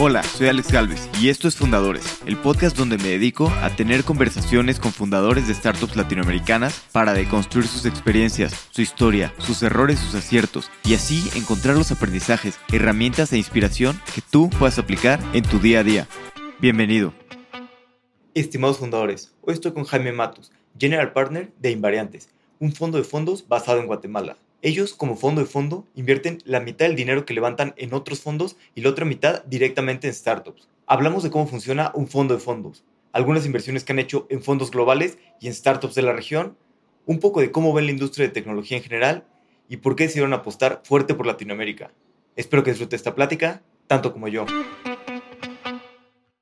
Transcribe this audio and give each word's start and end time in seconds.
Hola, 0.00 0.22
soy 0.22 0.46
Alex 0.46 0.70
Galvez 0.70 1.08
y 1.20 1.28
esto 1.28 1.48
es 1.48 1.56
Fundadores, 1.56 2.22
el 2.24 2.36
podcast 2.36 2.76
donde 2.76 2.98
me 2.98 3.08
dedico 3.08 3.50
a 3.62 3.74
tener 3.74 4.04
conversaciones 4.04 4.78
con 4.78 4.92
fundadores 4.92 5.48
de 5.48 5.54
startups 5.54 5.96
latinoamericanas 5.96 6.86
para 6.92 7.14
deconstruir 7.14 7.66
sus 7.66 7.84
experiencias, 7.84 8.68
su 8.70 8.80
historia, 8.80 9.34
sus 9.38 9.60
errores, 9.64 9.98
sus 9.98 10.14
aciertos 10.14 10.70
y 10.84 10.94
así 10.94 11.28
encontrar 11.34 11.74
los 11.74 11.90
aprendizajes, 11.90 12.60
herramientas 12.72 13.32
e 13.32 13.38
inspiración 13.38 14.00
que 14.14 14.22
tú 14.22 14.50
puedas 14.50 14.78
aplicar 14.78 15.18
en 15.32 15.42
tu 15.42 15.58
día 15.58 15.80
a 15.80 15.82
día. 15.84 16.06
Bienvenido. 16.60 17.12
Estimados 18.34 18.78
fundadores, 18.78 19.34
hoy 19.40 19.54
estoy 19.54 19.72
con 19.72 19.82
Jaime 19.82 20.12
Matos, 20.12 20.52
General 20.78 21.12
Partner 21.12 21.50
de 21.58 21.72
Invariantes, 21.72 22.28
un 22.60 22.72
fondo 22.72 22.98
de 22.98 23.04
fondos 23.04 23.48
basado 23.48 23.80
en 23.80 23.88
Guatemala. 23.88 24.36
Ellos, 24.60 24.92
como 24.92 25.14
fondo 25.14 25.40
de 25.40 25.46
fondo, 25.46 25.86
invierten 25.94 26.38
la 26.44 26.58
mitad 26.58 26.86
del 26.86 26.96
dinero 26.96 27.24
que 27.24 27.32
levantan 27.32 27.74
en 27.76 27.94
otros 27.94 28.20
fondos 28.20 28.56
y 28.74 28.80
la 28.80 28.90
otra 28.90 29.04
mitad 29.04 29.44
directamente 29.44 30.08
en 30.08 30.14
startups. 30.14 30.68
Hablamos 30.84 31.22
de 31.22 31.30
cómo 31.30 31.46
funciona 31.46 31.92
un 31.94 32.08
fondo 32.08 32.34
de 32.34 32.40
fondos, 32.40 32.84
algunas 33.12 33.46
inversiones 33.46 33.84
que 33.84 33.92
han 33.92 34.00
hecho 34.00 34.26
en 34.30 34.42
fondos 34.42 34.72
globales 34.72 35.16
y 35.40 35.46
en 35.46 35.54
startups 35.54 35.94
de 35.94 36.02
la 36.02 36.12
región, 36.12 36.56
un 37.06 37.20
poco 37.20 37.40
de 37.40 37.52
cómo 37.52 37.72
ven 37.72 37.86
la 37.86 37.92
industria 37.92 38.26
de 38.26 38.32
tecnología 38.32 38.78
en 38.78 38.82
general 38.82 39.24
y 39.68 39.76
por 39.76 39.94
qué 39.94 40.04
decidieron 40.04 40.32
apostar 40.32 40.82
fuerte 40.82 41.14
por 41.14 41.26
Latinoamérica. 41.26 41.92
Espero 42.34 42.64
que 42.64 42.72
disfrute 42.72 42.96
esta 42.96 43.14
plática, 43.14 43.62
tanto 43.86 44.12
como 44.12 44.26
yo. 44.26 44.44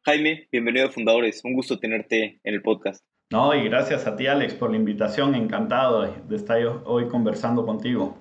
Jaime, 0.07 0.49
bienvenido 0.51 0.87
a 0.87 0.91
Fundadores. 0.91 1.45
Un 1.45 1.53
gusto 1.53 1.79
tenerte 1.79 2.41
en 2.43 2.55
el 2.55 2.63
podcast. 2.63 3.05
No, 3.31 3.55
y 3.55 3.65
gracias 3.65 4.07
a 4.07 4.17
ti, 4.17 4.29
Alex, 4.29 4.55
por 4.55 4.71
la 4.71 4.77
invitación. 4.77 5.35
Encantado 5.35 6.03
de, 6.03 6.37
estar 6.37 6.61
hoy 6.85 7.09
conversando 7.09 7.67
contigo. 7.67 8.17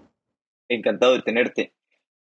Encantado 0.67 1.13
de 1.13 1.21
tenerte. 1.21 1.73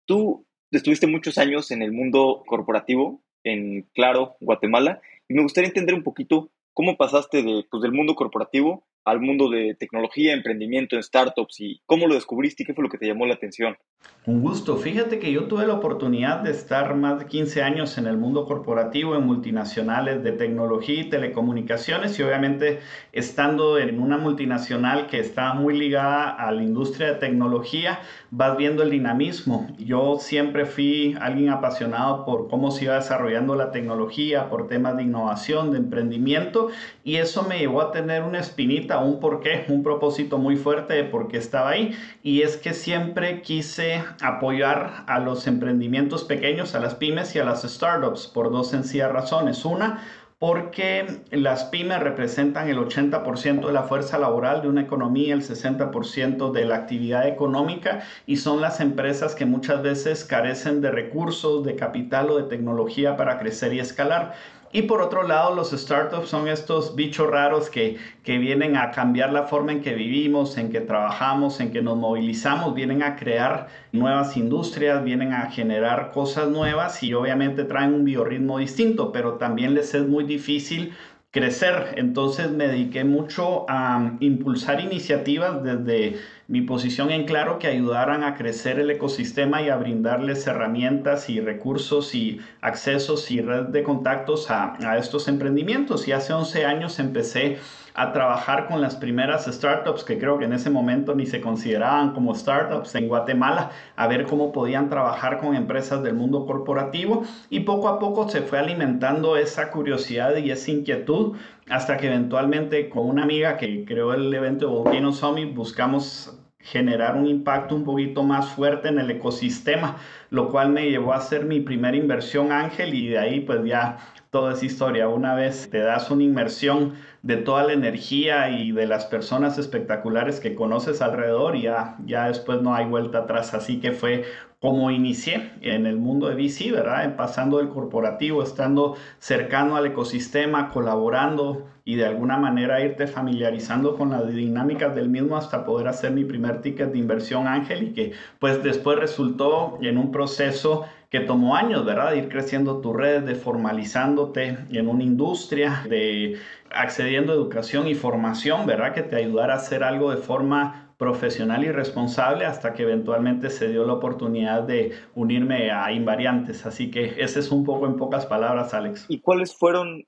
Tú 0.08 0.48
estuviste 0.72 1.05
muchos 1.05 1.38
años 1.38 1.70
en 1.70 1.84
el 1.84 1.91
mundo 1.91 2.44
corporativo, 2.48 3.22
en 3.44 3.83
Claro, 3.94 4.36
Guatemala, 4.39 5.02
y 5.28 5.36
me 5.36 5.44
gustaría 5.44 5.67
entender 5.67 5.94
un 5.94 6.03
poquito 6.03 6.50
cómo 6.73 6.97
pasaste 6.97 7.44
de, 7.44 7.66
pues, 7.69 7.83
del 7.83 7.91
mundo 7.91 8.16
corporativo 8.16 8.84
al 9.03 9.19
mundo 9.19 9.49
de 9.49 9.75
tecnología, 9.80 10.33
emprendimiento 10.33 10.95
en 10.95 11.03
startups 11.03 11.59
y 11.59 11.81
cómo 11.85 12.07
lo 12.07 12.16
descubriste 12.16 12.63
y 12.63 12.66
qué 12.66 12.73
fue 12.73 12.83
lo 12.83 12.89
que 12.89 12.97
te 12.97 13.07
llamó 13.07 13.25
la 13.25 13.33
atención. 13.33 13.75
Un 14.23 14.41
gusto. 14.41 14.77
Fíjate 14.77 15.17
que 15.17 15.31
yo 15.31 15.45
tuve 15.45 15.66
la 15.66 15.73
oportunidad 15.73 16.41
de 16.41 16.52
estar 16.52 16.95
más 16.95 17.17
de 17.17 17.25
15 17.25 17.63
años 17.63 17.97
en 17.97 18.05
el 18.05 18.17
mundo 18.17 18.45
corporativo, 18.45 19.16
en 19.16 19.25
multinacionales 19.25 20.23
de 20.23 20.31
tecnología 20.31 21.02
y 21.02 21.09
telecomunicaciones 21.09 22.19
y 22.19 22.23
obviamente 22.23 22.81
estando 23.13 23.79
en 23.79 23.99
una 23.99 24.19
multinacional 24.19 25.07
que 25.07 25.19
está 25.19 25.55
muy 25.55 25.75
ligada 25.75 26.29
a 26.29 26.52
la 26.52 26.61
industria 26.61 27.13
de 27.13 27.19
tecnología, 27.19 27.99
vas 28.29 28.57
viendo 28.57 28.83
el 28.83 28.91
dinamismo. 28.91 29.67
Yo 29.79 30.17
siempre 30.19 30.66
fui 30.66 31.16
alguien 31.19 31.49
apasionado 31.49 32.23
por 32.23 32.47
cómo 32.47 32.69
se 32.69 32.85
iba 32.85 32.95
desarrollando 32.95 33.55
la 33.55 33.72
tecnología, 33.72 34.49
por 34.49 34.67
temas 34.67 34.97
de 34.97 35.03
innovación, 35.03 35.72
de 35.72 35.79
emprendimiento 35.79 36.69
y 37.03 37.16
eso 37.16 37.41
me 37.41 37.57
llevó 37.57 37.81
a 37.81 37.91
tener 37.91 38.22
una 38.22 38.39
espinita 38.39 38.91
un 39.00 39.20
porqué, 39.20 39.66
un 39.67 39.84
propósito 39.84 40.38
muy 40.38 40.56
fuerte 40.56 40.94
de 40.94 41.03
por 41.03 41.28
qué 41.28 41.38
estaba 41.38 41.70
ahí. 41.72 41.95
Y 42.23 42.42
es 42.42 42.58
que 42.58 42.73
siempre 42.73 43.42
quise 43.42 44.03
apoyar 44.22 45.03
a 45.08 45.20
los 45.20 45.47
emprendimientos 45.47 46.23
pequeños, 46.23 46.75
a 46.75 46.80
las 46.80 46.95
pymes 46.95 47.36
y 47.36 47.39
a 47.39 47.45
las 47.45 47.64
startups 47.64 48.28
por 48.28 48.52
dos 48.52 48.69
sencillas 48.69 49.12
razones. 49.12 49.66
Una, 49.66 50.03
porque 50.42 51.19
las 51.30 51.66
pymes 51.66 52.00
representan 52.00 52.67
el 52.67 52.80
80% 52.80 53.67
de 53.67 53.73
la 53.73 53.84
fuerza 53.84 54.17
laboral 54.17 54.64
de 54.64 54.69
una 54.69 54.81
economía, 54.81 55.36
el 55.36 55.44
60% 55.44 56.52
de 56.52 56.66
la 56.66 56.78
actividad 56.78 57.28
económica 57.28 58.02
y 58.25 58.38
son 58.38 58.59
las 58.59 58.80
empresas 58.80 59.36
que 59.36 59.45
muchas 59.45 59.84
veces 59.84 60.25
carecen 60.25 60.81
de 60.81 60.89
recursos, 60.89 61.64
de 61.64 61.75
capital 61.75 62.31
o 62.31 62.38
de 62.38 62.50
tecnología 62.50 63.17
para 63.17 63.38
crecer 63.38 63.72
y 63.75 63.81
escalar. 63.81 64.34
Y 64.73 64.83
por 64.83 65.02
otro 65.02 65.23
lado, 65.23 65.53
los 65.53 65.72
startups 65.72 66.30
son 66.30 66.47
estos 66.47 66.96
bichos 66.96 67.29
raros 67.29 67.69
que, 67.69 67.97
que, 68.23 68.38
vienen 68.38 68.78
a 68.78 68.91
cambiar 68.91 69.34
la 69.34 69.44
forma 69.44 69.73
en 69.73 69.81
que 69.81 69.94
vivimos, 69.94 70.57
en 70.57 70.72
que 70.72 70.79
trabajamos, 70.79 71.59
en 71.59 71.72
que 71.72 71.81
nos 71.81 71.97
movilizamos, 71.97 72.73
vienen 72.73 73.03
a 73.03 73.18
crear 73.18 73.68
nuevas 73.91 74.38
industrias, 74.38 75.03
vienen 75.03 75.34
a 75.34 75.51
generar 75.51 76.12
cosas 76.12 76.47
nuevas 76.47 77.03
y 77.03 77.13
obviamente 77.13 77.66
traen 77.66 77.94
un 77.94 78.06
biorritmo 78.06 78.59
distinto, 78.59 79.12
pero 79.12 79.34
también 79.34 79.73
les 79.73 79.94
es 79.94 80.07
muy 80.07 80.23
difícil 80.23 80.94
crecer. 81.31 81.94
Entonces 81.96 82.52
me 82.52 82.68
dediqué 82.68 83.03
mucho 83.06 83.66
a 83.69 84.18
impulsar 84.19 84.81
iniciativas 84.81 85.64
desde 85.64 86.19
mi 86.47 86.62
posición 86.62 87.09
en 87.09 87.25
claro 87.25 87.58
que 87.58 87.68
ayudaran 87.68 88.24
a 88.24 88.36
crecer 88.36 88.80
el 88.80 88.92
ecosistema 88.92 89.62
y 89.62 89.70
a 89.70 89.78
brindarles 89.78 90.46
herramientas 90.46 91.30
y 91.30 91.40
recursos 91.40 92.14
y 92.14 92.41
accesos 92.59 93.31
y 93.31 93.41
red 93.41 93.68
de 93.68 93.84
contactos 93.84 94.52
a, 94.52 94.75
a 94.86 94.97
estos 94.97 95.30
emprendimientos. 95.30 96.08
Y 96.09 96.12
hace 96.12 96.34
11 96.34 96.66
años 96.66 97.00
empecé 97.00 97.59
a 97.94 98.13
trabajar 98.13 98.68
con 98.68 98.81
las 98.81 98.96
primeras 98.96 99.46
startups 99.46 100.03
que 100.03 100.18
creo 100.18 100.38
que 100.40 100.46
en 100.46 100.53
ese 100.53 100.69
momento 100.69 101.16
ni 101.16 101.25
se 101.25 101.41
consideraban 101.41 102.13
como 102.13 102.35
startups 102.35 102.96
en 102.96 103.07
Guatemala, 103.07 103.72
a 103.96 104.07
ver 104.07 104.25
cómo 104.25 104.52
podían 104.52 104.90
trabajar 104.90 105.40
con 105.40 105.56
empresas 105.56 106.03
del 106.03 106.16
mundo 106.16 106.46
corporativo 106.46 107.24
y 107.50 107.62
poco 107.62 107.88
a 107.88 108.00
poco 108.00 108.29
se 108.29 108.41
fue 108.41 108.59
alimentando 108.59 109.38
esa 109.38 109.72
curiosidad 109.72 110.35
y 110.38 110.52
esa 110.52 110.72
inquietud 110.72 111.38
hasta 111.69 111.97
que 111.97 112.07
eventualmente 112.07 112.90
con 112.90 113.07
una 113.07 113.24
amiga 113.24 113.57
que 113.57 113.85
creó 113.85 114.13
el 114.13 114.34
evento 114.34 114.69
Volcano 114.69 115.12
Summit 115.12 115.53
buscamos 115.53 116.38
generar 116.63 117.16
un 117.16 117.28
impacto 117.28 117.75
un 117.75 117.84
poquito 117.84 118.23
más 118.23 118.50
fuerte 118.50 118.90
en 118.90 119.00
el 119.00 119.09
ecosistema, 119.09 119.97
lo 120.29 120.50
cual 120.50 120.69
me 120.69 120.90
llevó 120.90 121.13
a 121.13 121.18
hacer 121.18 121.46
mi 121.46 121.59
primera 121.59 121.97
inversión 121.97 122.52
ángel 122.52 122.94
y 122.94 123.08
de 123.08 123.18
ahí 123.18 123.40
pues 123.41 123.63
ya 123.66 123.97
toda 124.29 124.53
esa 124.53 124.66
historia. 124.66 125.08
Una 125.08 125.35
vez 125.35 125.69
te 125.69 125.79
das 125.79 126.09
una 126.12 126.23
inmersión 126.23 126.94
de 127.24 127.38
toda 127.38 127.64
la 127.64 127.74
energía 127.74 128.50
y 128.50 128.72
de 128.72 128.88
las 128.88 129.06
personas 129.06 129.58
espectaculares 129.58 130.40
que 130.40 130.56
conoces 130.56 131.02
alrededor 131.02 131.56
ya, 131.56 131.98
ya 132.06 132.28
después 132.28 132.62
no 132.62 132.74
hay 132.74 132.86
vuelta 132.86 133.20
atrás. 133.20 133.54
Así 133.54 133.80
que 133.80 133.92
fue 133.92 134.26
como 134.59 134.92
inicié 134.92 135.52
en 135.62 135.86
el 135.86 135.98
mundo 135.98 136.28
de 136.28 136.36
VC, 136.36 136.72
¿verdad? 136.72 137.16
Pasando 137.16 137.58
del 137.58 137.70
corporativo, 137.70 138.44
estando 138.44 138.96
cercano 139.20 139.76
al 139.76 139.88
ecosistema, 139.88 140.70
colaborando 140.70 141.68
y 141.84 141.96
de 141.96 142.06
alguna 142.06 142.38
manera 142.38 142.80
irte 142.82 143.08
familiarizando 143.08 143.98
con 143.98 144.12
las 144.12 144.28
dinámicas 144.28 144.94
del 144.96 145.09
mismo 145.09 145.36
hasta 145.36 145.66
poder 145.66 145.88
hacer 145.88 146.12
mi 146.12 146.26
primer 146.26 146.62
ticket 146.62 146.92
de 146.92 147.00
inversión 147.00 147.48
ángel 147.48 147.84
y 147.84 147.94
que 147.94 148.14
pues 148.38 148.62
después 148.62 149.00
resultó 149.00 149.80
en 149.82 149.98
un 149.98 150.12
proceso 150.12 150.86
que 151.11 151.19
tomó 151.19 151.57
años, 151.57 151.85
¿verdad? 151.85 152.11
De 152.11 152.19
ir 152.19 152.29
creciendo 152.29 152.79
tu 152.79 152.94
red, 152.94 153.23
de 153.23 153.35
formalizándote 153.35 154.57
en 154.72 154.88
una 154.88 155.03
industria, 155.03 155.83
de 155.89 156.39
accediendo 156.72 157.33
a 157.33 157.35
educación 157.35 157.89
y 157.89 157.95
formación, 157.95 158.66
¿verdad? 158.66 158.94
Que 158.94 159.03
te 159.03 159.17
ayudara 159.17 159.53
a 159.53 159.57
hacer 159.57 159.83
algo 159.83 160.09
de 160.09 160.17
forma 160.17 160.95
profesional 160.97 161.66
y 161.66 161.72
responsable 161.72 162.45
hasta 162.45 162.73
que 162.73 162.83
eventualmente 162.83 163.49
se 163.49 163.67
dio 163.67 163.83
la 163.85 163.94
oportunidad 163.94 164.63
de 164.63 164.94
unirme 165.13 165.69
a 165.69 165.91
Invariantes. 165.91 166.66
Así 166.66 166.89
que 166.89 167.22
ese 167.22 167.41
es 167.41 167.51
un 167.51 167.66
poco 167.66 167.88
en 167.88 167.97
pocas 167.97 168.25
palabras, 168.25 168.73
Alex. 168.73 169.05
¿Y 169.09 169.19
cuáles 169.19 169.53
fueron 169.53 170.05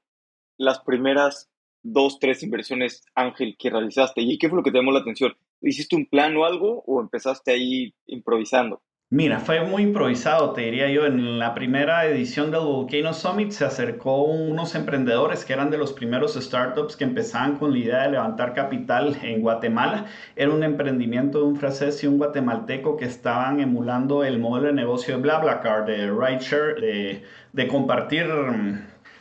las 0.57 0.79
primeras 0.79 1.51
dos, 1.81 2.17
tres 2.17 2.43
inversiones, 2.43 3.03
Ángel, 3.13 3.57
que 3.59 3.69
realizaste? 3.69 4.21
¿Y 4.21 4.37
qué 4.37 4.47
fue 4.47 4.57
lo 4.57 4.63
que 4.63 4.71
te 4.71 4.77
llamó 4.77 4.93
la 4.93 4.99
atención? 4.99 5.33
¿Hiciste 5.59 5.97
un 5.97 6.05
plan 6.05 6.37
o 6.37 6.45
algo 6.45 6.81
o 6.87 7.01
empezaste 7.01 7.51
ahí 7.51 7.93
improvisando? 8.05 8.81
Mira, 9.13 9.39
fue 9.39 9.63
muy 9.63 9.83
improvisado, 9.83 10.53
te 10.53 10.61
diría 10.61 10.89
yo. 10.89 11.05
En 11.05 11.37
la 11.37 11.53
primera 11.53 12.03
edición 12.07 12.49
del 12.49 12.61
Volcano 12.61 13.13
Summit 13.13 13.51
se 13.51 13.63
acercó 13.63 14.23
unos 14.23 14.73
emprendedores 14.73 15.45
que 15.45 15.53
eran 15.53 15.69
de 15.69 15.77
los 15.77 15.93
primeros 15.93 16.33
startups 16.33 16.97
que 16.97 17.03
empezaban 17.03 17.57
con 17.57 17.73
la 17.73 17.77
idea 17.77 18.01
de 18.01 18.11
levantar 18.13 18.55
capital 18.55 19.15
en 19.21 19.41
Guatemala. 19.41 20.07
Era 20.35 20.49
un 20.49 20.63
emprendimiento 20.63 21.37
de 21.37 21.43
un 21.45 21.55
francés 21.57 22.03
y 22.03 22.07
un 22.07 22.17
guatemalteco 22.17 22.97
que 22.97 23.05
estaban 23.05 23.59
emulando 23.59 24.23
el 24.23 24.39
modelo 24.39 24.69
de 24.69 24.73
negocio 24.73 25.15
de 25.15 25.21
BlaBlaCar, 25.21 25.85
de 25.85 26.09
rideshare, 26.09 26.81
de, 26.81 27.23
de 27.51 27.67
compartir 27.67 28.25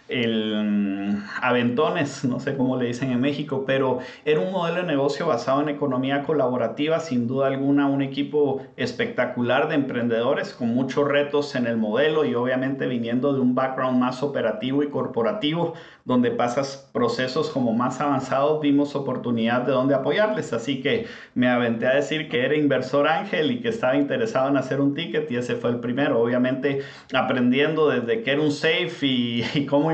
el 0.08 0.64
mm, 0.64 1.24
Aventones, 1.40 2.24
no 2.24 2.40
sé 2.40 2.56
cómo 2.56 2.76
le 2.76 2.86
dicen 2.86 3.12
en 3.12 3.20
México, 3.20 3.64
pero 3.66 3.98
era 4.24 4.40
un 4.40 4.52
modelo 4.52 4.82
de 4.82 4.86
negocio 4.86 5.26
basado 5.26 5.62
en 5.62 5.68
economía 5.68 6.22
colaborativa, 6.22 7.00
sin 7.00 7.26
duda 7.26 7.48
alguna 7.48 7.86
un 7.86 8.02
equipo 8.02 8.62
espectacular 8.76 9.68
de 9.68 9.76
emprendedores 9.76 10.52
con 10.52 10.68
muchos 10.68 11.08
retos 11.08 11.54
en 11.54 11.66
el 11.66 11.76
modelo 11.76 12.24
y 12.24 12.34
obviamente 12.34 12.86
viniendo 12.86 13.32
de 13.32 13.40
un 13.40 13.54
background 13.54 13.98
más 13.98 14.22
operativo 14.22 14.82
y 14.82 14.88
corporativo, 14.88 15.74
donde 16.04 16.30
pasas 16.30 16.90
procesos 16.92 17.50
como 17.50 17.72
más 17.72 18.00
avanzados, 18.00 18.60
vimos 18.60 18.96
oportunidad 18.96 19.62
de 19.62 19.72
dónde 19.72 19.94
apoyarles, 19.94 20.52
así 20.52 20.82
que 20.82 21.06
me 21.34 21.48
aventé 21.48 21.86
a 21.86 21.94
decir 21.94 22.28
que 22.28 22.44
era 22.44 22.56
inversor 22.56 23.06
ángel 23.06 23.52
y 23.52 23.60
que 23.60 23.68
estaba 23.68 23.96
interesado 23.96 24.48
en 24.48 24.56
hacer 24.56 24.80
un 24.80 24.94
ticket 24.94 25.30
y 25.30 25.36
ese 25.36 25.54
fue 25.56 25.70
el 25.70 25.80
primero, 25.80 26.20
obviamente 26.20 26.80
aprendiendo 27.14 27.88
desde 27.88 28.22
que 28.22 28.32
era 28.32 28.40
un 28.40 28.50
safe 28.50 29.06
y, 29.06 29.44
y 29.54 29.66
cómo 29.66 29.92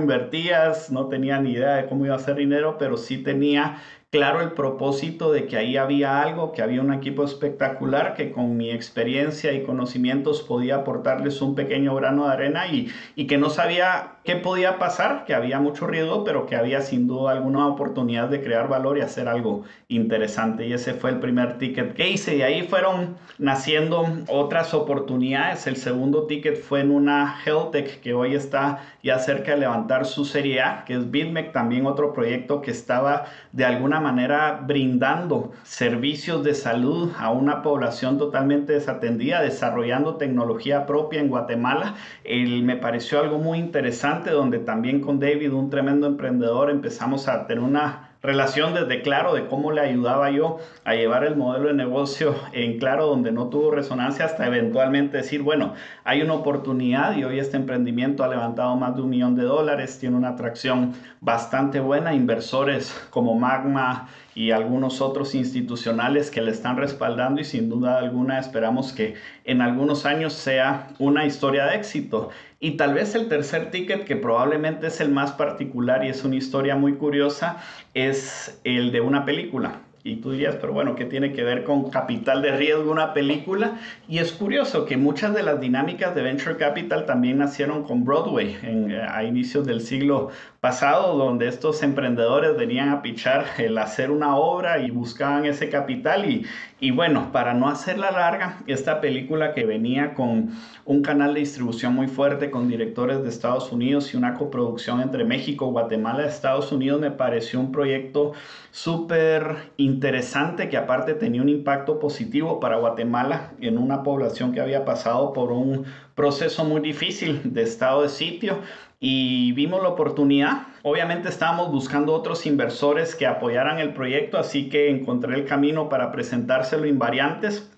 no 0.90 1.08
tenía 1.08 1.38
ni 1.38 1.52
idea 1.52 1.76
de 1.76 1.86
cómo 1.86 2.04
iba 2.04 2.14
a 2.14 2.18
hacer 2.18 2.36
dinero, 2.36 2.76
pero 2.78 2.96
sí 2.96 3.18
tenía 3.18 3.78
claro 4.10 4.40
el 4.40 4.52
propósito 4.52 5.32
de 5.32 5.46
que 5.46 5.58
ahí 5.58 5.76
había 5.76 6.22
algo, 6.22 6.52
que 6.52 6.62
había 6.62 6.80
un 6.80 6.94
equipo 6.94 7.24
espectacular, 7.24 8.14
que 8.14 8.32
con 8.32 8.56
mi 8.56 8.70
experiencia 8.70 9.52
y 9.52 9.64
conocimientos 9.64 10.42
podía 10.42 10.76
aportarles 10.76 11.42
un 11.42 11.54
pequeño 11.54 11.94
grano 11.94 12.26
de 12.26 12.32
arena 12.32 12.66
y, 12.68 12.90
y 13.16 13.26
que 13.26 13.36
no 13.36 13.50
sabía 13.50 14.18
qué 14.24 14.36
podía 14.36 14.78
pasar, 14.78 15.24
que 15.26 15.34
había 15.34 15.58
mucho 15.58 15.86
riesgo, 15.86 16.24
pero 16.24 16.46
que 16.46 16.56
había 16.56 16.80
sin 16.82 17.06
duda 17.06 17.32
alguna 17.32 17.66
oportunidad 17.66 18.28
de 18.28 18.42
crear 18.42 18.68
valor 18.68 18.98
y 18.98 19.02
hacer 19.02 19.28
algo 19.28 19.64
interesante. 19.88 20.66
Y 20.66 20.72
ese 20.72 20.94
fue 20.94 21.10
el 21.10 21.18
primer 21.18 21.58
ticket 21.58 21.94
que 21.94 22.08
hice 22.08 22.36
y 22.36 22.42
ahí 22.42 22.62
fueron 22.62 23.16
naciendo 23.38 24.06
otras 24.28 24.74
oportunidades. 24.74 25.66
El 25.66 25.76
segundo 25.76 26.26
ticket 26.26 26.60
fue 26.60 26.80
en 26.80 26.90
una 26.90 27.36
Health 27.44 27.72
Tech 27.72 28.00
que 28.00 28.14
hoy 28.14 28.34
está 28.34 28.80
ya 29.02 29.18
cerca 29.18 29.52
de 29.52 29.58
levantar 29.58 30.04
su 30.04 30.26
serie 30.26 30.60
A, 30.60 30.84
que 30.84 30.94
es 30.94 31.10
BitMEC, 31.10 31.52
también 31.52 31.86
otro 31.86 32.12
proyecto 32.12 32.60
que 32.60 32.70
estaba 32.70 33.26
de 33.52 33.64
alguna 33.64 33.97
manera 34.00 34.62
brindando 34.66 35.52
servicios 35.62 36.44
de 36.44 36.54
salud 36.54 37.10
a 37.18 37.30
una 37.30 37.62
población 37.62 38.18
totalmente 38.18 38.72
desatendida, 38.72 39.42
desarrollando 39.42 40.16
tecnología 40.16 40.86
propia 40.86 41.20
en 41.20 41.28
Guatemala. 41.28 41.94
Me 42.24 42.76
pareció 42.76 43.20
algo 43.20 43.38
muy 43.38 43.58
interesante 43.58 44.30
donde 44.30 44.58
también 44.58 45.00
con 45.00 45.20
David, 45.20 45.52
un 45.52 45.70
tremendo 45.70 46.06
emprendedor, 46.06 46.70
empezamos 46.70 47.28
a 47.28 47.46
tener 47.46 47.62
una 47.62 48.07
relación 48.22 48.74
desde 48.74 49.02
claro 49.02 49.34
de 49.34 49.46
cómo 49.46 49.70
le 49.70 49.80
ayudaba 49.80 50.30
yo 50.30 50.58
a 50.84 50.94
llevar 50.94 51.24
el 51.24 51.36
modelo 51.36 51.68
de 51.68 51.74
negocio 51.74 52.34
en 52.52 52.78
claro 52.78 53.06
donde 53.06 53.30
no 53.30 53.48
tuvo 53.48 53.70
resonancia 53.70 54.24
hasta 54.24 54.46
eventualmente 54.46 55.18
decir, 55.18 55.42
bueno, 55.42 55.74
hay 56.04 56.22
una 56.22 56.34
oportunidad 56.34 57.16
y 57.16 57.24
hoy 57.24 57.38
este 57.38 57.56
emprendimiento 57.56 58.24
ha 58.24 58.28
levantado 58.28 58.74
más 58.76 58.96
de 58.96 59.02
un 59.02 59.10
millón 59.10 59.36
de 59.36 59.44
dólares, 59.44 59.98
tiene 59.98 60.16
una 60.16 60.30
atracción 60.30 60.94
bastante 61.20 61.80
buena, 61.80 62.14
inversores 62.14 63.06
como 63.10 63.34
Magma 63.34 64.08
y 64.38 64.52
algunos 64.52 65.00
otros 65.00 65.34
institucionales 65.34 66.30
que 66.30 66.40
le 66.40 66.52
están 66.52 66.76
respaldando 66.76 67.40
y 67.40 67.44
sin 67.44 67.68
duda 67.68 67.98
alguna 67.98 68.38
esperamos 68.38 68.92
que 68.92 69.14
en 69.44 69.60
algunos 69.60 70.06
años 70.06 70.32
sea 70.32 70.90
una 71.00 71.26
historia 71.26 71.66
de 71.66 71.74
éxito. 71.74 72.30
Y 72.60 72.76
tal 72.76 72.94
vez 72.94 73.16
el 73.16 73.26
tercer 73.26 73.72
ticket, 73.72 74.04
que 74.04 74.14
probablemente 74.14 74.86
es 74.86 75.00
el 75.00 75.08
más 75.08 75.32
particular 75.32 76.04
y 76.04 76.10
es 76.10 76.22
una 76.22 76.36
historia 76.36 76.76
muy 76.76 76.94
curiosa, 76.94 77.56
es 77.94 78.60
el 78.62 78.92
de 78.92 79.00
una 79.00 79.24
película. 79.24 79.80
Y 80.04 80.16
tú 80.16 80.30
dirías, 80.30 80.56
pero 80.60 80.72
bueno, 80.72 80.94
¿qué 80.94 81.04
tiene 81.04 81.32
que 81.32 81.42
ver 81.42 81.64
con 81.64 81.90
capital 81.90 82.40
de 82.40 82.56
riesgo 82.56 82.92
una 82.92 83.12
película? 83.14 83.80
Y 84.08 84.18
es 84.18 84.32
curioso 84.32 84.86
que 84.86 84.96
muchas 84.96 85.34
de 85.34 85.42
las 85.42 85.60
dinámicas 85.60 86.14
de 86.14 86.22
Venture 86.22 86.56
Capital 86.56 87.04
también 87.06 87.38
nacieron 87.38 87.82
con 87.82 88.04
Broadway 88.04 88.56
en, 88.62 88.92
a 88.92 89.24
inicios 89.24 89.66
del 89.66 89.80
siglo 89.80 90.30
pasado, 90.60 91.16
donde 91.16 91.46
estos 91.46 91.82
emprendedores 91.84 92.56
venían 92.56 92.88
a 92.88 93.00
pichar 93.00 93.44
el 93.58 93.78
hacer 93.78 94.10
una 94.10 94.36
obra 94.36 94.80
y 94.80 94.90
buscaban 94.90 95.44
ese 95.44 95.68
capital. 95.68 96.28
Y, 96.28 96.46
y 96.80 96.90
bueno, 96.90 97.30
para 97.32 97.54
no 97.54 97.68
hacerla 97.68 98.10
larga, 98.10 98.58
esta 98.66 99.00
película 99.00 99.54
que 99.54 99.64
venía 99.64 100.14
con 100.14 100.50
un 100.84 101.02
canal 101.02 101.34
de 101.34 101.40
distribución 101.40 101.94
muy 101.94 102.08
fuerte, 102.08 102.50
con 102.50 102.68
directores 102.68 103.22
de 103.22 103.28
Estados 103.28 103.70
Unidos 103.70 104.12
y 104.12 104.16
una 104.16 104.34
coproducción 104.34 105.00
entre 105.00 105.24
México, 105.24 105.66
Guatemala 105.66 106.26
Estados 106.26 106.72
Unidos, 106.72 107.00
me 107.00 107.10
pareció 107.10 107.60
un 107.60 107.70
proyecto 107.70 108.32
súper 108.70 109.72
interesante 109.76 110.68
que 110.68 110.76
aparte 110.76 111.14
tenía 111.14 111.42
un 111.42 111.48
impacto 111.48 111.98
positivo 111.98 112.58
para 112.58 112.78
Guatemala 112.78 113.52
en 113.60 113.78
una 113.78 114.02
población 114.02 114.52
que 114.52 114.60
había 114.60 114.84
pasado 114.84 115.32
por 115.32 115.52
un 115.52 115.84
proceso 116.14 116.64
muy 116.64 116.80
difícil 116.80 117.52
de 117.52 117.62
estado 117.62 118.02
de 118.02 118.08
sitio 118.08 118.58
y 119.00 119.52
vimos 119.52 119.82
la 119.82 119.88
oportunidad. 119.88 120.68
Obviamente 120.82 121.28
estábamos 121.28 121.70
buscando 121.70 122.14
otros 122.14 122.46
inversores 122.46 123.14
que 123.14 123.26
apoyaran 123.26 123.78
el 123.78 123.94
proyecto, 123.94 124.38
así 124.38 124.68
que 124.68 124.90
encontré 124.90 125.34
el 125.34 125.44
camino 125.44 125.88
para 125.88 126.10
presentárselo 126.10 126.84
a 126.84 126.88
Invariantes, 126.88 127.70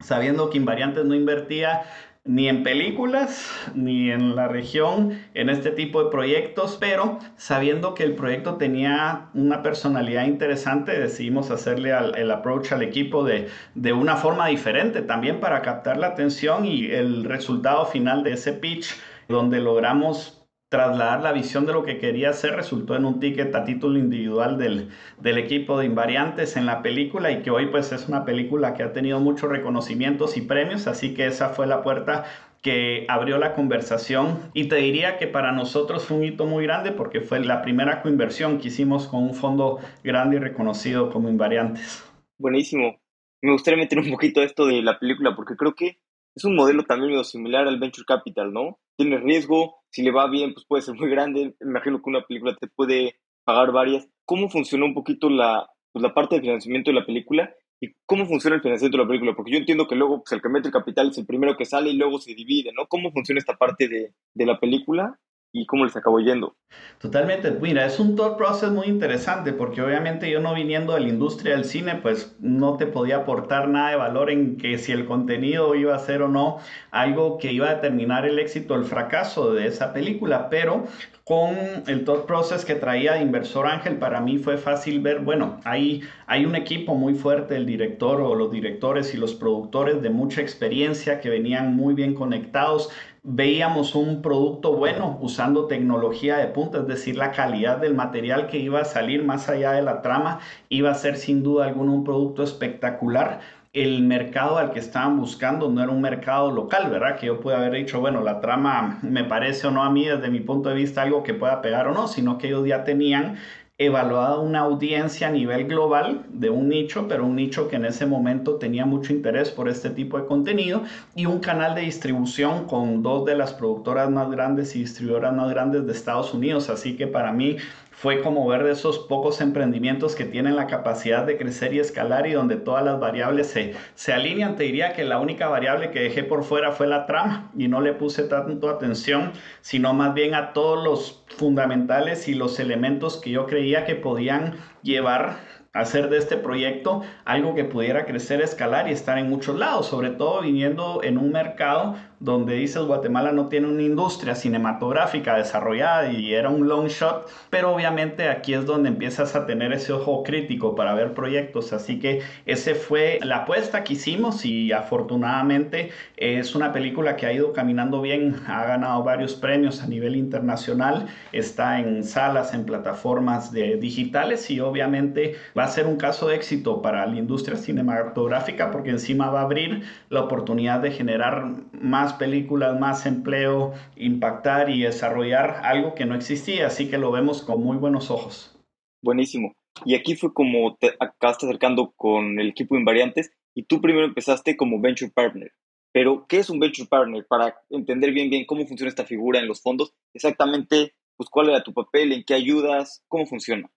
sabiendo 0.00 0.50
que 0.50 0.58
Invariantes 0.58 1.04
no 1.04 1.14
invertía 1.14 1.82
ni 2.24 2.46
en 2.46 2.62
películas, 2.62 3.50
ni 3.74 4.10
en 4.10 4.36
la 4.36 4.48
región, 4.48 5.18
en 5.32 5.48
este 5.48 5.70
tipo 5.70 6.04
de 6.04 6.10
proyectos, 6.10 6.76
pero 6.78 7.18
sabiendo 7.36 7.94
que 7.94 8.04
el 8.04 8.14
proyecto 8.16 8.56
tenía 8.56 9.30
una 9.32 9.62
personalidad 9.62 10.26
interesante, 10.26 10.98
decidimos 11.00 11.50
hacerle 11.50 11.90
el 12.16 12.30
approach 12.30 12.72
al 12.72 12.82
equipo 12.82 13.24
de, 13.24 13.48
de 13.74 13.92
una 13.94 14.16
forma 14.16 14.48
diferente, 14.48 15.00
también 15.00 15.40
para 15.40 15.62
captar 15.62 15.96
la 15.96 16.08
atención 16.08 16.66
y 16.66 16.90
el 16.90 17.24
resultado 17.24 17.86
final 17.86 18.22
de 18.22 18.34
ese 18.34 18.52
pitch, 18.52 18.94
donde 19.28 19.60
logramos 19.60 20.37
trasladar 20.68 21.22
la 21.22 21.32
visión 21.32 21.64
de 21.64 21.72
lo 21.72 21.82
que 21.82 21.98
quería 21.98 22.30
hacer 22.30 22.54
resultó 22.54 22.94
en 22.94 23.06
un 23.06 23.20
ticket 23.20 23.54
a 23.54 23.64
título 23.64 23.98
individual 23.98 24.58
del, 24.58 24.90
del, 25.18 25.38
equipo 25.38 25.78
de 25.78 25.86
Invariantes 25.86 26.56
en 26.56 26.66
la 26.66 26.82
película 26.82 27.30
y 27.30 27.42
que 27.42 27.50
hoy 27.50 27.66
pues 27.66 27.90
es 27.92 28.08
una 28.08 28.24
película 28.24 28.74
que 28.74 28.82
ha 28.82 28.92
tenido 28.92 29.18
muchos 29.18 29.48
reconocimientos 29.50 30.36
y 30.36 30.42
premios, 30.42 30.86
así 30.86 31.14
que 31.14 31.26
esa 31.26 31.48
fue 31.50 31.66
la 31.66 31.82
puerta 31.82 32.24
que 32.62 33.06
abrió 33.08 33.38
la 33.38 33.54
conversación 33.54 34.50
y 34.52 34.68
te 34.68 34.76
diría 34.76 35.16
que 35.16 35.26
para 35.26 35.52
nosotros 35.52 36.04
fue 36.04 36.18
un 36.18 36.24
hito 36.24 36.44
muy 36.44 36.64
grande 36.64 36.92
porque 36.92 37.20
fue 37.20 37.40
la 37.40 37.62
primera 37.62 38.02
coinversión 38.02 38.58
que 38.58 38.68
hicimos 38.68 39.06
con 39.06 39.22
un 39.22 39.34
fondo 39.34 39.78
grande 40.02 40.36
y 40.36 40.40
reconocido 40.40 41.10
como 41.10 41.28
Invariantes. 41.28 42.04
Buenísimo. 42.36 43.00
Me 43.40 43.52
gustaría 43.52 43.78
meter 43.78 43.98
un 43.98 44.10
poquito 44.10 44.42
esto 44.42 44.66
de 44.66 44.82
la 44.82 44.98
película 44.98 45.34
porque 45.36 45.54
creo 45.56 45.74
que 45.74 46.00
es 46.34 46.44
un 46.44 46.56
modelo 46.56 46.84
también 46.84 47.24
similar 47.24 47.66
al 47.66 47.78
Venture 47.78 48.04
Capital, 48.04 48.52
¿no? 48.52 48.78
Tiene 48.98 49.18
riesgo, 49.18 49.76
si 49.90 50.02
le 50.02 50.10
va 50.10 50.28
bien, 50.28 50.52
pues 50.52 50.66
puede 50.66 50.82
ser 50.82 50.96
muy 50.96 51.08
grande. 51.08 51.54
Me 51.60 51.70
imagino 51.70 52.02
que 52.02 52.10
una 52.10 52.26
película 52.26 52.56
te 52.60 52.66
puede 52.66 53.20
pagar 53.44 53.70
varias. 53.70 54.08
¿Cómo 54.24 54.50
funcionó 54.50 54.86
un 54.86 54.94
poquito 54.94 55.30
la, 55.30 55.70
pues, 55.92 56.02
la 56.02 56.12
parte 56.12 56.34
de 56.34 56.40
financiamiento 56.42 56.90
de 56.90 56.96
la 57.00 57.06
película? 57.06 57.54
¿Y 57.80 57.92
cómo 58.06 58.26
funciona 58.26 58.56
el 58.56 58.62
financiamiento 58.62 58.98
de 58.98 59.04
la 59.04 59.08
película? 59.08 59.34
Porque 59.36 59.52
yo 59.52 59.58
entiendo 59.58 59.86
que 59.86 59.94
luego 59.94 60.24
pues, 60.24 60.32
el 60.32 60.42
que 60.42 60.48
mete 60.48 60.66
el 60.68 60.72
capital 60.72 61.10
es 61.10 61.18
el 61.18 61.26
primero 61.26 61.56
que 61.56 61.64
sale 61.64 61.90
y 61.90 61.96
luego 61.96 62.18
se 62.18 62.34
divide, 62.34 62.72
¿no? 62.72 62.86
¿Cómo 62.88 63.12
funciona 63.12 63.38
esta 63.38 63.56
parte 63.56 63.86
de, 63.88 64.14
de 64.34 64.46
la 64.46 64.58
película? 64.58 65.16
Y 65.52 65.66
cómo 65.66 65.84
les 65.84 65.96
acabó 65.96 66.20
yendo. 66.20 66.54
Totalmente, 67.00 67.50
mira, 67.50 67.86
es 67.86 67.98
un 67.98 68.16
thought 68.16 68.36
process 68.36 68.70
muy 68.70 68.86
interesante 68.86 69.52
porque 69.52 69.80
obviamente 69.80 70.30
yo 70.30 70.40
no 70.40 70.54
viniendo 70.54 70.94
de 70.94 71.00
la 71.00 71.08
industria 71.08 71.54
del 71.54 71.64
cine, 71.64 71.94
pues 71.96 72.36
no 72.40 72.76
te 72.76 72.86
podía 72.86 73.18
aportar 73.18 73.68
nada 73.68 73.90
de 73.90 73.96
valor 73.96 74.30
en 74.30 74.56
que 74.56 74.76
si 74.78 74.92
el 74.92 75.06
contenido 75.06 75.74
iba 75.74 75.94
a 75.94 75.98
ser 75.98 76.22
o 76.22 76.28
no 76.28 76.58
algo 76.90 77.38
que 77.38 77.52
iba 77.52 77.70
a 77.70 77.76
determinar 77.76 78.26
el 78.26 78.38
éxito 78.38 78.74
o 78.74 78.76
el 78.76 78.84
fracaso 78.84 79.52
de 79.52 79.66
esa 79.66 79.92
película, 79.92 80.50
pero 80.50 80.86
con 81.24 81.56
el 81.86 82.04
thought 82.04 82.26
process 82.26 82.64
que 82.64 82.74
traía 82.74 83.12
de 83.14 83.20
Inversor 83.20 83.66
Ángel, 83.66 83.98
para 83.98 84.20
mí 84.20 84.38
fue 84.38 84.56
fácil 84.56 85.00
ver, 85.00 85.20
bueno, 85.20 85.60
hay, 85.64 86.02
hay 86.26 86.46
un 86.46 86.56
equipo 86.56 86.94
muy 86.94 87.14
fuerte, 87.14 87.54
el 87.56 87.66
director 87.66 88.20
o 88.22 88.34
los 88.34 88.50
directores 88.50 89.12
y 89.14 89.18
los 89.18 89.34
productores 89.34 90.00
de 90.00 90.08
mucha 90.08 90.40
experiencia 90.40 91.20
que 91.20 91.28
venían 91.28 91.76
muy 91.76 91.92
bien 91.94 92.14
conectados, 92.14 92.90
veíamos 93.22 93.94
un 93.94 94.22
producto 94.22 94.72
bueno 94.74 95.18
usando 95.20 95.66
tecnología 95.66 96.36
de 96.38 96.46
punta, 96.46 96.78
es 96.78 96.86
decir, 96.86 97.16
la 97.16 97.32
calidad 97.32 97.78
del 97.78 97.94
material 97.94 98.46
que 98.46 98.58
iba 98.58 98.80
a 98.80 98.84
salir 98.84 99.24
más 99.24 99.48
allá 99.48 99.72
de 99.72 99.82
la 99.82 100.02
trama 100.02 100.40
iba 100.68 100.90
a 100.90 100.94
ser 100.94 101.16
sin 101.16 101.42
duda 101.42 101.66
alguna 101.66 101.92
un 101.92 102.04
producto 102.04 102.42
espectacular. 102.42 103.40
El 103.72 104.02
mercado 104.02 104.56
al 104.56 104.72
que 104.72 104.78
estaban 104.78 105.18
buscando 105.18 105.68
no 105.68 105.82
era 105.82 105.92
un 105.92 106.00
mercado 106.00 106.50
local, 106.50 106.90
¿verdad? 106.90 107.16
Que 107.16 107.26
yo 107.26 107.38
pude 107.38 107.54
haber 107.54 107.72
dicho, 107.72 108.00
bueno, 108.00 108.22
la 108.22 108.40
trama 108.40 108.98
me 109.02 109.24
parece 109.24 109.66
o 109.66 109.70
no 109.70 109.84
a 109.84 109.90
mí 109.90 110.06
desde 110.06 110.30
mi 110.30 110.40
punto 110.40 110.70
de 110.70 110.74
vista 110.74 111.02
algo 111.02 111.22
que 111.22 111.34
pueda 111.34 111.60
pegar 111.60 111.86
o 111.86 111.92
no, 111.92 112.08
sino 112.08 112.38
que 112.38 112.48
ellos 112.48 112.66
ya 112.66 112.84
tenían 112.84 113.36
evaluada 113.80 114.40
una 114.40 114.60
audiencia 114.60 115.28
a 115.28 115.30
nivel 115.30 115.68
global 115.68 116.24
de 116.30 116.50
un 116.50 116.68
nicho, 116.68 117.06
pero 117.06 117.24
un 117.24 117.36
nicho 117.36 117.68
que 117.68 117.76
en 117.76 117.84
ese 117.84 118.06
momento 118.06 118.56
tenía 118.56 118.84
mucho 118.84 119.12
interés 119.12 119.50
por 119.50 119.68
este 119.68 119.88
tipo 119.90 120.18
de 120.18 120.26
contenido 120.26 120.82
y 121.14 121.26
un 121.26 121.38
canal 121.38 121.76
de 121.76 121.82
distribución 121.82 122.66
con 122.66 123.04
dos 123.04 123.24
de 123.24 123.36
las 123.36 123.52
productoras 123.52 124.10
más 124.10 124.30
grandes 124.32 124.74
y 124.74 124.80
distribuidoras 124.80 125.32
más 125.32 125.48
grandes 125.50 125.86
de 125.86 125.92
Estados 125.92 126.34
Unidos. 126.34 126.70
Así 126.70 126.96
que 126.96 127.06
para 127.06 127.30
mí 127.32 127.56
fue 128.00 128.20
como 128.20 128.46
ver 128.46 128.62
de 128.62 128.70
esos 128.70 129.00
pocos 129.00 129.40
emprendimientos 129.40 130.14
que 130.14 130.24
tienen 130.24 130.54
la 130.54 130.68
capacidad 130.68 131.24
de 131.24 131.36
crecer 131.36 131.74
y 131.74 131.80
escalar 131.80 132.28
y 132.28 132.32
donde 132.32 132.54
todas 132.54 132.84
las 132.84 133.00
variables 133.00 133.48
se, 133.48 133.74
se 133.96 134.12
alinean. 134.12 134.54
Te 134.54 134.62
diría 134.62 134.92
que 134.92 135.02
la 135.02 135.18
única 135.18 135.48
variable 135.48 135.90
que 135.90 136.02
dejé 136.02 136.22
por 136.22 136.44
fuera 136.44 136.70
fue 136.70 136.86
la 136.86 137.06
trama 137.06 137.50
y 137.58 137.66
no 137.66 137.80
le 137.80 137.94
puse 137.94 138.22
tanto 138.22 138.68
atención, 138.70 139.32
sino 139.62 139.94
más 139.94 140.14
bien 140.14 140.36
a 140.36 140.52
todos 140.52 140.84
los 140.84 141.24
fundamentales 141.36 142.28
y 142.28 142.34
los 142.34 142.60
elementos 142.60 143.16
que 143.16 143.30
yo 143.30 143.46
creía 143.46 143.84
que 143.84 143.96
podían 143.96 144.54
llevar 144.84 145.38
hacer 145.72 146.08
de 146.08 146.18
este 146.18 146.36
proyecto 146.36 147.02
algo 147.24 147.54
que 147.54 147.64
pudiera 147.64 148.06
crecer, 148.06 148.40
escalar 148.40 148.88
y 148.88 148.92
estar 148.92 149.18
en 149.18 149.28
muchos 149.28 149.56
lados, 149.56 149.86
sobre 149.86 150.10
todo 150.10 150.42
viniendo 150.42 151.02
en 151.02 151.18
un 151.18 151.30
mercado 151.30 151.96
donde 152.20 152.54
dices 152.54 152.82
Guatemala 152.82 153.32
no 153.32 153.48
tiene 153.48 153.68
una 153.68 153.82
industria 153.82 154.34
cinematográfica 154.34 155.36
desarrollada 155.36 156.10
y 156.10 156.34
era 156.34 156.50
un 156.50 156.68
long 156.68 156.88
shot, 156.88 157.30
pero 157.50 157.72
obviamente 157.72 158.28
aquí 158.28 158.54
es 158.54 158.66
donde 158.66 158.88
empiezas 158.88 159.36
a 159.36 159.46
tener 159.46 159.72
ese 159.72 159.92
ojo 159.92 160.22
crítico 160.22 160.74
para 160.74 160.94
ver 160.94 161.14
proyectos, 161.14 161.72
así 161.72 161.98
que 162.00 162.22
ese 162.46 162.74
fue 162.74 163.20
la 163.22 163.38
apuesta 163.38 163.84
que 163.84 163.92
hicimos 163.92 164.44
y 164.44 164.72
afortunadamente 164.72 165.90
es 166.16 166.54
una 166.54 166.72
película 166.72 167.16
que 167.16 167.26
ha 167.26 167.32
ido 167.32 167.52
caminando 167.52 168.00
bien, 168.00 168.36
ha 168.46 168.64
ganado 168.64 169.02
varios 169.04 169.34
premios 169.34 169.82
a 169.82 169.86
nivel 169.86 170.16
internacional, 170.16 171.06
está 171.32 171.78
en 171.78 172.02
salas, 172.02 172.52
en 172.54 172.64
plataformas 172.64 173.52
de 173.52 173.76
digitales 173.76 174.50
y 174.50 174.60
obviamente 174.60 175.36
va 175.56 175.64
a 175.64 175.68
ser 175.68 175.86
un 175.86 175.96
caso 175.96 176.28
de 176.28 176.36
éxito 176.36 176.82
para 176.82 177.06
la 177.06 177.16
industria 177.16 177.56
cinematográfica 177.56 178.70
porque 178.70 178.90
encima 178.90 179.30
va 179.30 179.40
a 179.40 179.44
abrir 179.44 179.84
la 180.10 180.20
oportunidad 180.22 180.80
de 180.80 180.90
generar 180.90 181.46
más 181.72 182.07
películas, 182.14 182.78
más 182.78 183.06
empleo, 183.06 183.74
impactar 183.96 184.70
y 184.70 184.82
desarrollar 184.82 185.60
algo 185.64 185.94
que 185.94 186.06
no 186.06 186.14
existía, 186.14 186.66
así 186.66 186.88
que 186.88 186.98
lo 186.98 187.10
vemos 187.10 187.42
con 187.42 187.62
muy 187.62 187.76
buenos 187.76 188.10
ojos. 188.10 188.56
Buenísimo. 189.02 189.52
Y 189.84 189.94
aquí 189.94 190.16
fue 190.16 190.32
como 190.32 190.76
te 190.76 190.94
acabaste 190.98 191.46
acercando 191.46 191.92
con 191.96 192.40
el 192.40 192.48
equipo 192.48 192.76
Invariantes 192.76 193.30
y 193.54 193.64
tú 193.64 193.80
primero 193.80 194.06
empezaste 194.06 194.56
como 194.56 194.80
Venture 194.80 195.12
Partner. 195.14 195.52
Pero, 195.92 196.26
¿qué 196.28 196.38
es 196.38 196.50
un 196.50 196.58
Venture 196.58 196.88
Partner? 196.88 197.26
Para 197.26 197.56
entender 197.70 198.12
bien 198.12 198.30
bien 198.30 198.44
cómo 198.44 198.66
funciona 198.66 198.88
esta 198.88 199.04
figura 199.04 199.40
en 199.40 199.48
los 199.48 199.62
fondos, 199.62 199.94
exactamente, 200.14 200.94
pues 201.16 201.30
cuál 201.30 201.48
era 201.48 201.62
tu 201.62 201.72
papel, 201.72 202.12
en 202.12 202.24
qué 202.24 202.34
ayudas, 202.34 203.02
cómo 203.08 203.26
funciona. 203.26 203.70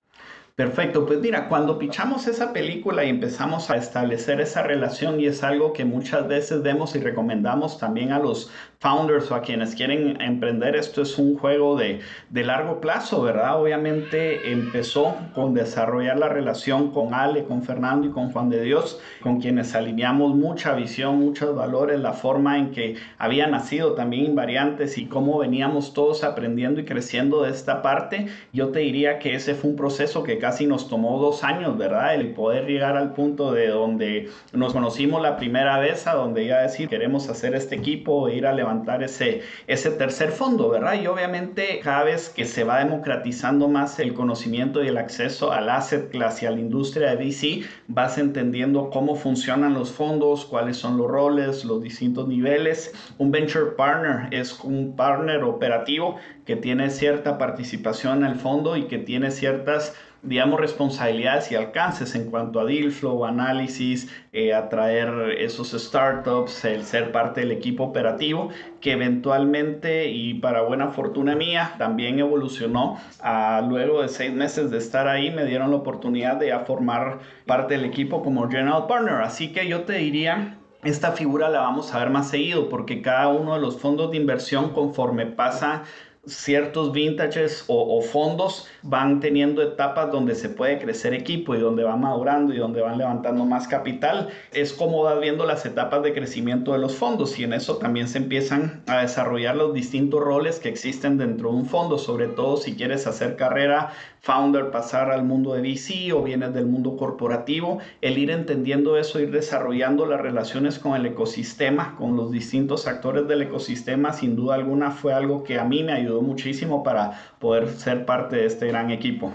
Perfecto, 0.61 1.07
pues 1.07 1.19
mira, 1.19 1.49
cuando 1.49 1.79
pichamos 1.79 2.27
esa 2.27 2.53
película 2.53 3.03
y 3.03 3.09
empezamos 3.09 3.71
a 3.71 3.77
establecer 3.77 4.39
esa 4.41 4.61
relación 4.61 5.19
y 5.19 5.25
es 5.25 5.41
algo 5.41 5.73
que 5.73 5.85
muchas 5.85 6.27
veces 6.27 6.61
vemos 6.61 6.95
y 6.95 6.99
recomendamos 6.99 7.79
también 7.79 8.11
a 8.11 8.19
los 8.19 8.51
founders 8.77 9.31
o 9.31 9.35
a 9.35 9.41
quienes 9.41 9.73
quieren 9.75 10.21
emprender, 10.21 10.75
esto 10.75 11.01
es 11.01 11.17
un 11.17 11.37
juego 11.37 11.75
de, 11.75 12.01
de 12.29 12.43
largo 12.43 12.79
plazo, 12.79 13.23
¿verdad? 13.23 13.59
Obviamente 13.59 14.51
empezó 14.51 15.15
con 15.33 15.55
desarrollar 15.55 16.17
la 16.17 16.29
relación 16.29 16.91
con 16.91 17.15
Ale, 17.15 17.43
con 17.43 17.63
Fernando 17.63 18.07
y 18.07 18.11
con 18.11 18.31
Juan 18.31 18.49
de 18.49 18.61
Dios, 18.61 18.99
con 19.21 19.39
quienes 19.41 19.73
alineamos 19.73 20.35
mucha 20.35 20.73
visión, 20.73 21.19
muchos 21.19 21.55
valores, 21.55 21.99
la 21.99 22.13
forma 22.13 22.59
en 22.59 22.71
que 22.71 22.97
había 23.17 23.47
nacido 23.47 23.93
también 23.93 24.25
Invariantes 24.25 24.97
y 24.99 25.07
cómo 25.07 25.39
veníamos 25.39 25.93
todos 25.93 26.23
aprendiendo 26.23 26.81
y 26.81 26.85
creciendo 26.85 27.43
de 27.43 27.51
esta 27.51 27.81
parte. 27.81 28.27
Yo 28.53 28.69
te 28.69 28.79
diría 28.79 29.17
que 29.17 29.33
ese 29.35 29.55
fue 29.55 29.71
un 29.71 29.75
proceso 29.75 30.23
que 30.23 30.37
casi 30.37 30.50
nos 30.67 30.87
tomó 30.87 31.19
dos 31.19 31.43
años, 31.43 31.77
¿verdad? 31.77 32.15
El 32.15 32.33
poder 32.33 32.65
llegar 32.65 32.97
al 32.97 33.13
punto 33.13 33.51
de 33.51 33.67
donde 33.67 34.29
nos 34.53 34.73
conocimos 34.73 35.21
la 35.21 35.37
primera 35.37 35.79
vez, 35.79 36.07
a 36.07 36.13
donde 36.13 36.45
ya 36.45 36.61
decir, 36.61 36.89
queremos 36.89 37.29
hacer 37.29 37.55
este 37.55 37.75
equipo, 37.75 38.29
ir 38.29 38.45
a 38.45 38.53
levantar 38.53 39.03
ese, 39.03 39.41
ese 39.67 39.91
tercer 39.91 40.31
fondo, 40.31 40.69
¿verdad? 40.69 41.01
Y 41.01 41.07
obviamente 41.07 41.79
cada 41.83 42.03
vez 42.03 42.29
que 42.29 42.45
se 42.45 42.63
va 42.63 42.79
democratizando 42.79 43.67
más 43.67 43.99
el 43.99 44.13
conocimiento 44.13 44.83
y 44.83 44.87
el 44.87 44.97
acceso 44.97 45.51
al 45.51 45.69
asset 45.69 46.09
class 46.09 46.43
y 46.43 46.45
a 46.45 46.51
la 46.51 46.59
industria 46.59 47.15
de 47.15 47.15
VC, 47.15 47.65
vas 47.87 48.17
entendiendo 48.17 48.89
cómo 48.89 49.15
funcionan 49.15 49.73
los 49.73 49.91
fondos, 49.91 50.45
cuáles 50.45 50.77
son 50.77 50.97
los 50.97 51.09
roles, 51.09 51.65
los 51.65 51.81
distintos 51.81 52.27
niveles. 52.27 52.93
Un 53.17 53.31
venture 53.31 53.71
partner 53.77 54.27
es 54.31 54.59
un 54.63 54.95
partner 54.95 55.43
operativo 55.43 56.17
que 56.45 56.55
tiene 56.55 56.89
cierta 56.89 57.37
participación 57.37 58.25
el 58.25 58.35
fondo 58.35 58.75
y 58.75 58.87
que 58.87 58.97
tiene 58.97 59.31
ciertas 59.31 59.95
digamos, 60.23 60.59
responsabilidades 60.59 61.51
y 61.51 61.55
alcances 61.55 62.13
en 62.15 62.29
cuanto 62.29 62.59
a 62.59 62.65
deal 62.65 62.91
flow, 62.91 63.25
análisis, 63.25 64.09
eh, 64.33 64.53
atraer 64.53 65.35
esos 65.39 65.71
startups, 65.71 66.63
el 66.65 66.83
ser 66.83 67.11
parte 67.11 67.41
del 67.41 67.51
equipo 67.51 67.83
operativo, 67.83 68.49
que 68.81 68.91
eventualmente 68.91 70.09
y 70.09 70.35
para 70.35 70.61
buena 70.61 70.89
fortuna 70.89 71.35
mía 71.35 71.73
también 71.77 72.19
evolucionó. 72.19 72.99
A, 73.19 73.61
luego 73.67 74.01
de 74.01 74.09
seis 74.09 74.31
meses 74.31 74.69
de 74.69 74.77
estar 74.77 75.07
ahí 75.07 75.31
me 75.31 75.45
dieron 75.45 75.71
la 75.71 75.77
oportunidad 75.77 76.37
de 76.37 76.57
formar 76.65 77.19
parte 77.45 77.75
del 77.75 77.85
equipo 77.85 78.21
como 78.23 78.47
general 78.49 78.85
partner. 78.87 79.21
Así 79.21 79.51
que 79.51 79.67
yo 79.67 79.81
te 79.81 79.93
diría 79.93 80.57
esta 80.83 81.11
figura 81.11 81.49
la 81.49 81.59
vamos 81.59 81.93
a 81.93 81.99
ver 81.99 82.09
más 82.09 82.29
seguido 82.29 82.67
porque 82.67 83.03
cada 83.03 83.27
uno 83.27 83.53
de 83.53 83.61
los 83.61 83.79
fondos 83.79 84.09
de 84.11 84.17
inversión 84.17 84.71
conforme 84.71 85.27
pasa 85.27 85.83
ciertos 86.25 86.91
vintages 86.91 87.65
o, 87.67 87.99
fondos 88.01 88.67
van 88.83 89.19
teniendo 89.19 89.61
etapas 89.61 90.11
donde 90.11 90.35
se 90.35 90.49
puede 90.49 90.77
crecer 90.77 91.13
equipo 91.13 91.55
y 91.55 91.59
donde 91.59 91.83
va 91.83 91.95
madurando 91.95 92.53
y 92.53 92.57
donde 92.57 92.81
van 92.81 92.97
levantando 92.97 93.45
más 93.45 93.67
capital. 93.67 94.29
Es 94.53 94.73
como 94.73 95.03
vas 95.03 95.19
viendo 95.19 95.45
las 95.45 95.65
etapas 95.65 96.03
de 96.03 96.13
crecimiento 96.13 96.73
de 96.73 96.79
los 96.79 96.95
fondos 96.95 97.39
y 97.39 97.43
en 97.43 97.53
eso 97.53 97.77
también 97.77 98.07
se 98.07 98.19
empiezan 98.19 98.83
a 98.87 99.01
desarrollar 99.01 99.55
los 99.55 99.73
distintos 99.73 100.21
roles 100.21 100.59
que 100.59 100.69
existen 100.69 101.17
dentro 101.17 101.49
de 101.49 101.55
un 101.55 101.65
fondo, 101.65 101.97
sobre 101.97 102.27
todo 102.27 102.57
si 102.57 102.75
quieres 102.75 103.07
hacer 103.07 103.35
carrera 103.35 103.91
founder, 104.21 104.69
pasar 104.69 105.09
al 105.09 105.23
mundo 105.23 105.53
de 105.53 105.61
VC 105.61 106.13
o 106.13 106.21
vienes 106.21 106.53
del 106.53 106.67
mundo 106.67 106.95
corporativo, 106.95 107.79
el 108.01 108.19
ir 108.19 108.29
entendiendo 108.29 108.97
eso, 108.97 109.19
ir 109.19 109.31
desarrollando 109.31 110.05
las 110.05 110.21
relaciones 110.21 110.77
con 110.77 110.95
el 110.95 111.07
ecosistema, 111.07 111.95
con 111.95 112.15
los 112.15 112.31
distintos 112.31 112.85
actores 112.85 113.27
del 113.27 113.41
ecosistema, 113.41 114.13
sin 114.13 114.35
duda 114.35 114.55
alguna 114.55 114.91
fue 114.91 115.13
algo 115.13 115.43
que 115.43 115.57
a 115.57 115.63
mí 115.63 115.83
me 115.83 115.93
ayudó 115.93 116.10
muchísimo 116.19 116.83
para 116.83 117.37
poder 117.39 117.69
ser 117.69 118.05
parte 118.05 118.35
de 118.37 118.47
este 118.47 118.67
gran 118.67 118.91
equipo. 118.91 119.31